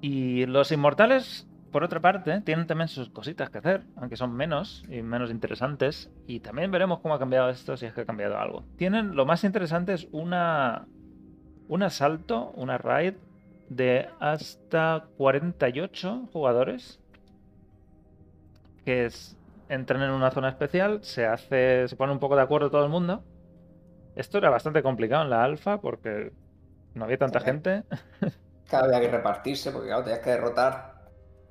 [0.00, 4.84] Y los inmortales, por otra parte, tienen también sus cositas que hacer, aunque son menos
[4.88, 6.12] y menos interesantes.
[6.26, 8.68] Y también veremos cómo ha cambiado esto, si es que ha cambiado algo.
[8.76, 10.88] Tienen, lo más interesante es una,
[11.68, 13.16] un asalto, una raid
[13.68, 17.00] de hasta 48 jugadores.
[18.84, 19.38] que es
[19.68, 22.90] entran en una zona especial, se hace, se pone un poco de acuerdo todo el
[22.90, 23.24] mundo.
[24.14, 26.32] Esto era bastante complicado en la alfa porque
[26.94, 27.42] no había tanta Claro.
[27.42, 27.84] gente.
[28.66, 30.91] Cada vez había que repartirse, porque claro, tenías que derrotar.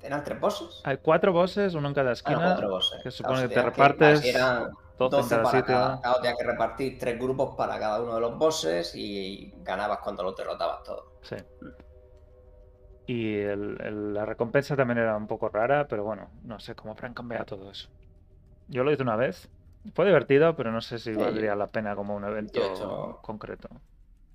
[0.02, 0.80] ¿Eran tres bosses?
[0.84, 2.38] Hay cuatro bosses, uno en cada Ah, no, esquina.
[2.44, 3.02] cuatro bosses.
[3.02, 5.74] que supone que te repartes así eran 12 en cada para sitio.
[5.74, 6.00] cada.
[6.00, 10.22] Claro, tenías que repartir tres grupos para cada uno de los bosses y ganabas cuando
[10.24, 11.04] los derrotabas todos.
[11.22, 11.36] Sí.
[13.06, 16.92] Y el- el- la recompensa también era un poco rara, pero bueno, no sé cómo
[16.92, 17.88] habrán cambiado todo eso.
[18.68, 19.48] Yo lo hice una vez.
[19.94, 23.18] Fue divertido, pero no sé si Sí, valdría la pena como un evento he hecho-
[23.22, 23.68] concreto.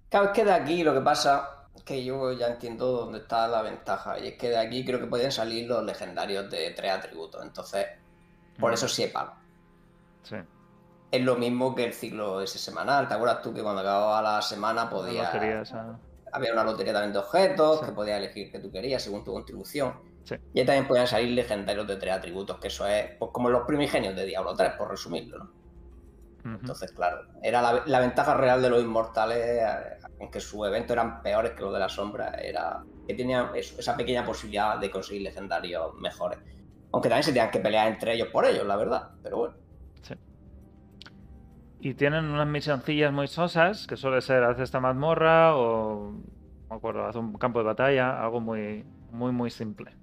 [0.10, 3.62] Claro, es que de aquí lo que pasa que yo ya entiendo dónde está la
[3.62, 4.20] ventaja.
[4.20, 7.44] Y es que de aquí creo que pueden salir los legendarios de tres atributos.
[7.44, 7.86] Entonces,
[8.60, 9.34] por eso sí he pago.
[10.24, 10.36] Sí.
[11.12, 13.08] Es lo mismo que el ciclo ese semanal.
[13.08, 15.34] ¿Te acuerdas tú que cuando acababa la semana podías.
[15.34, 15.64] lotería
[16.32, 17.86] Había una lotería también de objetos Sí.
[17.86, 19.94] que podías elegir que tú querías según tu contribución.
[20.24, 20.36] Sí.
[20.54, 23.66] Y ahí también podían salir legendarios de tres atributos, que eso es pues, como los
[23.66, 25.38] primigenios de Diablo 3, por resumirlo.
[25.38, 25.52] ¿no?
[26.56, 29.66] Entonces, claro, era la, la ventaja real de los inmortales, eh,
[30.20, 33.96] aunque sus eventos eran peores que los de la sombra, era que tenían eso, esa
[33.96, 36.40] pequeña posibilidad de conseguir legendarios mejores.
[36.92, 39.10] Aunque también se tenían que pelear entre ellos por ellos, la verdad.
[39.24, 39.56] Pero bueno.
[41.80, 46.76] Y tienen unas misioncillas muy sosas, que suele ser hace esta mazmorra o, no me
[46.76, 49.96] acuerdo, hace un campo de batalla, algo muy, muy, muy simple.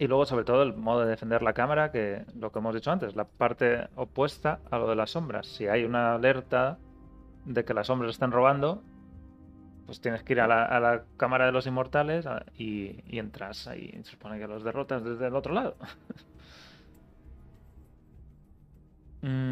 [0.00, 2.90] Y luego, sobre todo, el modo de defender la cámara, que lo que hemos dicho
[2.90, 5.46] antes, la parte opuesta a lo de las sombras.
[5.46, 6.78] Si hay una alerta
[7.44, 8.84] de que las sombras están robando,
[9.86, 13.18] pues tienes que ir a la, a la cámara de los inmortales a- y, y
[13.18, 13.90] entras ahí.
[14.04, 15.76] Se supone que los derrotas desde el otro lado.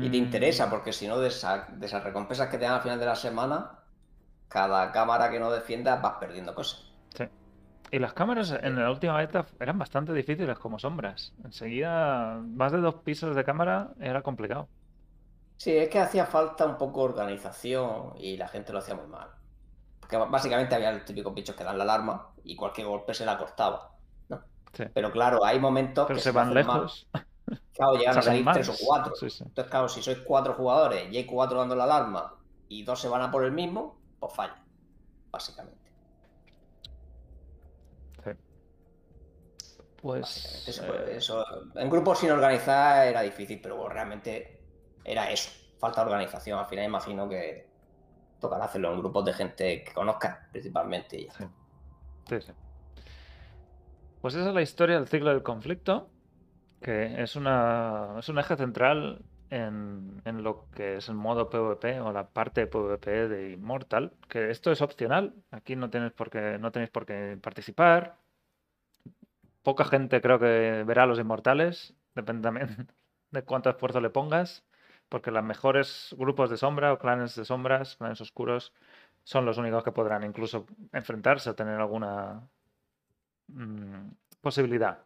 [0.01, 2.83] Y te interesa, porque si no, de, esa- de esas recompensas que te dan al
[2.83, 3.85] final de la semana,
[4.49, 6.88] cada cámara que no defiendas vas perdiendo cosas.
[7.91, 11.33] Y las cámaras en la última beta eran bastante difíciles como sombras.
[11.45, 14.69] Enseguida, más de dos pisos de cámara era complicado.
[15.57, 19.07] Sí, es que hacía falta un poco de organización y la gente lo hacía muy
[19.07, 19.29] mal.
[19.99, 23.37] Porque básicamente había los típicos bichos que dan la alarma y cualquier golpe se la
[23.37, 23.91] cortaba.
[24.29, 24.41] ¿no?
[24.73, 24.85] Sí.
[24.95, 27.09] Pero claro, hay momentos Pero que se lo van mal, lejos.
[27.75, 29.15] claro, llegan a salir tres o cuatro.
[29.17, 29.45] Sí, sí.
[29.45, 32.35] Entonces, claro, si sois cuatro jugadores y hay cuatro dando la alarma
[32.69, 34.63] y dos se van a por el mismo, pues falla.
[35.31, 35.91] Básicamente.
[38.25, 38.31] Sí.
[40.01, 40.65] Pues.
[40.69, 41.45] Eso, eh, eso-
[41.75, 44.61] En grupos sin organizar era difícil, pero bueno, realmente
[45.05, 45.51] era eso.
[45.79, 46.59] Falta de organización.
[46.59, 47.69] Al final imagino que
[48.41, 51.19] tocará hacerlo en grupos de gente que conozca principalmente.
[51.21, 51.45] y ya Sí.
[52.29, 52.53] Sí, sí.
[54.21, 56.11] Pues esa es la historia del ciclo del conflicto,
[56.83, 62.01] que es una es un eje central en, en lo que es el modo PvP
[62.01, 66.31] o la parte de PvP de Immortal, que esto es opcional, aquí no tienes por
[66.31, 68.17] qué, no tenéis por qué participar.
[69.69, 72.69] Poca gente creo que verá a los inmortales, depende también
[73.31, 74.65] de cuánto esfuerzo le pongas,
[75.11, 78.73] porque los mejores grupos de sombra o clanes de sombras, clanes oscuros,
[79.25, 82.49] son los únicos que podrán incluso enfrentarse o tener alguna
[83.49, 84.09] mm,
[84.41, 85.03] posibilidad.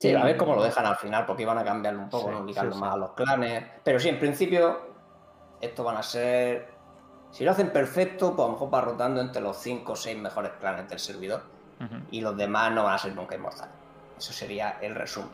[0.00, 2.34] Sí, a ver cómo lo dejan al final, porque iban a cambiarlo un poco, Sí,
[2.34, 3.64] no sí, más a los clanes.
[3.84, 4.96] Pero sí, en principio,
[5.60, 6.73] estos van a ser.
[7.34, 10.16] Si lo hacen perfecto, pues a lo mejor va rotando entre los 5 o 6
[10.18, 11.42] mejores clanes del servidor.
[12.12, 13.74] Y los demás no van a ser nunca inmortales.
[14.16, 15.30] Eso sería el resumen.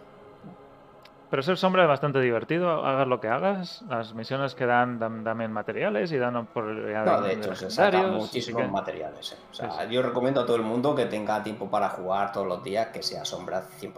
[1.28, 3.82] Pero ser sombra es bastante divertido, hagas lo que hagas.
[3.82, 8.14] Las misiones que dan, dan también materiales y dan por No, de hecho, se sacan
[8.14, 9.32] muchísimos materiales.
[9.32, 9.36] eh.
[9.50, 9.94] O sea, Sí, sí.
[9.94, 13.02] yo recomiendo a todo el mundo que tenga tiempo para jugar todos los días, que
[13.02, 13.92] sea sombra 100%.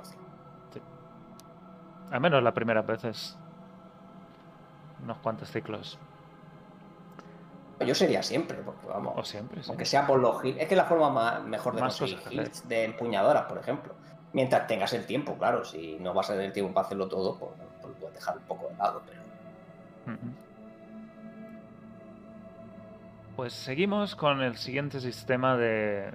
[2.10, 3.38] Al menos la primera vez es
[5.04, 5.98] unos cuantos ciclos.
[7.80, 9.14] Yo sería siempre, porque vamos.
[9.16, 9.70] O siempre, sí.
[9.70, 10.58] Aunque sea por los heals.
[10.58, 13.94] Es que es la forma más, mejor de Más conseguir heals de empuñadoras, por ejemplo.
[14.32, 15.64] Mientras tengas el tiempo, claro.
[15.64, 18.44] Si no vas a tener tiempo para hacerlo todo, pues, pues lo puedes dejar un
[18.44, 19.02] poco de lado.
[19.06, 19.22] Pero.
[23.36, 26.12] Pues seguimos con el siguiente sistema de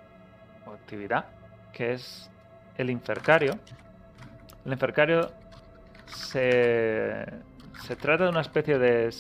[0.66, 1.26] actividad,
[1.74, 2.30] que es
[2.78, 3.54] el infercario.
[4.66, 5.32] El infercario
[6.06, 7.26] se,
[7.86, 9.12] se trata de una especie de,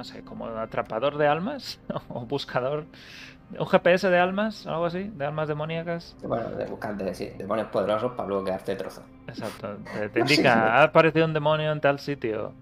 [0.00, 1.78] no sé, como atrapador de almas
[2.08, 2.86] o buscador,
[3.58, 6.16] un GPS de almas, algo así, de almas demoníacas.
[6.22, 9.02] bueno, de buscar de- sí, demonios poderosos para luego quedarte trozo.
[9.26, 9.76] Exacto.
[9.92, 12.54] Te, te indica, ha aparecido un demonio en tal sitio.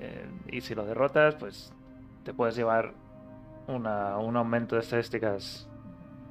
[0.00, 1.72] eh, y si lo derrotas, pues
[2.24, 2.92] te puedes llevar
[3.68, 5.68] una- un aumento de estadísticas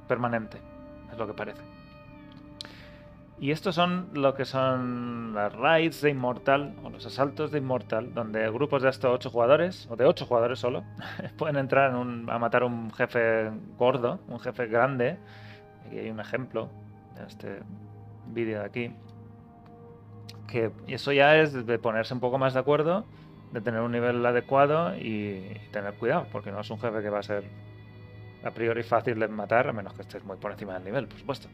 [0.08, 0.58] permanente.
[1.10, 1.62] Es lo que parece.
[3.40, 8.12] Y estos son lo que son las raids de Immortal o los asaltos de Immortal,
[8.12, 10.82] donde grupos de hasta 8 jugadores, o de 8 jugadores solo,
[11.38, 15.18] pueden entrar a matar un jefe gordo, un jefe grande.
[15.86, 16.68] Aquí hay un ejemplo
[17.16, 17.60] en este
[18.26, 18.92] vídeo de aquí.
[20.48, 23.04] Que eso ya es de ponerse un poco más de acuerdo,
[23.52, 27.20] de tener un nivel adecuado y tener cuidado, porque no es un jefe que va
[27.20, 27.44] a ser
[28.42, 31.18] a priori fácil de matar, a menos que estés muy por encima del nivel, por
[31.18, 31.48] supuesto.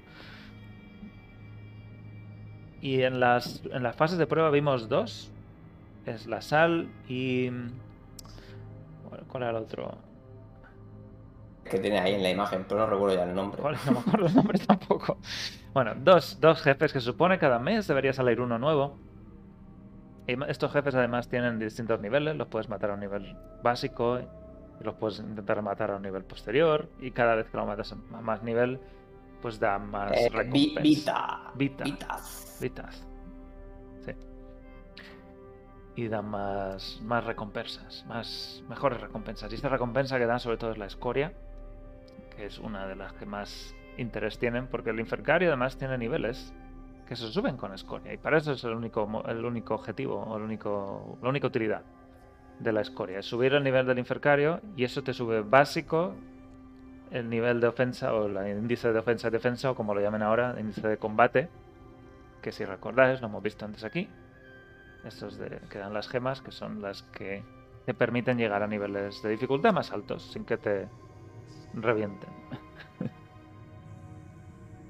[2.85, 5.31] Y en las, en las fases de prueba vimos dos.
[6.05, 7.49] Es la sal y...
[9.27, 9.97] ¿Cuál era el otro?
[11.65, 13.63] Que tiene ahí en la imagen, pero no recuerdo ya el nombre.
[13.63, 13.79] ¿Cuál?
[13.87, 15.17] No me acuerdo los nombres tampoco.
[15.73, 18.99] Bueno, dos, dos jefes que se supone cada mes debería salir uno nuevo.
[20.27, 22.37] Y estos jefes además tienen distintos niveles.
[22.37, 26.25] Los puedes matar a un nivel básico y los puedes intentar matar a un nivel
[26.25, 26.91] posterior.
[27.01, 28.79] Y cada vez que lo matas a más nivel,
[29.45, 30.83] pues da más Eh, recompensas.
[30.83, 31.53] Vita.
[31.55, 31.85] Vita.
[31.85, 32.59] Vitas.
[32.63, 33.07] Vitas.
[34.01, 34.13] Sí.
[35.97, 39.53] Y dan más, más recompensas, más mejores recompensas.
[39.53, 41.35] Y esta recompensa que dan sobre todo es la escoria,
[42.35, 46.55] que es una de las que más interés tienen, porque el infercario además tiene niveles
[47.07, 48.15] que se suben con escoria.
[48.15, 51.83] Y para eso es el único, el único objetivo, o el único, la única utilidad
[52.61, 53.19] de la escoria.
[53.19, 56.15] Es subir el nivel del infercario y eso te sube básico
[57.15, 60.21] el nivel de ofensa o el índice de ofensa y defensa o como lo llamen
[60.21, 61.49] ahora, índice de combate,
[62.43, 64.09] que si recordáis, lo hemos visto antes aquí.
[65.05, 67.45] Estos de, que dan las gemas, que son las que
[67.87, 70.89] te permiten llegar a niveles de dificultad más altos sin que te
[71.73, 72.31] revienten.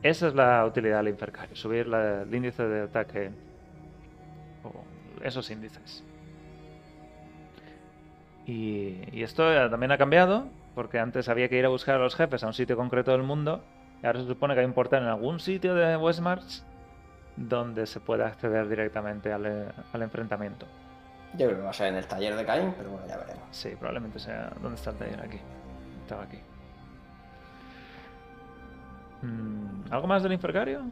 [0.02, 3.32] Esa es la utilidad del Infercario, subir el índice de ataque
[4.62, 4.72] o
[5.22, 6.02] esos índices.
[8.46, 11.98] Y, y esto eh, también ha cambiado, porque antes había que ir a buscar a
[11.98, 13.62] los jefes a un sitio concreto del mundo,
[14.02, 16.62] y ahora se supone que hay un portal en algún sitio de Westmarch
[17.36, 20.66] donde se puede acceder directamente al, al enfrentamiento.
[21.36, 23.42] Yo creo que va a ser en el taller de Caín, pero bueno, ya veremos.
[23.50, 24.52] Sí, probablemente sea.
[24.60, 25.20] ¿Dónde está el taller?
[25.20, 25.40] Aquí.
[26.02, 26.38] Estaba aquí.
[29.22, 30.82] Mm, ¿Algo más del Infercario?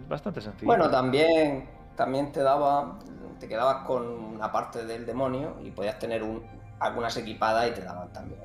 [0.00, 0.66] Es bastante sencillo.
[0.66, 2.98] Bueno, también, también te daba,
[3.38, 6.42] te quedabas con una parte del demonio y podías tener un,
[6.78, 8.40] algunas equipadas y te daban también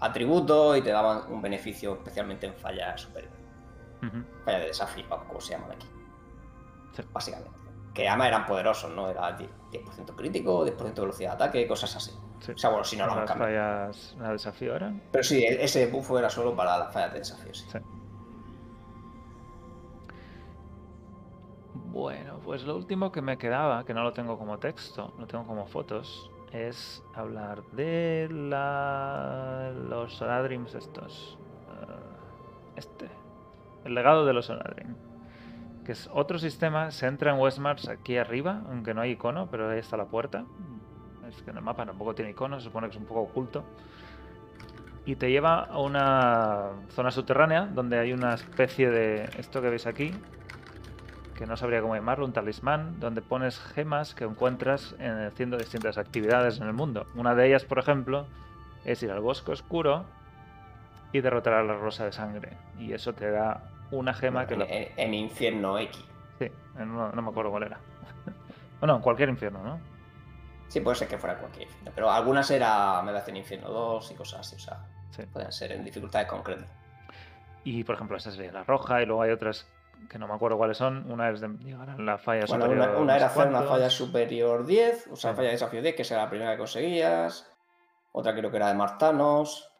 [0.00, 3.38] atributos y te daban un beneficio especialmente en fallas superiores.
[4.02, 5.88] Ujú, Fallas de desafío, como se llaman aquí,
[6.94, 7.02] sí.
[7.12, 7.58] básicamente.
[7.94, 9.10] Que además eran poderosos, ¿no?
[9.10, 12.12] Era 10%, 10% crítico, 10% de velocidad de ataque, cosas así.
[12.40, 12.52] Sí.
[12.52, 15.02] O sea, bueno, si no lo han Las fallas a desafío eran.
[15.10, 17.66] Pero sí, e- ese buffo era solo para las fallas de desafío, sí.
[17.72, 17.78] Sí.
[21.74, 25.44] Bueno, pues lo último que me quedaba, que no lo tengo como texto, lo tengo
[25.46, 29.72] como fotos, es hablar de la...
[29.88, 31.38] los Oradrims estos.
[31.68, 33.08] Eh, este.
[33.84, 34.94] El legado de los Oradrim.
[35.84, 39.70] Que es otro sistema, se entra en Westmarch aquí arriba, aunque no hay icono, pero
[39.70, 40.44] ahí está la puerta.
[41.28, 43.64] Es que en el mapa tampoco tiene icono, se supone que es un poco oculto
[45.08, 49.86] y te lleva a una zona subterránea donde hay una especie de esto que veis
[49.86, 50.12] aquí
[51.38, 55.96] que no sabría cómo llamarlo, un talismán, donde pones gemas que encuentras en, haciendo distintas
[55.96, 57.06] actividades en el mundo.
[57.14, 58.26] Una de ellas, por ejemplo,
[58.84, 60.04] es ir al bosque oscuro
[61.12, 62.56] y derrotar a la rosa de sangre.
[62.80, 64.54] Y eso te da una gema que
[64.96, 66.04] en, Infierno X.
[66.40, 67.78] Sí, en no me acuerdo cuál era.
[68.80, 69.80] bueno, en cualquier infierno, ¿no?
[70.66, 71.92] Sí, puede ser que fuera cualquier infierno.
[71.94, 74.56] Pero algunas era me en Infierno 2 y cosas así.
[74.56, 75.22] O sea, Sí.
[75.32, 76.68] podían ser en dificultades concretas.
[77.62, 79.68] Y por ejemplo, esta sería la roja y luego hay otras
[80.08, 81.10] que no me acuerdo cuáles son.
[81.10, 81.48] Una es de
[81.98, 82.88] la falla Bueno, superior.
[82.90, 85.36] una, una era hacer una falla superior 10, o sea, Sí.
[85.36, 87.50] falla de desafío 10, que será la primera que conseguías.
[88.12, 89.70] Otra creo que era de Martanos.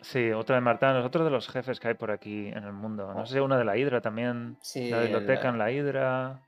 [0.00, 3.12] Sí, otra de Martanos, otro de los jefes que hay por aquí en el mundo.
[3.14, 3.26] No Oh.
[3.26, 4.58] sé, una de la Hidra también.
[4.60, 6.40] Sí, la biblioteca el- en la Hidra.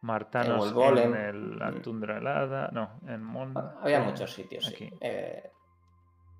[0.00, 1.82] Martanos el en el- la Mm.
[1.82, 2.70] tundra helada.
[2.72, 3.54] No, en Mon.
[3.80, 4.74] Había eh, muchos sitios, sí.
[4.74, 4.90] aquí.
[5.00, 5.48] Eh,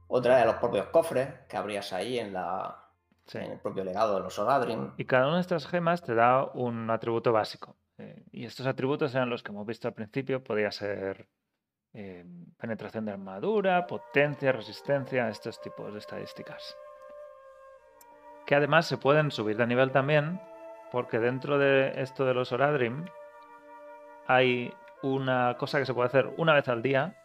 [0.08, 2.81] otra de los propios cofres que abrías ahí en, la,
[3.32, 3.38] Sí.
[3.38, 4.92] en el propio legado de los Oradrim.
[4.98, 7.76] Y cada una de estas gemas te da un atributo básico.
[7.98, 10.42] eh, y estos atributos eran los que hemos visto al principio.
[10.42, 11.28] Podía ser
[11.94, 12.24] eh,
[12.58, 16.76] penetración de armadura, potencia, resistencia, estos tipos de estadísticas.
[18.46, 20.40] Que además se pueden subir de nivel también,
[20.90, 23.04] porque dentro de esto de los Oradrim
[24.26, 24.72] hay
[25.02, 27.16] una cosa que se puede hacer una vez al día.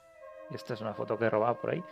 [0.49, 1.83] Y esta es una foto que he robado por ahí.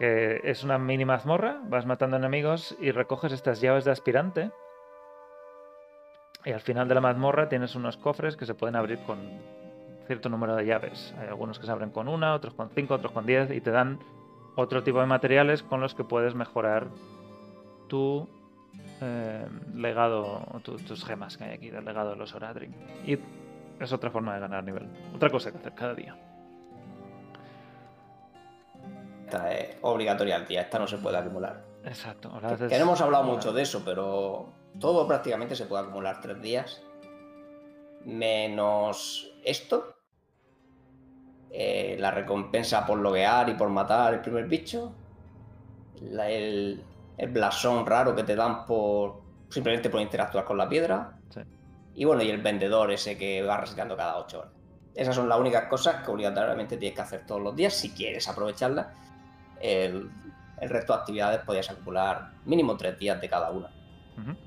[0.00, 4.50] Que es una mini mazmorra, vas matando enemigos y recoges estas llaves de aspirante.
[6.44, 9.20] Y al final de la mazmorra tienes unos cofres que se pueden abrir con
[10.06, 11.14] cierto número de llaves.
[11.20, 13.70] Hay algunos que se abren con una, otros con cinco, otros con diez y te
[13.70, 14.00] dan
[14.56, 16.88] otro tipo de materiales con los que puedes mejorar
[17.88, 18.26] tu
[19.02, 22.72] eh, legado, tu- tus gemas que hay aquí del legado de los Oradrim.
[23.04, 23.18] Y
[23.78, 24.88] es otra forma de ganar nivel.
[25.14, 26.16] Otra cosa que hacer cada día.
[29.30, 31.62] Esta es obligatoria al día, esta no se puede acumular.
[31.84, 32.32] Exacto.
[32.68, 34.48] Que, no hemos hablado mucho de eso, pero
[34.80, 36.82] todo prácticamente se puede acumular tres días.
[38.04, 39.94] Menos esto.
[41.52, 44.92] eh, la recompensa por loguear y por matar el primer bicho.
[46.00, 46.82] la- el,
[47.18, 51.18] el blasón raro que te dan por simplemente por interactuar con la piedra.
[51.28, 51.40] Sí.
[51.94, 54.52] Y bueno, y el vendedor ese que va reseteando cada 8 horas.
[54.94, 58.28] Esas son las únicas cosas que obligatoriamente tienes que hacer todos los días si quieres
[58.28, 58.86] aprovecharlas.
[59.60, 60.10] El,
[60.60, 63.70] el resto de actividades podías acumular mínimo 3 días de cada una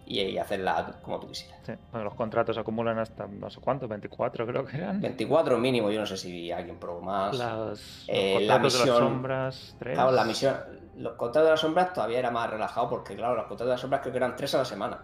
[0.06, 1.60] y, y hacerlas como tú quisieras.
[1.66, 5.02] Sí, bueno, los contratos acumulan hasta no sé cuánto, 24 creo que eran.
[5.02, 7.36] 24 mínimo, yo no sé si alguien probó más.
[7.38, 9.94] Las, los Eh, la contratos de las misión- sombras, 3.
[9.96, 10.56] Claro, la misión,
[10.98, 13.82] los contratos de las sombras todavía era más relajado porque, claro, los contratos de las
[13.82, 15.00] sombras creo que eran 3 a la semana.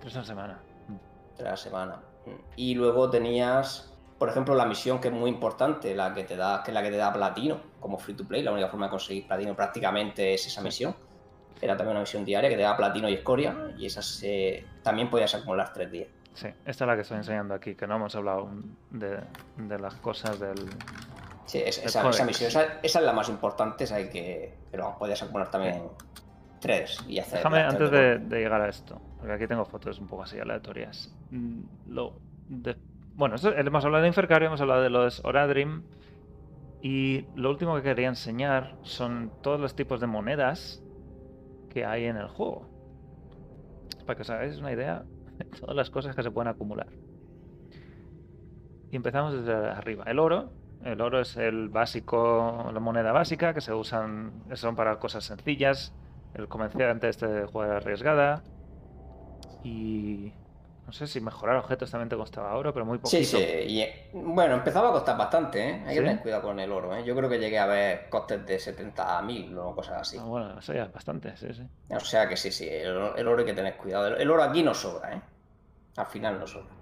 [0.00, 0.58] 3 a la semana.
[0.88, 1.36] Mm.
[1.38, 2.00] de la semana.
[2.56, 6.62] Y luego tenías, por ejemplo, la misión que es muy importante, la que te da,
[6.64, 8.90] que es la que te da platino, como free to play, la única forma de
[8.90, 10.94] conseguir platino prácticamente es esa misión.
[11.60, 15.08] Era también una misión diaria que te da platino y escoria, y esas eh, también
[15.10, 16.08] podías acumular tres días.
[16.34, 18.48] Sí, esta es la que estoy enseñando aquí, que no hemos hablado
[18.90, 19.18] de,
[19.56, 20.68] de las cosas del...
[21.46, 24.54] Sí, es- El esa, misión, esa, esa es la más importante, esa hay que.
[24.70, 25.82] Pero podías acumular también
[26.60, 27.38] tres y hacer.
[27.38, 31.10] Déjame, antes de de llegar a esto, porque aquí tengo fotos un poco así aleatorias.
[31.30, 32.18] Mm, Lo,
[32.48, 32.76] de-
[33.18, 35.82] bueno, hemos hablado de Infercario, hemos hablado de los Oradrim,
[36.80, 40.84] y lo último que quería enseñar son todos los tipos de monedas
[41.68, 42.68] que hay en el juego.
[44.06, 45.02] Para que os hagáis una idea
[45.36, 46.86] de todas las cosas que se pueden acumular.
[48.92, 50.04] Y empezamos desde arriba.
[50.06, 50.52] El oro.
[50.84, 55.92] El oro es el básico, la moneda básica que se usan, son para cosas sencillas.
[56.34, 58.44] El comerciante este juega arriesgada.
[59.64, 60.32] Y
[60.88, 63.24] no sé si mejorar objetos también te costaba oro, pero muy poquito.
[63.24, 63.38] Sí, sí.
[63.66, 65.82] Y, bueno, empezaba a costar bastante, ¿eh?
[65.86, 67.02] Hay que tener cuidado con el oro, ¿eh?
[67.04, 70.16] Yo creo que llegué a ver costes de 70.000 o cosas así.
[70.16, 71.62] Ah, bueno, eso ya es bastante, sí, sí.
[71.90, 74.06] O sea que sí, sí, el, oro- el oro hay que tener cuidado.
[74.08, 75.22] El, el oro aquí no sobra, ¿eh?
[75.96, 76.76] Al final no sobra.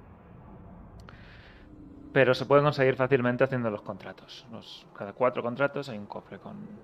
[2.13, 4.45] Pero se pueden conseguir fácilmente haciendo los contratos.
[4.49, 6.83] Los, cada cuatro contratos hay un cofre con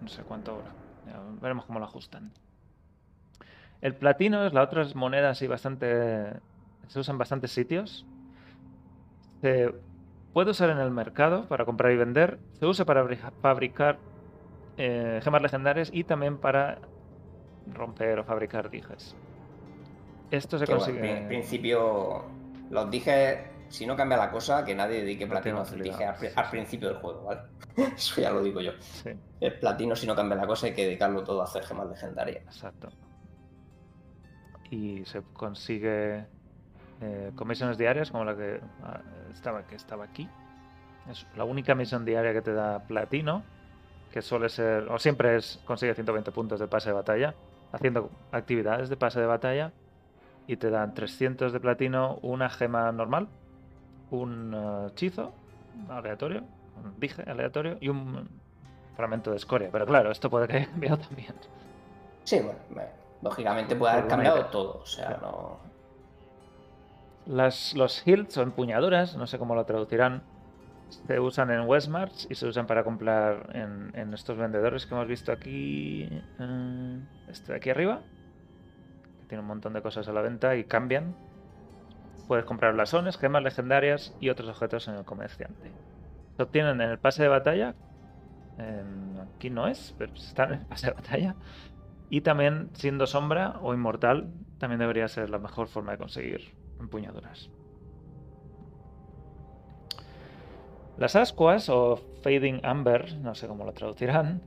[0.00, 0.74] no sé cuánto oro.
[1.04, 2.34] Ya veremos cómo lo ajustan.
[3.80, 6.32] El platino es la otra moneda así bastante...
[6.88, 8.04] Se usa en bastantes sitios.
[9.40, 9.72] Se
[10.32, 12.38] puede usar en el mercado para comprar y vender.
[12.58, 13.98] Se usa para bri- fabricar
[14.76, 16.78] eh, gemas legendarias y también para
[17.72, 19.14] romper o fabricar dijes.
[20.30, 21.18] Esto se Que bueno, consigue...
[21.18, 22.24] en principio,
[22.70, 25.90] los dije, si no cambia la cosa, que nadie dedique No platino a hacer dije
[25.90, 26.50] utilidad, al, pri- sí, al sí.
[26.50, 27.40] principio del juego, ¿vale?
[27.96, 28.72] Eso ya lo digo yo.
[28.80, 29.10] Sí.
[29.40, 32.44] El platino, si no cambia la cosa, hay que dedicarlo todo a hacer gemas legendarias.
[32.44, 32.88] Exacto.
[34.70, 36.24] Y se consigue
[37.00, 39.00] eh, con diarias como la que ah,
[39.32, 40.28] estaba, que estaba aquí.
[41.10, 43.42] Es la única misión diaria que te da platino,
[44.12, 47.34] que suele ser, o siempre es, consigue 120 puntos de pase de batalla,
[47.72, 49.72] haciendo actividades de pase de batalla,
[50.46, 53.28] y te dan 300 de platino, una gema normal,
[54.10, 55.32] un eh, hechizo
[55.88, 56.44] aleatorio,
[56.84, 58.28] un dije aleatorio, y un
[58.94, 59.70] fragmento de escoria.
[59.72, 61.34] Pero claro, esto puede que haya también.
[62.24, 62.58] Sí, bueno,
[63.22, 64.50] lógicamente puede haber cambiado idea.
[64.50, 64.80] todo.
[64.82, 65.60] O sea, Claro.
[67.26, 67.34] no.
[67.34, 70.22] Las, los hilts o empuñaduras, no sé cómo lo traducirán,
[71.06, 75.06] se usan en Westmarch y se usan para comprar en, en estos vendedores que hemos
[75.06, 76.08] visto aquí.
[76.40, 78.00] eh, este de aquí arriba,
[79.20, 81.14] que tiene un montón de cosas a la venta y cambian.
[82.26, 85.70] Puedes comprar blasones, gemas legendarias y otros objetos en el comerciante.
[86.36, 87.74] Se obtienen en el pase de batalla.
[88.58, 91.34] en- aquí no es, pero están en el pase de batalla.
[92.10, 97.50] Y también, siendo sombra o inmortal, también debería ser la mejor forma de conseguir empuñaduras.
[100.98, 104.42] Las ascuas o Fading Amber, no sé cómo lo traducirán,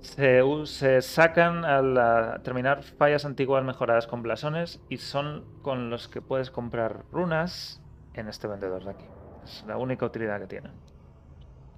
[0.00, 6.20] se, se sacan al terminar fallas antiguas mejoradas con blasones y son con los que
[6.22, 7.82] puedes comprar runas
[8.14, 9.06] en este vendedor de aquí.
[9.44, 10.72] Es la única utilidad que tienen.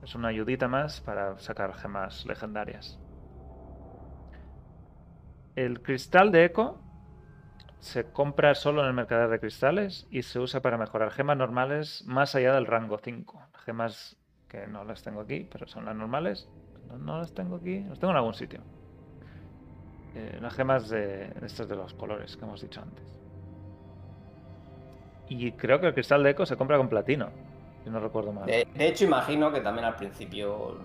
[0.02, 2.98] Es una ayudita más para sacar gemas legendarias.
[5.58, 6.78] El cristal de eco
[7.80, 12.04] se compra solo en el mercader de cristales y se usa para mejorar gemas normales
[12.06, 13.42] más allá del rango 5.
[13.64, 14.16] Gemas
[14.46, 16.48] que no las tengo aquí, pero son las normales.
[17.00, 18.60] No, las tengo aquí, las tengo en algún sitio.
[20.14, 23.18] Eh, las gemas de, estas de los colores que hemos dicho antes.
[25.28, 27.30] Y creo que el cristal de eco se compra con platino,
[27.82, 28.46] si no recuerdo mal.
[28.46, 30.78] De hecho, imagino que también al principio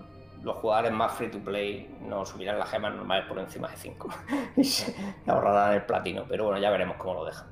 [0.44, 4.08] los jugadores más free to play no subirán las gemas normales por encima de 5
[4.56, 4.94] y se
[5.26, 6.24] ahorrarán el platino.
[6.28, 7.48] Pero bueno, ya veremos cómo lo dejan.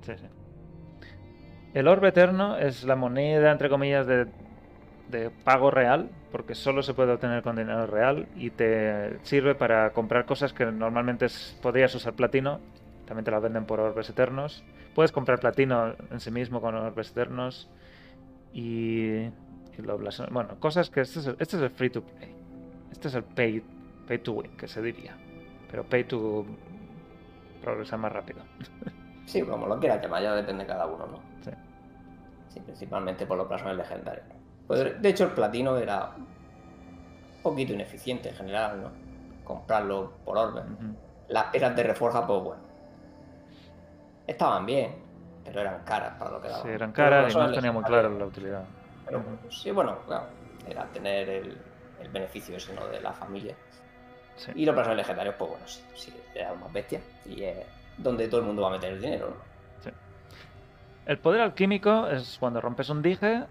[0.00, 0.26] Sí, sí.
[1.74, 4.26] El orbe eterno es la moneda, entre comillas, de,
[5.10, 9.90] de pago real, porque solo se puede obtener con dinero real y te sirve para
[9.92, 11.26] comprar cosas que normalmente
[11.62, 12.60] podrías usar platino
[13.06, 14.64] También te las venden por orbes eternos.
[14.94, 17.70] Puedes comprar platino en sí mismo con orbes eternos.
[18.52, 19.28] Y,
[19.76, 20.32] y blasones.
[20.32, 22.34] Bueno, cosas que este es, el, este es el free to play.
[22.90, 23.62] Este es el pay,
[24.06, 25.16] pay to win, que se diría.
[25.70, 26.44] Pero pay to
[27.62, 28.40] progresar más rápido.
[29.24, 31.20] Sí, como lo quieras llamar, ya depende de cada uno, ¿no?
[31.42, 31.52] Sí.
[32.48, 34.26] Sí, principalmente por los blasones legendarios.
[34.66, 36.26] Pues, de hecho, el platino era un
[37.42, 38.90] poquito ineficiente en general, ¿no?
[39.44, 40.72] Comprarlo por orden.
[40.72, 40.96] Ujú.
[41.28, 42.62] Las piezas de reforja, pues bueno.
[44.26, 44.96] Estaban bien,
[45.44, 46.62] pero eran caras para lo que daban.
[46.64, 48.64] Sí, eran caras y no tenía muy claro la utilidad.
[49.20, 50.26] Pero sí, bueno, claro,
[50.66, 51.58] era tener el,
[52.00, 52.86] el beneficio ese, ¿no?
[52.86, 53.54] De la familia.
[54.36, 54.52] Sí.
[54.54, 57.02] Y los blasones legendarios, pues bueno, sí, sí, eran más bestias.
[57.26, 57.58] Y es
[57.98, 59.52] donde todo el mundo va a meter el dinero, ¿no?
[61.04, 63.42] El poder alquímico es cuando rompes un dije,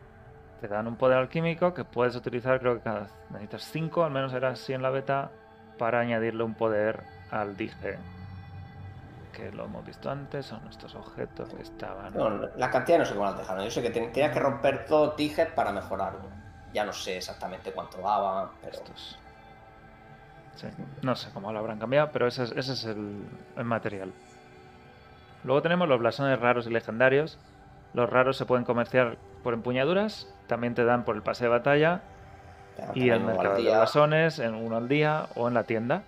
[0.61, 4.33] te dan un poder alquímico que puedes utilizar, creo que cada, necesitas 5, al menos
[4.33, 5.31] era así en la beta,
[5.77, 7.97] para añadirle un poder al dije.
[9.31, 12.13] Que lo hemos visto antes, son estos objetos que estaban...
[12.13, 13.63] No, las cantidades no sé cómo las dejaron.
[13.63, 16.29] Yo sé que ten- tenías que romper dos dijes para mejorar uno.
[16.73, 18.73] Ya no sé exactamente cuánto daban, pero.
[18.73, 19.17] Estos.
[20.55, 20.67] Sí,
[21.01, 23.25] no sé cómo lo habrán cambiado, pero ese es, ese es el,
[23.57, 24.11] el material.
[25.43, 27.39] Luego tenemos los blasones raros y legendarios.
[27.93, 32.01] Los raros se pueden comerciar por empuñaduras, también te dan por el pase de batalla
[32.93, 36.03] y el mercado de blasones en uno al día o en la tienda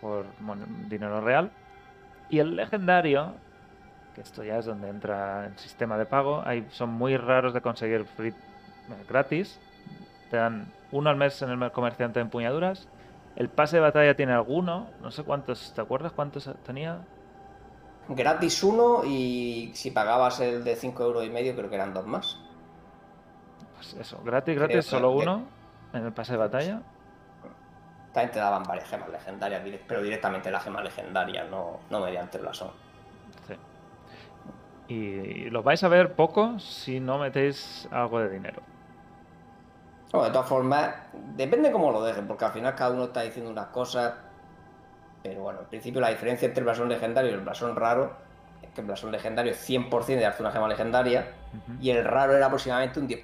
[0.00, 0.24] por
[0.88, 1.50] dinero real.
[2.32, 3.34] Y el legendario,
[4.14, 7.60] que esto ya es donde entra el sistema de pago, hay, son muy raros de
[7.60, 8.34] conseguir free, eh,
[9.06, 9.60] gratis.
[10.30, 12.88] Te dan uno al mes en el mer- comerciante de empuñaduras.
[13.36, 17.00] El pase de batalla tiene alguno, no sé cuántos, ¿te acuerdas cuántos tenía?
[18.08, 22.06] Gratis uno y si pagabas el de 5 euros y medio, creo que eran dos
[22.06, 22.38] más.
[23.76, 25.42] Pues eso, gratis, gratis, solo que- uno
[25.92, 26.80] en el pase de batalla.
[28.12, 32.42] También te daban varias gemas legendarias, pero directamente las gemas legendarias, no, no mediante el
[32.42, 32.70] blasón.
[33.46, 33.54] Sí.
[34.94, 38.62] Y lo vais a ver poco si no metéis algo de dinero.
[40.12, 40.94] Bueno, de todas formas,
[41.36, 44.12] depende cómo lo dejen, porque al final cada uno está diciendo unas cosas.
[45.22, 48.12] Pero bueno, en principio la diferencia entre el blasón legendario y el blasón raro
[48.60, 51.28] es que el blasón legendario es 100% de darte una gema legendaria
[51.80, 53.22] y el raro era aproximadamente un 10%.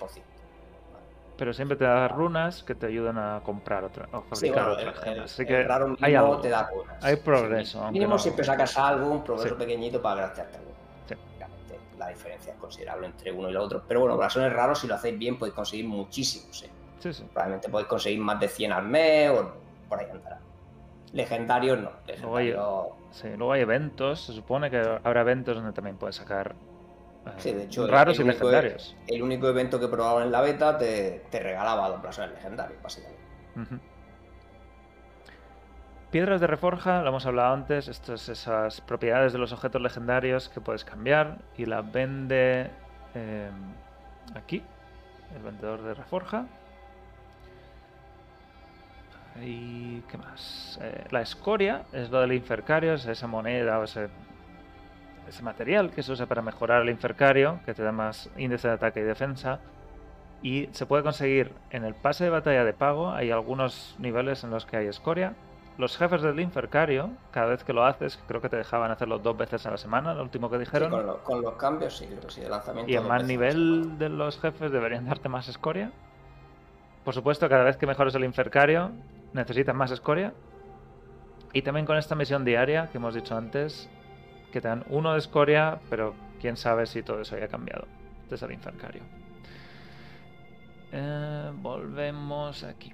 [1.39, 4.73] Pero siempre te da runas que te ayudan a comprar otra, o fabricar Sí, bueno,
[4.73, 5.32] otras gemas.
[5.32, 6.40] Así que raro hay algo.
[6.40, 7.02] te da runas.
[7.05, 7.93] Hay progreso, sí.
[7.93, 9.59] Mínimo no- siempre sacas algo, un progreso Sí.
[9.60, 10.69] pequeñito para graciarte algo.
[11.98, 13.82] La diferencia es considerable entre uno y el otro.
[13.89, 16.62] Pero bueno, blasones raros, si lo hacéis bien, podéis conseguir muchísimos.
[16.62, 16.70] ¿eh?
[17.01, 17.24] Sí, sí.
[17.32, 19.52] Probablemente podéis conseguir más de 100 al mes o
[19.89, 20.39] por ahí andará.
[21.12, 21.90] Legendarios no.
[22.20, 22.52] Luego hay-
[23.36, 24.20] Luego hay eventos.
[24.27, 26.55] Se supone que habrá eventos donde también puedes sacar
[27.37, 28.97] Sí, de hecho, raros el y único legendarios.
[29.07, 33.19] El único evento que probaban en la beta te, te regalaba los blasones legendarios, básicamente.
[36.11, 40.49] Piedras de reforja, lo hemos hablado antes, esto es esas propiedades de los objetos legendarios
[40.49, 42.71] que puedes cambiar y las vende
[43.15, 43.51] eh,
[44.35, 44.63] aquí,
[45.37, 46.47] el vendedor de reforja.
[49.43, 50.79] ¿Y qué más?
[50.83, 54.09] Eh, la escoria es lo del infercario, es esa moneda o ese,
[55.29, 58.75] ese material que se usa para mejorar el infercario, que te da más índice de
[58.75, 59.61] ataque y defensa.
[60.43, 63.11] Y se puede conseguir en el pase de batalla de pago.
[63.11, 65.35] Hay algunos niveles en los que hay escoria.
[65.79, 69.37] Los jefes del Infercario, cada vez que lo haces, creo que te dejaban hacerlo dos
[69.37, 70.91] veces a la semana, lo último que Sí, dijeron.
[70.91, 72.91] con, lo- con los cambios, sí, creo que sí, de lanzamiento.
[72.91, 75.93] y más a la nivel de los jefes deberían darte más escoria.
[77.05, 78.91] Por supuesto, cada vez que mejores el Infercario,
[79.33, 80.33] necesitas más escoria.
[81.53, 83.89] Y también con esta misión diaria que hemos dicho antes,
[84.53, 87.87] que te dan uno de escoria, pero quién sabe si todo eso haya cambiado
[88.29, 89.03] desde el Infercario.
[90.93, 92.93] Eh, volvemos aquí.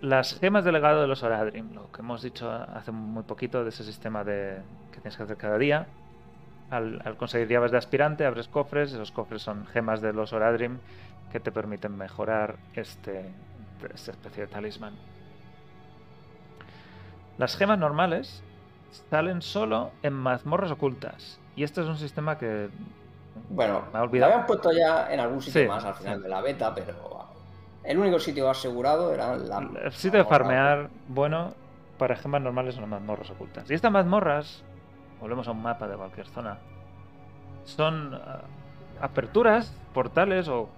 [0.00, 3.68] Las gemas de legado de los Oradrim, lo que hemos dicho hace muy poquito de
[3.68, 4.60] ese sistema de
[4.90, 5.86] que tienes que hacer cada día.
[6.70, 8.92] Al, al conseguir llaves de aspirante, abres cofres.
[8.92, 10.78] Esos cofres son gemas de los Oradrim
[11.30, 13.30] que te permiten mejorar este,
[13.94, 14.94] esta especie de talismán.
[17.38, 18.42] Las gemas normales
[19.10, 21.40] salen solo en mazmorras ocultas.
[21.56, 22.70] Y este es un sistema que
[23.48, 24.32] Bueno, me ha lo olvidado.
[24.32, 26.22] habían puesto ya en algún sitio Sí, más al final sí.
[26.22, 27.26] de la beta, pero
[27.84, 29.58] el único sitio asegurado era la.
[29.84, 31.54] El sitio de farmear bueno
[31.98, 33.70] para gemas normales son las mazmorras ocultas.
[33.70, 34.62] Y estas mazmorras,
[35.20, 36.58] volvemos a un mapa de cualquier zona,
[37.64, 38.42] son ah,
[39.00, 40.68] aperturas, portales o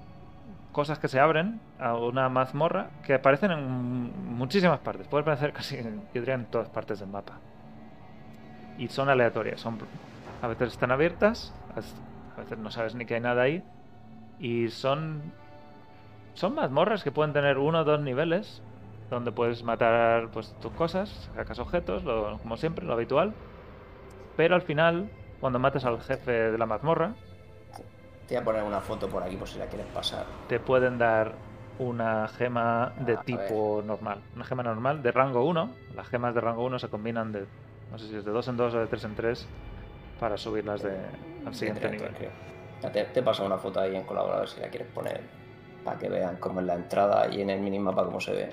[0.72, 5.06] cosas que se abren a una mazmorra que aparecen en muchísimas partes.
[5.08, 7.34] Puede aparecer casi, yo diría, en todas partes del mapa.
[8.78, 9.60] Y son aleatorias.
[9.60, 9.78] Son,
[10.42, 11.52] a veces están abiertas,
[12.36, 13.62] a veces no sabes ni que hay nada ahí.
[14.40, 15.22] Y son
[16.34, 18.60] son mazmorras que pueden tener uno o dos niveles
[19.08, 23.32] donde puedes matar pues tus cosas, sacas objetos, lo- como siempre, lo habitual.
[24.36, 25.08] pero al final,
[25.40, 27.12] cuando mates al jefe de la mazmorra,
[28.26, 30.24] Te voy a poner una foto por aquí por si la quieres pasar.
[30.48, 31.32] te pueden dar
[31.78, 34.18] una gema de tipo normal.
[34.34, 35.70] Una gema normal de rango 1.
[35.94, 37.46] Las gemas de rango 1 se combinan de,
[37.94, 39.46] no sé si es de 2 en 2 o de 3 en 3
[40.18, 40.98] para subirlas de,
[41.46, 42.32] al siguiente De tres, nivel.
[42.92, 45.20] Te, te paso una foto ahí en colaborador si la quieres poner
[45.84, 48.52] para que vean cómo es la entrada y en el minimapa cómo se ve.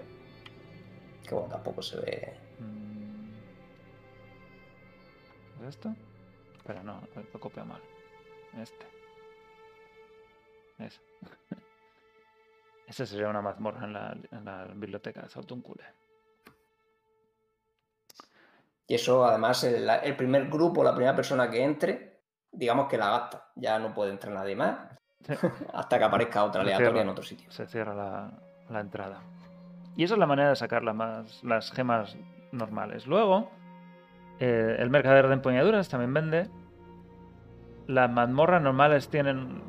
[1.28, 2.34] Que bueno, tampoco se ve.
[2.60, 3.32] Mm.
[5.64, 5.96] ¿Es esto?
[6.64, 7.02] Pero no,
[7.34, 7.82] lo copia mal.
[8.62, 8.86] Este.
[10.78, 11.02] Eso.
[12.88, 16.01] Esa sería una mazmorra en la, en la biblioteca de Sautuncule.
[18.92, 22.20] Y eso, además, el, primer grupo, la primera persona que entre,
[22.52, 23.48] digamos que la gasta.
[23.56, 24.80] Ya no puede entrar nadie más
[25.26, 25.34] Sí.
[25.74, 27.02] hasta que aparezca otra aleatoria cierra.
[27.04, 27.50] en otro sitio.
[27.52, 28.32] Se cierra la,
[28.70, 29.22] la entrada.
[29.96, 32.18] Y esa es la manera de sacar la más, las gemas
[32.52, 33.08] normales.
[33.08, 33.50] Luego,
[34.42, 36.50] eh, el mercader de empuñaduras también vende.
[37.88, 39.62] Las mazmorras normales tienen,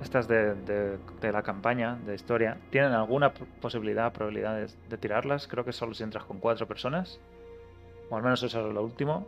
[0.00, 5.46] estas de, de- de la campaña, de historia, tienen alguna posibilidad, probabilidades de tirarlas.
[5.46, 7.20] Creo que solo si entras con cuatro personas.
[8.10, 9.26] O al menos eso es lo último.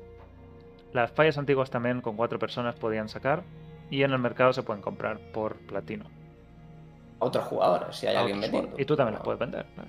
[0.93, 3.43] Las fallas antiguas también con cuatro personas podían sacar.
[3.91, 6.05] Y en el mercado se pueden comprar por platino.
[7.21, 8.79] A otros jugadores, si hay a alguien jugadores.
[8.79, 9.67] Y tú también las puedes vender.
[9.75, 9.89] claro.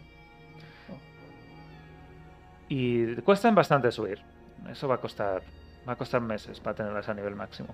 [2.69, 4.21] Y cuestan bastante subir.
[4.69, 5.41] Eso va a costar.
[5.87, 7.73] Va a costar meses para tenerlas a nivel máximo.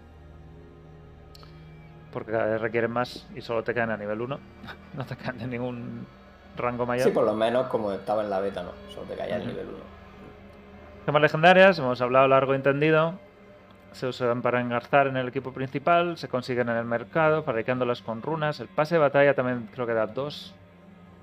[2.12, 4.40] Porque cada vez requieren más y solo te caen a nivel 1.
[4.94, 6.08] No te caen de ningún
[6.56, 7.10] rango mayor.
[7.10, 8.72] Sí, por lo menos como estaba en la beta, ¿no?
[8.94, 9.48] Solo te caía Ujú.
[9.48, 9.94] nivel 1.
[11.06, 13.14] Gemas legendarias, hemos hablado largo y entendido.
[13.91, 18.22] Se usan para engarzar en el equipo principal, se consiguen en el mercado, fabricándolas con
[18.22, 18.60] runas.
[18.60, 20.53] El pase de batalla también creo que da dos.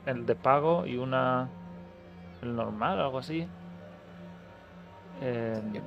[0.06, 1.48] El de pago y una.
[2.40, 3.46] El normal, algo así.
[5.20, 5.80] Eh, Yo,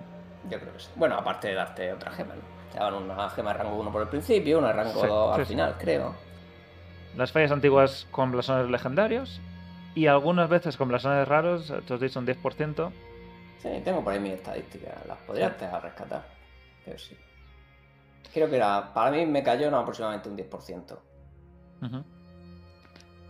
[0.49, 0.89] yo creo que sí.
[0.95, 2.41] Bueno, aparte de darte otra gema, ¿no?
[2.71, 5.37] Te daban una gema de rango 1 por el principio, una de rango Sí, 2
[5.39, 6.13] al sí, final, creo.
[7.17, 9.41] las fallas antiguas con blasones legendarios.
[9.95, 12.91] Y algunas veces con blasones raros, te os he dicho un 10%.
[13.65, 16.23] Sí, tengo por ahí mis estadísticas, las podría a rescatar.
[16.85, 17.17] Pero sí.
[18.31, 20.99] Creo que era, para mí me cayó no, aproximadamente un 10%.
[21.81, 22.03] Ujú.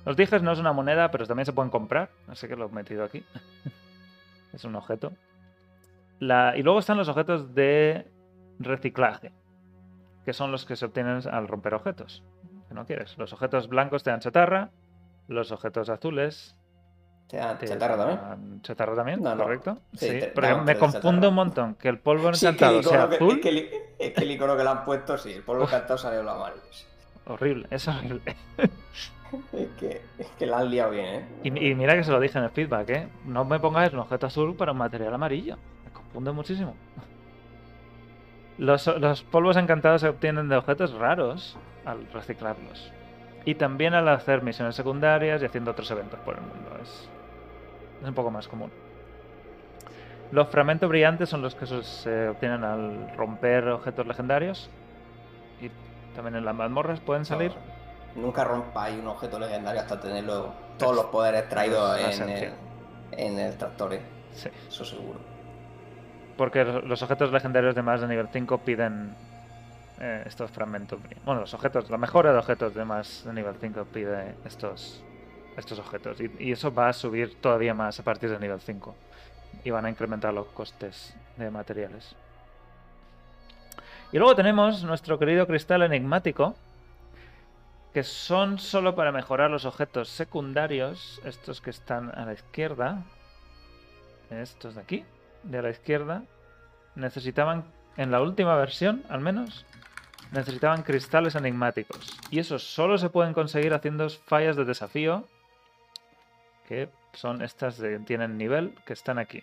[0.05, 2.09] Los dijes no es una moneda, pero también se pueden comprar.
[2.27, 3.23] Así que lo he metido aquí.
[4.53, 5.13] es un objeto.
[6.19, 8.11] La- Y luego están los objetos de
[8.59, 9.31] reciclaje,
[10.25, 12.23] que son los que se obtienen al romper objetos.
[12.67, 13.17] Que no quieres.
[13.17, 14.71] Los objetos blancos te dan chatarra,
[15.29, 16.64] los objetos azules ¿Te dan te
[17.27, 18.19] chatarra también?
[18.21, 19.43] dan chatarra también, No, no.
[19.43, 19.77] ¿correcto?
[19.93, 23.09] Sí, Sí, te- dan me confundo un montón que el polvo Sí, encantado el sea
[23.09, 23.31] que, azul.
[23.33, 23.69] es, que el,
[23.99, 26.61] es que el icono que le han puesto, sí, el polvo encantado salió lo amarillo.
[26.71, 26.85] sí.
[27.27, 28.21] Horrible, es horrible.
[29.51, 31.25] Es que, es que la han liado bien, ¿eh?
[31.43, 33.07] Y, y mira que se lo dije en el feedback, ¿eh?
[33.25, 35.57] No me pongáis un objeto azul para un material amarillo.
[35.83, 36.73] Me confunde muchísimo.
[38.57, 42.91] Los, los polvos encantados se obtienen de objetos raros al reciclarlos.
[43.45, 46.77] Y también al hacer misiones secundarias y haciendo otros eventos por el mundo.
[46.81, 47.07] Es,
[48.01, 48.71] es un poco más común.
[50.31, 54.69] Los fragmentos brillantes son los que se- obtienen al romper objetos legendarios.
[55.61, 55.69] Y
[56.15, 57.51] también en las mazmorras pueden salir.
[58.15, 62.53] No, nunca rompáis un objeto legendario hasta tener luego todos los poderes traídos en el,
[63.11, 64.01] en el tractor, ¿eh?
[64.33, 64.49] Sí.
[64.67, 65.19] Eso seguro.
[66.35, 69.15] Porque los objetos legendarios de más de nivel 5 piden
[69.99, 70.99] eh, estos fragmentos.
[71.23, 75.03] Bueno, los objetos, la mejora de objetos de más de nivel 5 pide estos,
[75.55, 76.17] estos objetos.
[76.39, 78.95] Y, eso va a subir todavía más a partir de nivel 5.
[79.63, 82.15] Y van a incrementar los costes de materiales.
[84.11, 86.55] Y luego tenemos nuestro querido cristal enigmático.
[87.93, 91.21] Que son solo para mejorar los objetos secundarios.
[91.23, 93.03] Estos que están a la izquierda.
[94.29, 95.05] Estos de aquí
[95.43, 96.23] de la izquierda
[96.95, 97.65] necesitaban,
[97.97, 99.65] en la última versión al menos,
[100.31, 102.17] necesitaban cristales enigmáticos.
[102.29, 105.27] Y esos solo se pueden conseguir haciendo fallas de desafío,
[106.67, 109.41] que son estas de tienen nivel, que están aquí.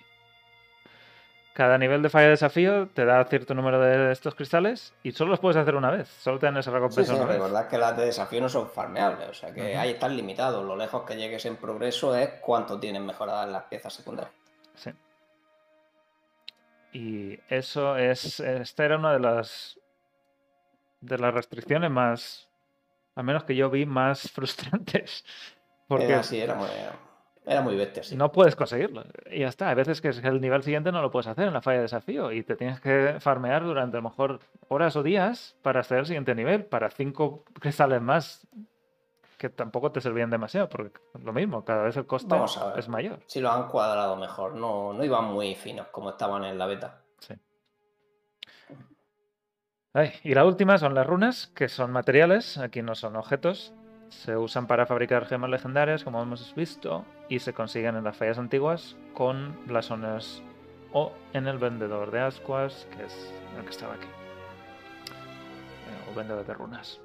[1.55, 5.33] Cada nivel de falla de desafío te da cierto número de estos cristales y solo
[5.33, 6.09] los puedes hacer una vez.
[6.09, 7.29] Solo te dan esa Sí, recompensa sí, vez.
[7.29, 10.65] recordad que las de desafío no son farmeables, o sea que ahí están limitados.
[10.65, 14.35] Lo lejos que llegues en progreso es cuánto tienen mejoradas las piezas secundarias.
[14.77, 14.93] Sí.
[16.95, 18.41] Y eso es.
[18.41, 19.79] Esta era una de las.
[21.03, 22.49] De las restricciones más.
[23.15, 25.25] Al menos que yo vi más frustrantes.
[25.87, 26.69] Porque Era así, era muy,
[27.45, 28.17] era muy bestia, sí.
[28.17, 29.05] no puedes conseguirlo.
[29.31, 29.69] Y ya está.
[29.69, 32.33] Hay veces que el nivel siguiente no lo puedes hacer en la falla de desafío.
[32.33, 36.07] Y te tienes que farmear durante a lo mejor horas o días para hacer el
[36.07, 36.65] siguiente nivel.
[36.65, 38.47] Para cinco cristales más.
[39.37, 40.69] Que tampoco te servían demasiado.
[40.69, 43.19] Porque lo mismo, cada vez el coste a es mayor.
[43.27, 47.03] Si lo han cuadrado mejor, no, no iban muy finos como estaban en la beta.
[47.19, 47.35] Sí.
[49.95, 53.75] Ay, y la última son las runas, que son materiales, aquí no son objetos.
[54.09, 58.39] Se usan para fabricar gemas legendarias, como hemos visto, y se consiguen en las fallas
[58.39, 60.43] antiguas con blasones
[60.93, 64.07] o en el vendedor de ascuas, que es el que estaba aquí.
[65.07, 67.01] Eh, o vendedor de runas.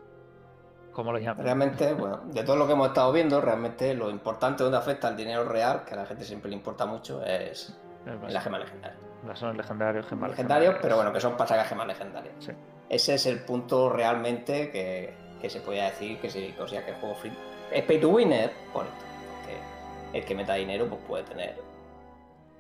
[0.94, 1.44] ¿Cómo lo llaman?
[1.44, 5.16] Realmente, bueno, de todo lo que hemos estado viendo, realmente lo importante donde afecta el
[5.16, 8.98] dinero real, que a la gente siempre le importa mucho, es en la gema legendaria.
[9.24, 10.80] Blasones legendarios, gemas Legendarios, legendarias.
[10.82, 12.34] pero bueno, que son sacar gemas legendarias.
[12.40, 12.52] Sí.
[12.90, 16.98] Ese es el punto realmente que, que se podía decir que si considera que el
[16.98, 17.32] juego free
[17.72, 19.06] es pay to win, es por esto,
[19.40, 21.56] porque el que meta dinero pues puede tener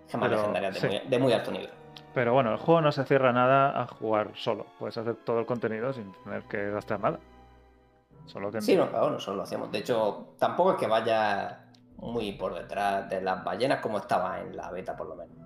[0.10, 0.88] gemas legendarias de, sí.
[0.88, 1.70] muy, de muy alto nivel.
[2.14, 4.66] Pero bueno, el juego no se cierra nada a jugar solo.
[4.80, 7.20] Puedes hacer todo el contenido sin tener que gastar nada.
[8.26, 9.72] Solo que Sí, no, claro, nosotros lo hacemos.
[9.72, 11.66] De hecho, tampoco es que vaya
[11.98, 15.38] muy por detrás de las ballenas como estaba en la beta, por lo menos.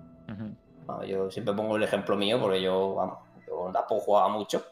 [1.06, 4.62] Yo siempre pongo el ejemplo mío porque yo, vamos, yo tampoco jugaba mucho.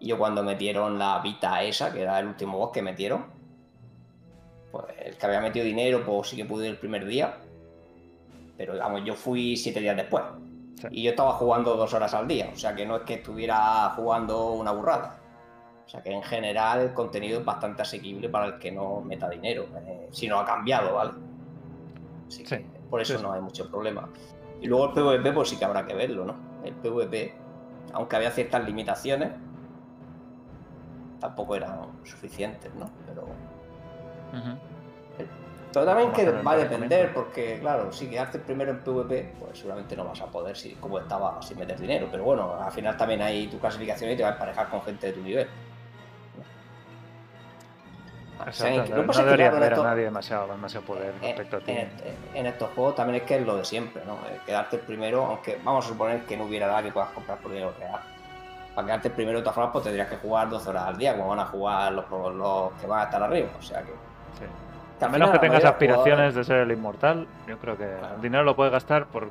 [0.00, 3.26] Y yo cuando metieron la Vita esa, que era el último boss que metieron,
[4.72, 7.36] pues el que había metido dinero, pues sí que pude ir el primer día.
[8.56, 10.24] Pero vamos, yo fui siete días después.
[10.80, 10.88] Sí.
[10.90, 12.50] Y yo estaba jugando dos horas al día.
[12.52, 15.18] O sea que no es que estuviera jugando una burrada.
[15.84, 19.28] O sea que en general el contenido es bastante asequible para el que no meta
[19.28, 19.66] dinero.
[19.86, 21.12] eh, si no ha cambiado, ¿vale?
[22.28, 23.22] Así que Sí, por eso sí.
[23.22, 24.08] no hay mucho problema.
[24.60, 26.36] Y luego el PvP, pues sí que habrá que verlo, ¿no?
[26.64, 27.34] El PvP,
[27.92, 29.30] aunque había ciertas limitaciones,
[31.20, 32.90] tampoco eran suficientes, ¿no?
[33.06, 33.28] Pero,
[35.72, 39.94] pero también que va a depender, porque claro, si quedarte primero en PvP, pues seguramente
[39.96, 42.08] no vas a poder si, como estaba sin meter dinero.
[42.10, 45.06] Pero bueno, al final también hay tu clasificación y te vas a emparejar con gente
[45.08, 45.48] de tu nivel.
[48.38, 51.56] O sea, Exacto, lo que no que, debería a nadie demasiado, demasiado poder en, respecto
[51.58, 51.72] a ti.
[51.72, 51.90] en-
[52.34, 54.14] en estos juegos también es que es lo de siempre, ¿no?
[54.14, 57.38] Eh, Quedarte el primero, aunque vamos a suponer que no hubiera nada que puedas comprar
[57.38, 58.00] por dinero real.
[58.74, 61.28] Para quedarte primero, de todas formas, pues tendrías que jugar 12 horas al día, como
[61.30, 63.48] van a jugar los, los que van a estar arriba.
[63.58, 63.88] O sea que.
[64.38, 64.44] Sí.
[64.98, 67.86] que A al menos final que tengas aspiraciones de ser el inmortal, yo creo que
[67.86, 68.14] Claro.
[68.16, 69.30] el dinero lo puedes gastar por,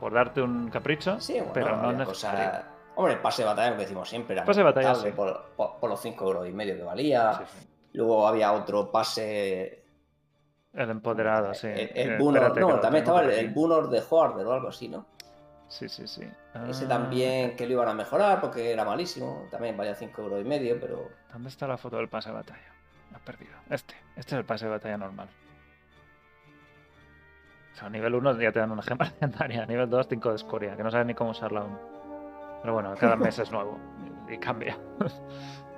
[0.00, 2.44] por darte un capricho, Sí, bueno, pero no necesario.
[2.50, 2.64] cosas-
[2.94, 5.10] Hombre, el pase de batalla, lo que decimos siempre, era Pase de batalla, sí.
[5.12, 7.32] por, por- por los 5 euros y medio que valía.
[7.34, 7.68] Sí.
[7.94, 9.82] Luego había otro pase.
[10.74, 11.68] El empoderado, sí.
[11.68, 14.68] El, Eh, el Bunor- que no, también estaba el, el Bunor de Hoarder o algo
[14.68, 15.06] así, ¿no?
[15.72, 16.20] Sí, sí, sí.
[16.68, 19.48] Ese Ah, también que lo iban a mejorar porque era malísimo.
[19.50, 21.08] También valía 5 euros y medio, pero.
[21.32, 22.74] ¿Dónde está la foto del pase de batalla?
[23.10, 23.54] Lo has perdido.
[23.70, 23.94] Este.
[24.14, 25.28] Este es el pase de batalla normal.
[27.72, 29.62] O sea, a nivel 1 ya te dan una gema legendaria.
[29.64, 31.78] A nivel 2, 5 de escoria, que no sabes ni cómo usarla aún.
[32.60, 33.78] Pero bueno, cada mes es nuevo.
[34.28, 34.76] Y cambia.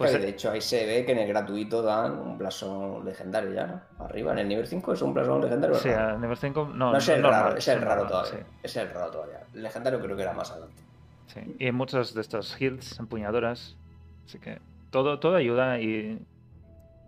[0.00, 3.52] Pues, eh, de hecho ahí se ve que en el gratuito dan un blasón legendario
[3.52, 3.82] ya, ¿no?
[4.02, 5.76] Arriba, en el nivel 5 es un blasón legendario.
[5.76, 8.46] sí, a nivel 5 no, no, es el normal, raro, es el raro normal, todavía.
[8.46, 8.52] sí.
[8.62, 9.40] Es el raro todavía.
[9.52, 10.82] El legendario creo que era más adelante.
[11.26, 13.76] Sí, y en muchos de estos heals, empuñaduras.
[14.24, 14.58] Así que
[14.90, 16.18] todo, todo ayuda y.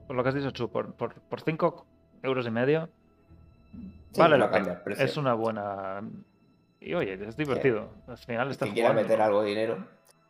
[0.07, 1.87] Por lo que has dicho, Chu, por, por, por 5
[2.23, 2.91] euros y medio.
[4.13, 4.83] Sí, vale la pena.
[4.99, 6.03] Es una buena.
[6.79, 7.89] Y oye, es divertido.
[8.07, 9.79] Al final estás que quiera meter algo de dinero.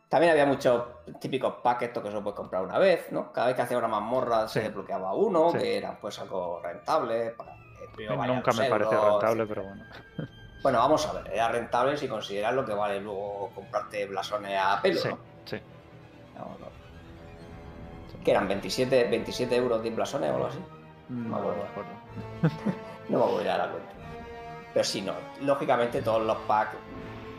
[0.09, 0.83] También había muchos
[1.19, 3.31] típicos packs estos que se puedes comprar una vez, ¿no?
[3.33, 5.57] Cada vez que hacía una mazmorra se desbloqueaba uno, Sí.
[5.57, 7.31] que eran pues algo rentable.
[7.31, 7.53] Para
[8.27, 9.83] Nunca me parece rentable, pero bueno.
[10.63, 14.81] Bueno, vamos a ver, era rentable si consideras lo que vale luego comprarte blasones a
[14.81, 15.17] pelo, Sí, ¿no?
[15.43, 15.59] sí.
[16.37, 16.55] No.
[18.23, 20.59] Que eran 27, 27 euros de blasones o algo así.
[21.09, 21.57] No acuerdo.
[21.63, 21.89] me acuerdo.
[23.09, 23.91] No me voy a dar la cuenta.
[24.73, 25.11] Pero sí, no.
[25.41, 26.77] Lógicamente todos los packs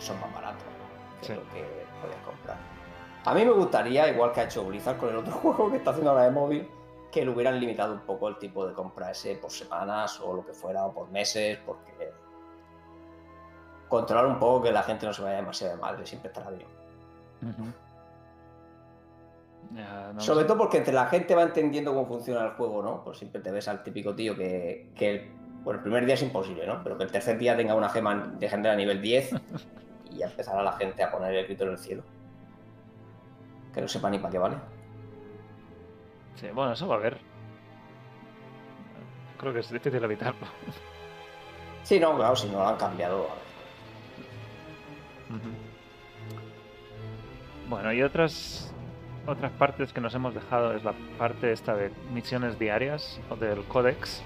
[0.01, 0.63] son más baratos
[1.23, 1.33] que Sí.
[1.33, 1.74] lo que.
[3.25, 5.91] A mí me gustaría, igual que ha hecho Blizzard con el otro juego que está
[5.91, 6.69] haciendo ahora de móvil,
[7.11, 10.45] que le hubieran limitado un poco el tipo de compra ese por semanas o lo
[10.45, 12.13] que fuera, o por meses, porque
[13.89, 16.69] controlar un poco que la gente no se vaya demasiado de madre siempre estará bien.
[20.13, 20.47] No Sobre sé.
[20.47, 23.03] todo porque entre la gente va entendiendo cómo funciona el juego, ¿no?
[23.03, 25.31] Pues siempre te ves al típico tío que, que el,
[25.63, 26.83] bueno, el primer día es imposible, ¿no?
[26.83, 29.31] Pero que el tercer día tenga una gema legendaria a nivel 10
[30.11, 32.03] y ya empezará la gente a poner el grito en el cielo.
[33.75, 34.57] Que no sepa ni para qué vale.
[36.37, 37.19] Sí, bueno, eso va a haber.
[39.39, 40.47] Creo que es difícil evitarlo.
[41.83, 43.23] Sí, no, claro, si no lo han cambiado.
[43.23, 43.31] ver.
[45.39, 45.51] Ujú.
[47.69, 48.73] Bueno, y otras
[49.27, 53.65] otras partes que nos hemos dejado es la parte esta de misiones diarias o del
[53.65, 54.23] códex.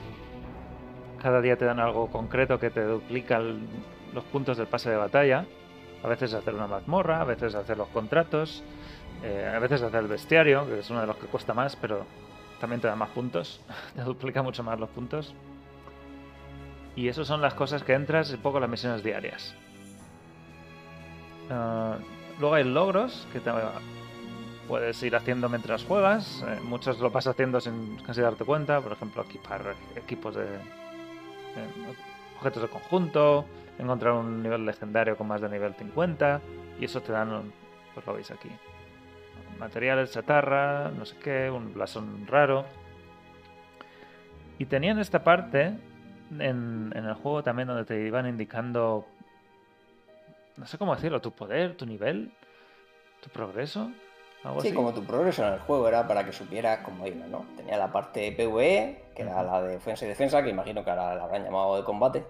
[1.22, 3.66] Cada día te dan algo concreto que te duplica el-
[4.12, 5.46] los puntos del pase de batalla.
[6.02, 8.62] A veces hacer una mazmorra, a veces hacer los contratos,
[9.22, 12.04] eh, a veces hacer el bestiario, que es uno de los que cuesta más, pero
[12.60, 13.60] también te da más puntos.
[13.94, 15.34] te duplica mucho más los puntos.
[16.96, 19.54] Y eso son las cosas que entras un poco las misiones diarias.
[21.50, 21.96] Ah,
[22.40, 23.40] Luego hay logros que
[24.68, 26.44] puedes ir haciendo mientras juegas.
[26.46, 28.80] eh, muchos lo vas haciendo sin casi darte cuenta.
[28.80, 31.94] Por ejemplo, equipar equipos de eh,
[32.38, 33.44] objetos de conjunto,
[33.78, 36.40] encontrar un nivel legendario con más de nivel 50
[36.78, 37.52] y eso te dan, un-
[37.94, 38.50] pues lo veis aquí,
[39.58, 42.64] materiales, chatarra, no sé qué, un blasón raro.
[44.58, 45.72] Y tenían esta parte
[46.38, 49.06] en, en el juego también donde te iban indicando,
[50.56, 52.32] no sé cómo decirlo, tu poder, tu nivel,
[53.22, 53.90] tu progreso,
[54.44, 54.76] algo Sí, así.
[54.76, 57.44] como tu progreso en el juego era para que supieras cómo iba, ¿no?
[57.56, 61.14] Tenía la parte PvE, que era la de defensa y defensa, que imagino que ahora
[61.14, 62.24] la habrán llamado de combate.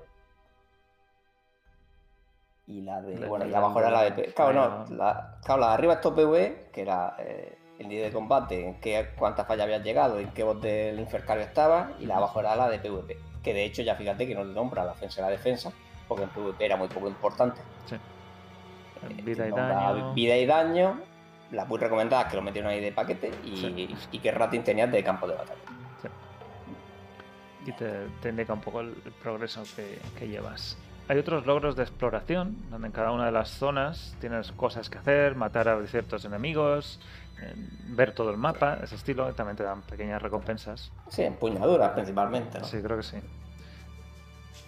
[2.68, 3.26] Y la de.
[3.26, 4.32] Bueno, y abajo era la de.
[4.34, 4.96] Claro, no.
[4.96, 8.62] La, claro, la de arriba es todo PvE, que era eh, el día de combate,
[8.66, 12.18] en qué, cuántas fallas habías llegado, en qué bot del Infercario estaba, y la de
[12.18, 13.16] abajo era la de PvP.
[13.42, 15.72] Que de hecho, ya fíjate que no le nombra la defensa y la defensa,
[16.06, 17.60] porque en PvP era muy poco importante.
[17.86, 17.94] Sí.
[17.94, 20.12] Eh, Vida y daño.
[20.12, 21.00] Vida y daño.
[21.52, 23.96] Las muy recomendadas que lo metieron ahí de paquete y, Sí.
[24.12, 25.60] y qué rating tenías de campo de batalla.
[27.64, 30.76] y te, te indica un poco el, el progreso que, que llevas.
[31.08, 34.98] Hay otros logros de exploración, donde en cada una de las zonas tienes cosas que
[34.98, 37.00] hacer, matar a ciertos enemigos,
[37.40, 37.54] eh,
[37.88, 40.92] ver todo el mapa, ese estilo, y también te dan pequeñas recompensas.
[41.08, 42.64] Sí, empuñaduras principalmente, ¿no?
[42.66, 43.16] Sí, creo que sí.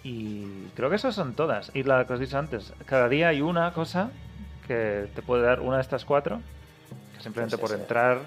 [0.03, 1.69] Y creo que esas son todas.
[1.75, 4.09] Y la que os he dicho antes, cada día hay una cosa
[4.65, 6.41] que te puede dar una de estas cuatro,
[7.15, 7.81] que simplemente Sí, sí, por sí.
[7.81, 8.19] entrar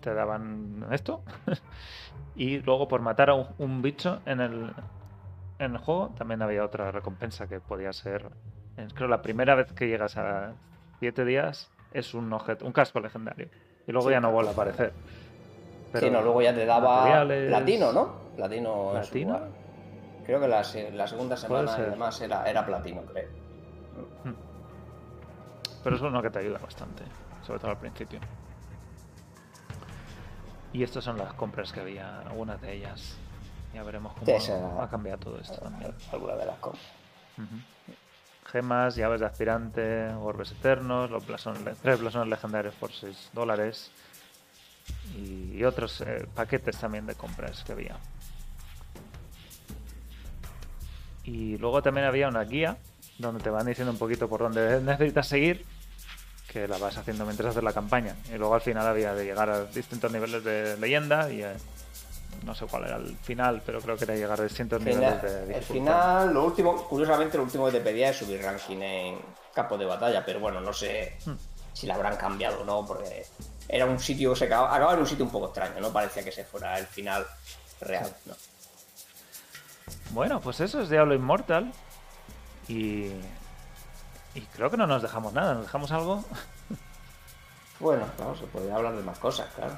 [0.00, 1.22] te daban esto.
[2.36, 4.72] y luego por matar a un, un bicho en el,
[5.60, 8.28] en el juego también había otra recompensa que podía ser,
[8.94, 10.54] creo la primera vez que llegas a
[10.98, 13.48] 7 días es un objeto, un casco legendario.
[13.86, 14.12] Y luego Sí.
[14.12, 14.92] ya no vuelve a aparecer.
[15.94, 18.14] sí, no, luego ya te daba materiales- platino, ¿no?
[18.36, 18.96] Platino.
[18.96, 19.40] en su ¿Platino?
[20.24, 23.28] Creo que la, se- la segunda semana y demás era, era platino, creo.
[25.82, 27.02] Pero es uno que te ayuda bastante,
[27.42, 28.20] sobre todo al principio.
[30.72, 33.18] Y estas son las compras que había, algunas de ellas.
[33.74, 35.94] Ya veremos cómo Sí, esa- ha cambiado todo esto también.
[36.12, 36.58] Alguna de las.
[36.58, 36.74] Ujú.
[38.50, 43.90] Gemas, llaves de aspirante, orbes eternos, los blasones, tres blasones legendarios por 6 dólares.
[45.16, 47.96] Y otros eh, paquetes también de compras que había.
[51.24, 52.76] Y luego también había una guía
[53.18, 55.64] donde te van diciendo un poquito por dónde necesitas seguir,
[56.48, 58.16] que la vas haciendo mientras haces la campaña.
[58.32, 61.52] Y luego al final había de llegar a distintos niveles de leyenda y eh,
[62.44, 65.22] no sé cuál era el final, pero creo que era llegar a distintos Final- niveles
[65.22, 65.72] de el dificultad.
[65.72, 69.18] final, lo último, curiosamente, lo último que te pedía es subir ranking en
[69.54, 71.32] campo de batalla, pero bueno, no sé Hmm.
[71.72, 73.26] si la habrán cambiado o no, porque
[73.68, 76.32] era un sitio, se acababa, acababa en un sitio un poco extraño, no parecía que
[76.32, 77.26] se fuera el final
[77.80, 78.14] real.
[78.26, 78.34] ¿no?
[80.10, 81.72] Bueno, pues eso es Diablo Immortal.
[82.68, 83.10] Y.
[84.34, 86.24] Y creo que no nos dejamos nada, ¿nos dejamos algo?
[87.80, 89.76] Bueno, claro, se podría hablar de más cosas, claro.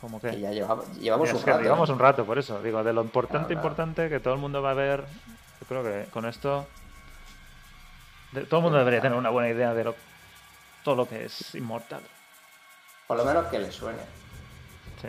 [0.00, 1.00] Como Que ya llevamos, un
[1.44, 1.62] que rato.
[1.62, 2.62] llevamos un rato, por eso.
[2.62, 3.68] Digo, de lo importante, Claro, claro.
[3.68, 5.04] importante, que todo el mundo va a ver.
[5.60, 6.66] Yo creo que con esto.
[8.32, 9.94] de- todo el mundo debería tener una buena idea de lo,
[10.84, 12.02] todo lo que es Immortal.
[13.06, 13.98] Por lo menos que le suene.
[15.00, 15.08] Sí.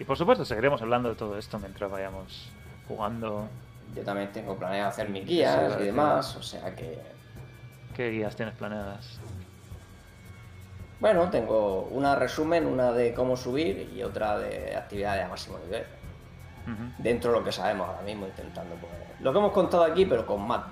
[0.00, 2.50] Y por supuesto, seguiremos hablando de todo esto mientras vayamos
[2.88, 3.48] jugando.
[3.94, 6.98] Yo también tengo planeado hacer mis guías y demás, o sea que.
[7.94, 9.20] ¿Qué guías tienes planeadas?
[11.00, 15.84] Bueno, tengo una resumen, una de cómo subir y otra de actividades a máximo nivel.
[16.98, 18.90] Dentro de lo que sabemos ahora mismo, intentando pues,
[19.20, 20.62] lo que hemos contado aquí, pero con más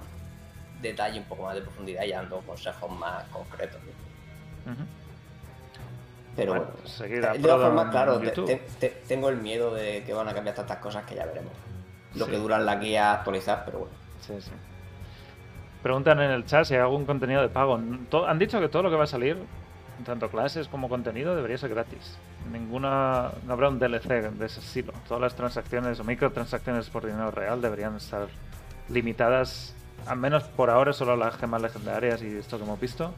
[0.81, 3.81] detalle, un poco más de profundidad y dando consejos más concretos.
[6.35, 6.67] Pero Bueno,
[7.09, 8.47] de todas formas, claro, te- YouTube.
[8.47, 11.53] te- te- tengo el miedo de que van a cambiar tantas cosas que ya veremos.
[12.15, 12.31] Lo Sí.
[12.31, 13.95] que duran las guías actualizar, pero bueno.
[14.23, 14.51] Sí, sí.
[15.83, 17.75] Preguntan en el chat si hay algún contenido de pago.
[17.75, 19.37] Han dicho que todo lo que va a salir,
[20.05, 22.17] tanto clases como contenido, debería ser gratis.
[22.51, 23.31] Ninguna.
[23.47, 24.93] No habrá un DLC de ese estilo.
[25.07, 28.29] Todas las transacciones o microtransacciones por dinero real deberían estar
[28.89, 29.75] limitadas,
[30.07, 33.15] al menos por ahora, solo a las gemas legendarias y esto que hemos visto.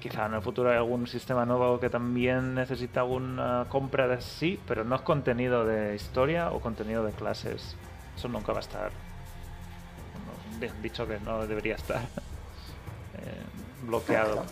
[0.00, 4.60] Quizá en el futuro hay algún sistema nuevo que también necesita alguna compra de sí,
[4.66, 7.76] pero no es contenido de historia o contenido de clases.
[8.16, 8.90] Eso nunca va a estar
[10.82, 12.00] dicho que no debería estar
[13.18, 13.42] eh,
[13.82, 14.44] bloqueado.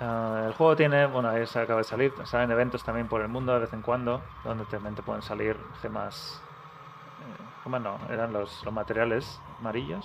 [0.00, 3.28] Ah, el juego tiene, bueno, ahí se acaba de salir, salen eventos también por el
[3.28, 6.40] mundo de vez en cuando, donde también te pueden salir gemas.
[7.20, 7.98] Eh, ¿Cómo no?
[8.10, 10.04] Eran los, los materiales amarillos,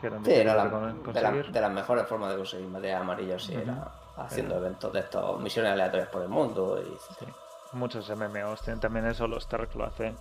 [0.00, 3.54] que eran Sí, era la, de la- las mejores formas de conseguir material amarillo, sí,
[3.54, 6.78] era haciendo eventos de estos, misiones aleatorias por el mundo.
[6.82, 7.26] Y, Sí.
[7.74, 10.12] Muchos MMOs tienen también eso, los Stark lo hace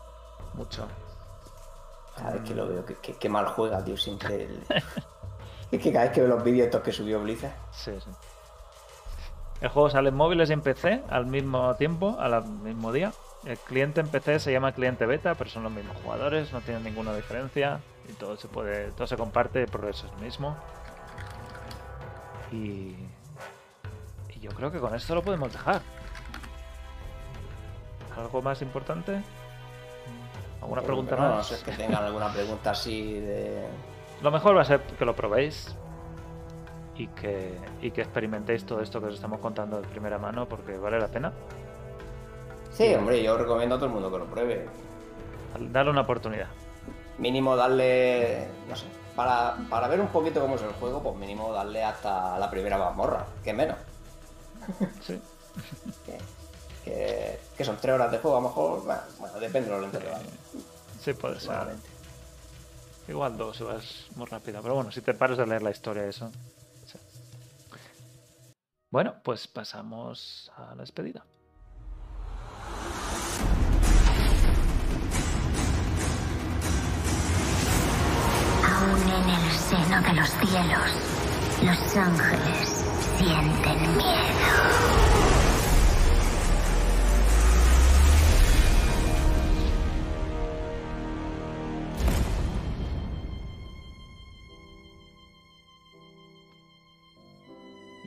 [0.53, 0.88] mucho.
[2.15, 4.44] Cada vez que lo veo, que, que- que mal juega, tío, siempre.
[4.45, 4.64] el-
[5.72, 7.52] es que cada vez que veo los vídeos estos que subió Blizzard.
[7.72, 8.10] Sí, sí.
[9.61, 13.13] El juego sale en móviles y en PC al mismo tiempo, al mismo día.
[13.45, 16.83] El cliente en PC se llama cliente beta, pero son los mismos jugadores, no tienen
[16.83, 17.79] ninguna diferencia
[18.09, 20.57] y todo se puede, todo se comparte, el progreso es el mismo.
[22.51, 22.95] Y,
[24.29, 25.81] y yo creo que con esto lo podemos dejar.
[28.17, 29.21] ¿Algo más importante?
[30.61, 31.51] ¿Alguna pregunta Pero no, más?
[31.51, 33.63] No sé, que tengan alguna pregunta así de.
[34.21, 35.75] Lo mejor va a ser que lo probéis
[36.97, 40.77] y que, y que experimentéis todo esto que os estamos contando de primera mano porque
[40.77, 41.31] vale la pena.
[42.73, 44.68] Sí, hombre, yo recomiendo a todo el mundo que lo pruebe.
[45.59, 46.47] Darle una oportunidad.
[47.18, 48.47] Mínimo darle.
[48.69, 48.85] No sé.
[49.15, 52.77] Para, para ver un poquito cómo es el juego, pues mínimo darle hasta la primera
[52.77, 53.77] mazmorra, que menos.
[55.01, 55.19] Sí.
[56.05, 56.18] Que,
[56.85, 58.84] que, que son tres horas de juego, a lo mejor.
[58.85, 60.30] Bueno, bueno, depende de lo lento que vaya.
[61.01, 61.57] Sí, puede ser.
[63.07, 64.61] Igual dos si vas muy rápido.
[64.61, 66.31] Pero bueno, si te paras de leer la historia, eso.
[68.91, 71.26] Bueno, pues pasamos a la despedida.
[78.65, 80.91] Aún en el seno de los cielos,
[81.63, 82.85] los ángeles
[83.18, 85.30] sienten miedo.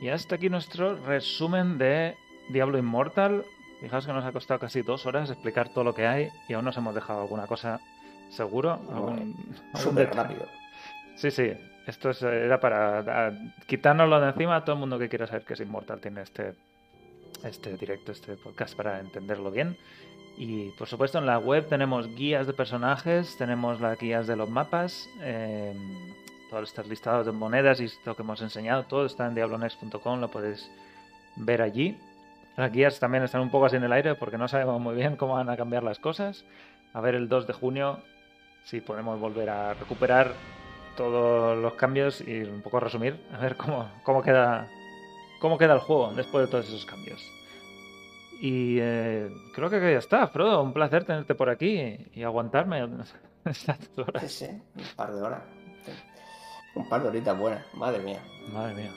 [0.05, 2.15] Y hasta aquí nuestro resumen de
[2.49, 3.43] Diablo Immortal.
[3.81, 6.63] Fijaos que nos ha costado casi dos horas explicar todo lo que hay y aún
[6.65, 7.79] nos hemos dejado alguna cosa
[8.29, 8.73] seguro.
[8.93, 9.35] Algún,
[9.73, 10.45] Súper rápido.
[11.15, 11.53] Sí, sí.
[11.87, 12.99] Esto es- era para
[13.29, 13.33] a-
[13.65, 14.63] quitárnoslo de encima.
[14.63, 16.53] Todo el mundo que quiera saber que es Immortal tiene este,
[17.43, 19.75] este directo, este podcast para entenderlo bien.
[20.37, 24.51] Y por supuesto en la web tenemos guías de personajes, tenemos las guías de los
[24.51, 25.73] mapas, eh,
[26.55, 30.31] todos estos listados de monedas y esto que hemos enseñado, todo está en diablonext.com, lo
[30.31, 30.71] podéis
[31.35, 31.97] ver allí.
[32.55, 35.17] Las guías también están un poco así en el aire porque no sabemos muy bien
[35.17, 36.45] cómo van a cambiar las cosas.
[36.93, 37.99] A ver el 2 de junio
[38.63, 40.31] si podemos volver a recuperar
[40.95, 44.69] todos los cambios y un poco resumir, a ver cómo, cómo queda
[45.41, 47.21] cómo queda el juego después de todos esos cambios.
[48.39, 52.87] Y eh, creo que ya está, Frodo, un placer tenerte por aquí y aguantarme
[53.43, 54.31] estas horas.
[54.31, 55.54] sí, un par de horas.
[56.75, 58.19] Un par de horitas buenas, madre mía.
[58.53, 58.91] Madre mía,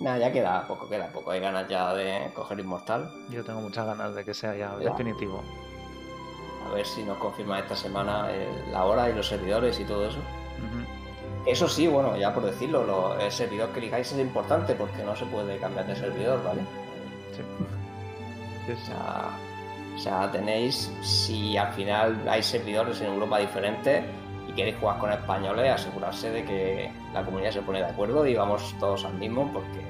[0.00, 1.30] Nada, ya queda poco, queda poco.
[1.30, 3.10] Hay ganas ya de coger Inmortal.
[3.30, 4.90] yo tengo muchas ganas de que sea ya Ya.
[4.90, 5.40] definitivo.
[6.68, 10.08] A ver si nos confirma esta semana eh, la hora y los servidores y todo
[10.08, 10.18] eso.
[11.46, 15.14] Eso sí, bueno, ya por decirlo, lo- el servidor que elijáis es importante porque no
[15.14, 16.62] se puede cambiar de servidor, ¿vale?
[17.36, 17.42] Sí.
[18.66, 19.30] Sí, O sea,
[19.94, 24.04] o sea, tenéis, si al final hay servidores en Europa diferentes
[24.54, 28.74] queréis jugar con españoles, asegurarse de que la comunidad se pone de acuerdo y vamos
[28.80, 29.80] todos al mismo porque.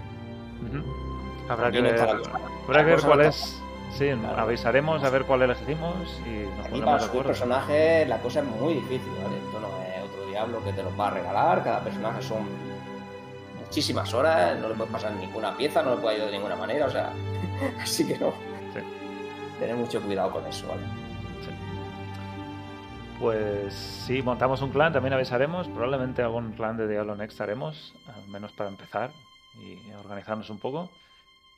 [1.48, 3.60] Habrá que no ver, habrá que ver cuál es.
[3.92, 4.42] Sí, Claro.
[4.42, 5.94] avisaremos a ver cuál elegimos
[6.26, 7.28] y nos aquí para de acuerdo.
[7.28, 9.36] personajes la cosa es muy difícil, ¿vale?
[9.36, 12.38] Esto no es otro diablo que te los va a regalar, cada personaje son
[13.64, 16.86] muchísimas horas, no le puedes pasar ninguna pieza, no le puedes ayudar de ninguna manera,
[16.86, 17.10] o sea,
[17.82, 18.32] así que no.
[18.72, 18.80] Sí.
[19.60, 20.82] Tener mucho cuidado con eso, ¿vale?
[23.24, 25.66] Pues si montamos un clan también avisaremos.
[25.68, 29.12] Probablemente algún clan de Diablo Next haremos, al menos para empezar
[29.54, 30.90] y organizarnos un poco.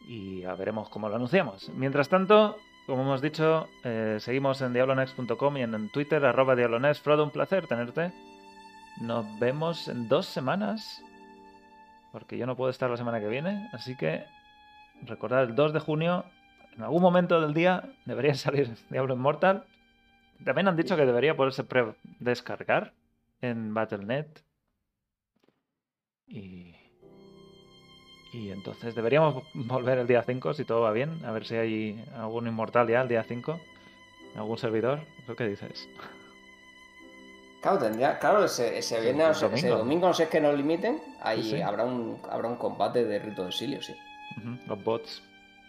[0.07, 1.69] Y ya veremos cómo lo anunciamos.
[1.71, 2.57] Mientras tanto,
[2.87, 7.03] como hemos dicho, eh, seguimos en diablonext.com y en, en Twitter, arroba diablonext.
[7.03, 8.13] Frodo, un placer tenerte.
[9.01, 11.03] Nos vemos en dos semanas,
[12.13, 13.69] porque yo no puedo estar la semana que viene.
[13.73, 14.23] Así que
[15.03, 16.27] recordad, el 2 de junio,
[16.77, 19.65] en algún momento del día, debería salir Diablo Immortal.
[20.45, 22.93] También han dicho que debería poderse pre- descargar
[23.41, 24.27] en Battle.net.
[26.29, 26.75] Y,
[28.33, 31.25] y entonces deberíamos volver el día 5 si todo va bien.
[31.25, 33.59] A ver si hay algún inmortal ya el día 5.
[34.35, 35.01] en Algún servidor.
[35.27, 35.89] ¿Lo que dices?
[37.63, 39.79] Claro, tendría, claro, ese, ese Sí, viernes, el o sea, ese domingo.
[39.79, 41.61] domingo, no sé, es que nos limiten, ahí Sí, sí.
[41.63, 43.95] habrá un habrá un combate de rito de exilio, sí.
[44.69, 45.23] Los bots.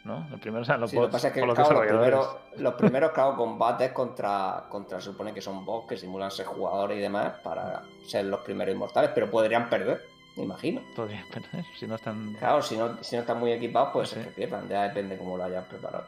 [0.08, 0.26] ¿No?
[0.34, 1.14] El primero serán los Sí, lo que bots.
[1.16, 5.42] pasa es que los claro, los, primeros, los primeros, claro, combates contra, contra, supone que
[5.42, 9.70] son bots que simulan ser jugadores y demás para ser los primeros inmortales, pero podrían
[9.70, 10.02] perder,
[10.38, 10.82] me imagino.
[10.96, 12.34] Podrían perder si no están.
[12.36, 14.20] Claro, si no, si no están muy equipados, pues Sí.
[14.20, 16.06] es que pierdan, ya depende cómo lo hayan preparado.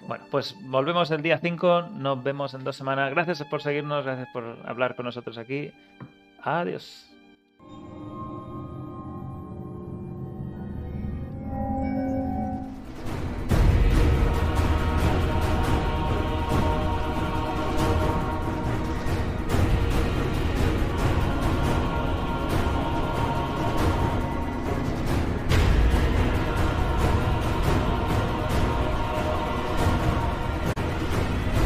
[0.00, 1.82] Bueno, pues volvemos el día 5.
[1.92, 3.10] Nos vemos en dos semanas.
[3.10, 4.04] Gracias por seguirnos.
[4.04, 5.72] Gracias por hablar con nosotros aquí.
[6.42, 7.07] Adiós.